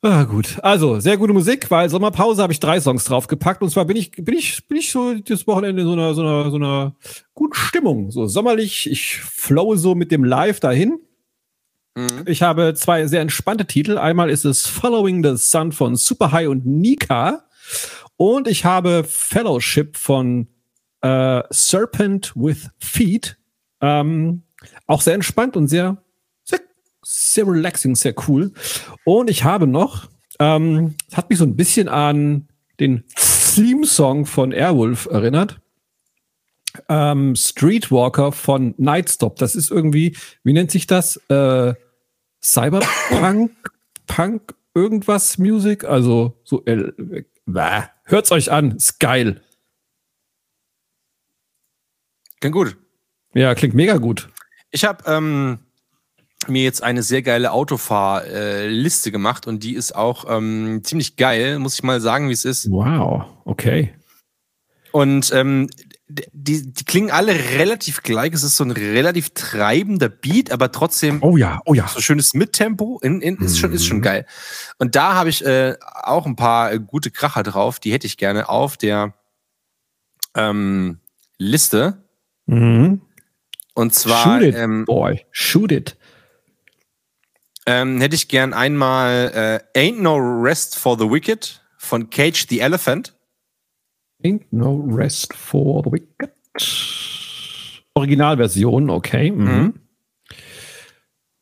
[0.00, 0.58] Ah, gut.
[0.62, 3.62] Also, sehr gute Musik, weil Sommerpause habe ich drei Songs draufgepackt.
[3.62, 6.22] Und zwar bin ich, bin ich, bin ich so das Wochenende in so einer, so
[6.22, 6.94] einer, so einer
[7.34, 8.12] guten Stimmung.
[8.12, 8.88] So sommerlich.
[8.88, 11.00] Ich flowe so mit dem Live dahin.
[11.96, 12.22] Mhm.
[12.26, 13.98] Ich habe zwei sehr entspannte Titel.
[13.98, 17.44] Einmal ist es Following the Sun von Super High und Nika.
[18.16, 20.46] Und ich habe Fellowship von
[21.00, 23.36] äh, Serpent with Feet.
[23.80, 24.42] Ähm,
[24.86, 26.02] auch sehr entspannt und sehr,
[26.44, 26.60] sehr,
[27.02, 28.52] sehr relaxing, sehr cool.
[29.04, 30.08] Und ich habe noch,
[30.40, 32.48] ähm, hat mich so ein bisschen an
[32.80, 33.04] den
[33.54, 35.60] Theme-Song von Airwolf erinnert.
[36.88, 39.36] Ähm, Streetwalker von Nightstop.
[39.36, 41.16] Das ist irgendwie, wie nennt sich das?
[41.28, 41.74] Äh,
[42.42, 43.50] Cyberpunk,
[44.06, 45.84] Punk, irgendwas Music.
[45.84, 49.42] Also so, äh, äh, hört's euch an, ist geil.
[52.40, 52.76] Klingt gut.
[53.38, 54.28] Ja, klingt mega gut.
[54.72, 55.60] Ich habe ähm,
[56.48, 61.74] mir jetzt eine sehr geile Autofahrliste gemacht und die ist auch ähm, ziemlich geil, muss
[61.74, 62.68] ich mal sagen, wie es ist.
[62.70, 63.94] Wow, okay.
[64.90, 65.68] Und ähm,
[66.08, 68.32] die, die klingen alle relativ gleich.
[68.32, 71.86] Es ist so ein relativ treibender Beat, aber trotzdem Oh ja, oh ja.
[71.86, 72.98] so schönes Mittempo.
[73.02, 74.02] In, in, ist, schon, ist schon Mhm.
[74.02, 74.26] geil.
[74.78, 77.78] Und da habe ich äh, auch ein paar äh, gute Kracher drauf.
[77.78, 79.14] Die hätte ich gerne auf der
[80.34, 80.98] ähm,
[81.36, 82.02] Liste.
[82.46, 83.02] Mhm.
[83.78, 85.24] Und zwar Shoot it, ähm, boy.
[85.30, 85.96] Shoot it.
[87.64, 92.58] ähm, hätte ich gern einmal äh, Ain't No Rest for the Wicked von Cage the
[92.58, 93.14] Elephant.
[94.24, 96.32] Ain't no rest for the wicked.
[97.94, 99.30] Originalversion, okay.
[99.30, 99.46] Mhm.
[99.46, 99.74] Mhm.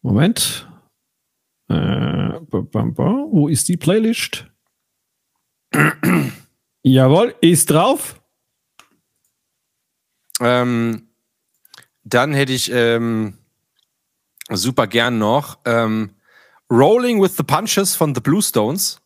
[0.02, 0.68] Moment.
[1.70, 1.74] Äh.
[1.74, 4.46] Wo ist die Playlist?
[6.82, 8.20] Jawohl, ist drauf.
[10.40, 11.05] Ähm,
[12.06, 13.36] dann hätte ich ähm,
[14.48, 16.14] super gern noch ähm,
[16.70, 19.00] Rolling with the Punches von The Blue Stones.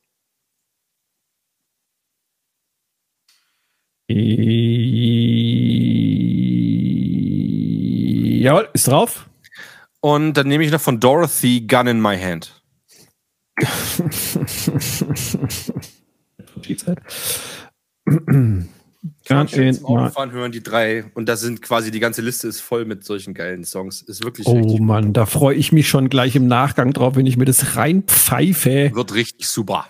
[8.43, 9.31] Jawohl, ist drauf.
[10.01, 12.63] Und dann nehme ich noch von Dorothy Gun in My Hand.
[16.67, 17.01] Die Zeit.
[19.27, 21.05] Gun in Zum Autofahren hören die drei.
[21.15, 24.03] Und da sind quasi die ganze Liste ist voll mit solchen geilen Songs.
[24.03, 27.27] Ist wirklich Oh richtig, Mann, da freue ich mich schon gleich im Nachgang drauf, wenn
[27.27, 28.93] ich mir das reinpfeife.
[28.95, 29.87] wird richtig super.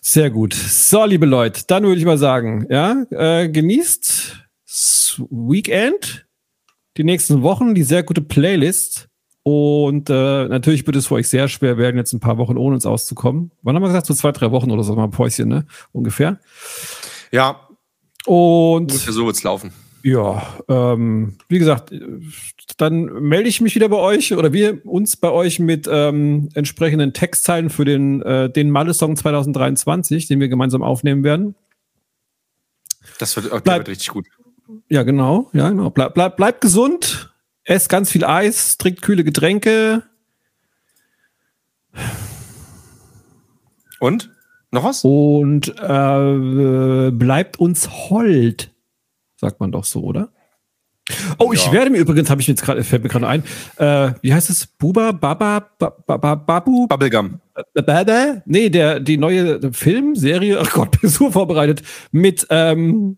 [0.00, 0.54] Sehr gut.
[0.54, 6.26] So, liebe Leute, dann würde ich mal sagen, ja, äh, genießt das Weekend,
[6.96, 9.08] die nächsten Wochen, die sehr gute Playlist.
[9.42, 12.74] Und äh, natürlich wird es für euch sehr schwer werden, jetzt ein paar Wochen ohne
[12.74, 13.50] uns auszukommen.
[13.62, 14.06] Wann haben wir gesagt?
[14.06, 15.66] So zwei, drei Wochen oder so, mal ein Päuschen, ne?
[15.92, 16.38] Ungefähr.
[17.30, 17.67] Ja,
[18.28, 19.72] Und ungefähr so wird's laufen.
[20.02, 21.92] ja, ähm, wie gesagt,
[22.76, 27.12] dann melde ich mich wieder bei euch oder wir uns bei euch mit ähm, entsprechenden
[27.14, 31.54] Textzeilen für den, äh, den Malle-Song 2023, den wir gemeinsam aufnehmen werden.
[33.18, 34.26] Das wird, okay, Bleib- wird richtig gut.
[34.90, 35.88] Ja, genau, ja, genau.
[35.90, 40.02] Bleib, bleib, bleibt gesund, esst ganz viel Eis, trinkt kühle Getränke.
[43.98, 44.30] Und?
[44.70, 45.02] Noch was?
[45.04, 48.72] Und äh, bleibt uns hold,
[49.36, 50.28] sagt man doch so, oder?
[51.38, 51.72] Oh, ich Ja.
[51.72, 53.42] werde mir übrigens, habe ich jetzt gerade, fällt mir gerade ein,
[53.78, 54.66] äh, wie heißt es?
[54.66, 57.40] Buba, Baba, ba, ba, ba, Babu, Bubblegum.
[57.74, 58.42] Baba?
[58.44, 63.16] Nee, der, die neue Filmserie, ach Gott, bin so vorbereitet, mit ähm,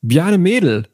[0.00, 0.86] Bjarne Mädel.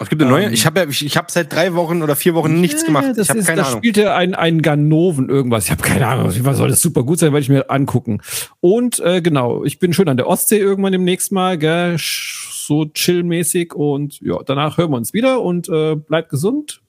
[0.00, 0.46] Es gibt eine neue.
[0.46, 2.86] Ähm, Ich habe ja, ich, ich habe seit drei Wochen oder vier Wochen nichts Ja,
[2.88, 3.04] gemacht.
[3.14, 3.78] Das Ich habe keine da Ahnung.
[3.78, 5.66] spielt er ein, ein Ganoven irgendwas.
[5.66, 6.26] Ich habe keine Ahnung.
[6.26, 8.20] Auf jeden Fall soll das super gut sein, werde ich mir angucken.
[8.60, 13.72] Und äh, genau, ich bin schön an der Ostsee irgendwann demnächst mal, gell, so chillmäßig.
[13.74, 16.80] Und ja, danach hören wir uns wieder und äh, bleibt gesund.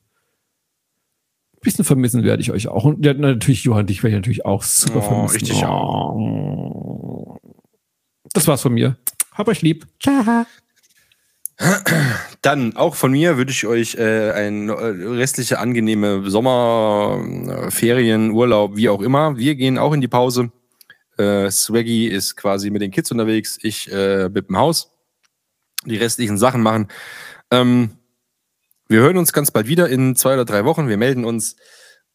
[1.57, 2.85] Ein bisschen vermissen werde ich euch auch.
[2.85, 5.37] Und ja, natürlich, Johann, dich werde ich natürlich auch super Oh, vermissen.
[5.37, 7.37] ich dich Oh.
[8.33, 8.97] Das war's von mir.
[9.33, 9.85] Hab euch lieb.
[10.01, 10.45] Ciao.
[12.45, 18.29] Dann auch von mir würde ich euch äh, ein äh, restliche angenehme Sommer, äh, Ferien,
[18.29, 19.35] Urlaub, wie auch immer.
[19.35, 20.51] Wir gehen auch in die Pause.
[21.17, 24.91] Äh, Swaggy ist quasi mit den Kids unterwegs, ich äh, mit dem Haus.
[25.85, 26.87] Die restlichen Sachen machen.
[27.49, 27.97] Ähm,
[28.87, 30.87] wir hören uns ganz bald wieder in zwei oder drei Wochen.
[30.87, 31.55] Wir melden uns.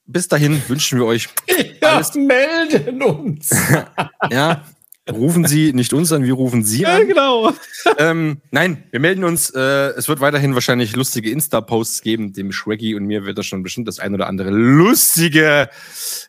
[0.07, 1.29] Bis dahin wünschen wir euch
[1.83, 3.51] Ja, Alles- melden uns.
[4.31, 4.65] ja,
[5.09, 7.07] rufen Sie nicht uns an, wir rufen Sie ja, an.
[7.07, 7.53] genau.
[7.99, 9.51] ähm, nein, wir melden uns.
[9.51, 9.61] Äh,
[9.97, 12.33] es wird weiterhin wahrscheinlich lustige Insta-Posts geben.
[12.33, 15.71] Dem Shreggy und mir wird da schon bestimmt das ein oder andere lustige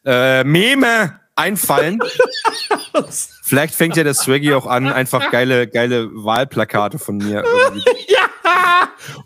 [0.06, 2.00] äh, Meme einfallen.
[3.44, 7.84] Vielleicht fängt ja der Swaggy auch an, einfach geile, geile Wahlplakate von mir irgendwie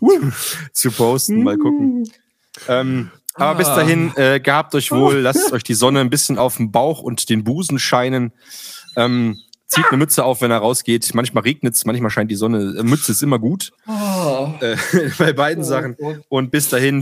[0.72, 1.42] zu posten.
[1.42, 2.10] Mal gucken.
[2.68, 6.56] Ähm, aber bis dahin, äh, gehabt euch wohl, lasst euch die Sonne ein bisschen auf
[6.56, 8.32] den Bauch und den Busen scheinen.
[8.96, 11.12] Ähm, zieht eine Mütze auf, wenn er rausgeht.
[11.14, 12.82] Manchmal regnet es, manchmal scheint die Sonne.
[12.82, 13.72] Mütze ist immer gut.
[14.60, 14.76] Äh,
[15.18, 15.96] bei beiden Sachen.
[16.28, 16.94] Und bis dahin,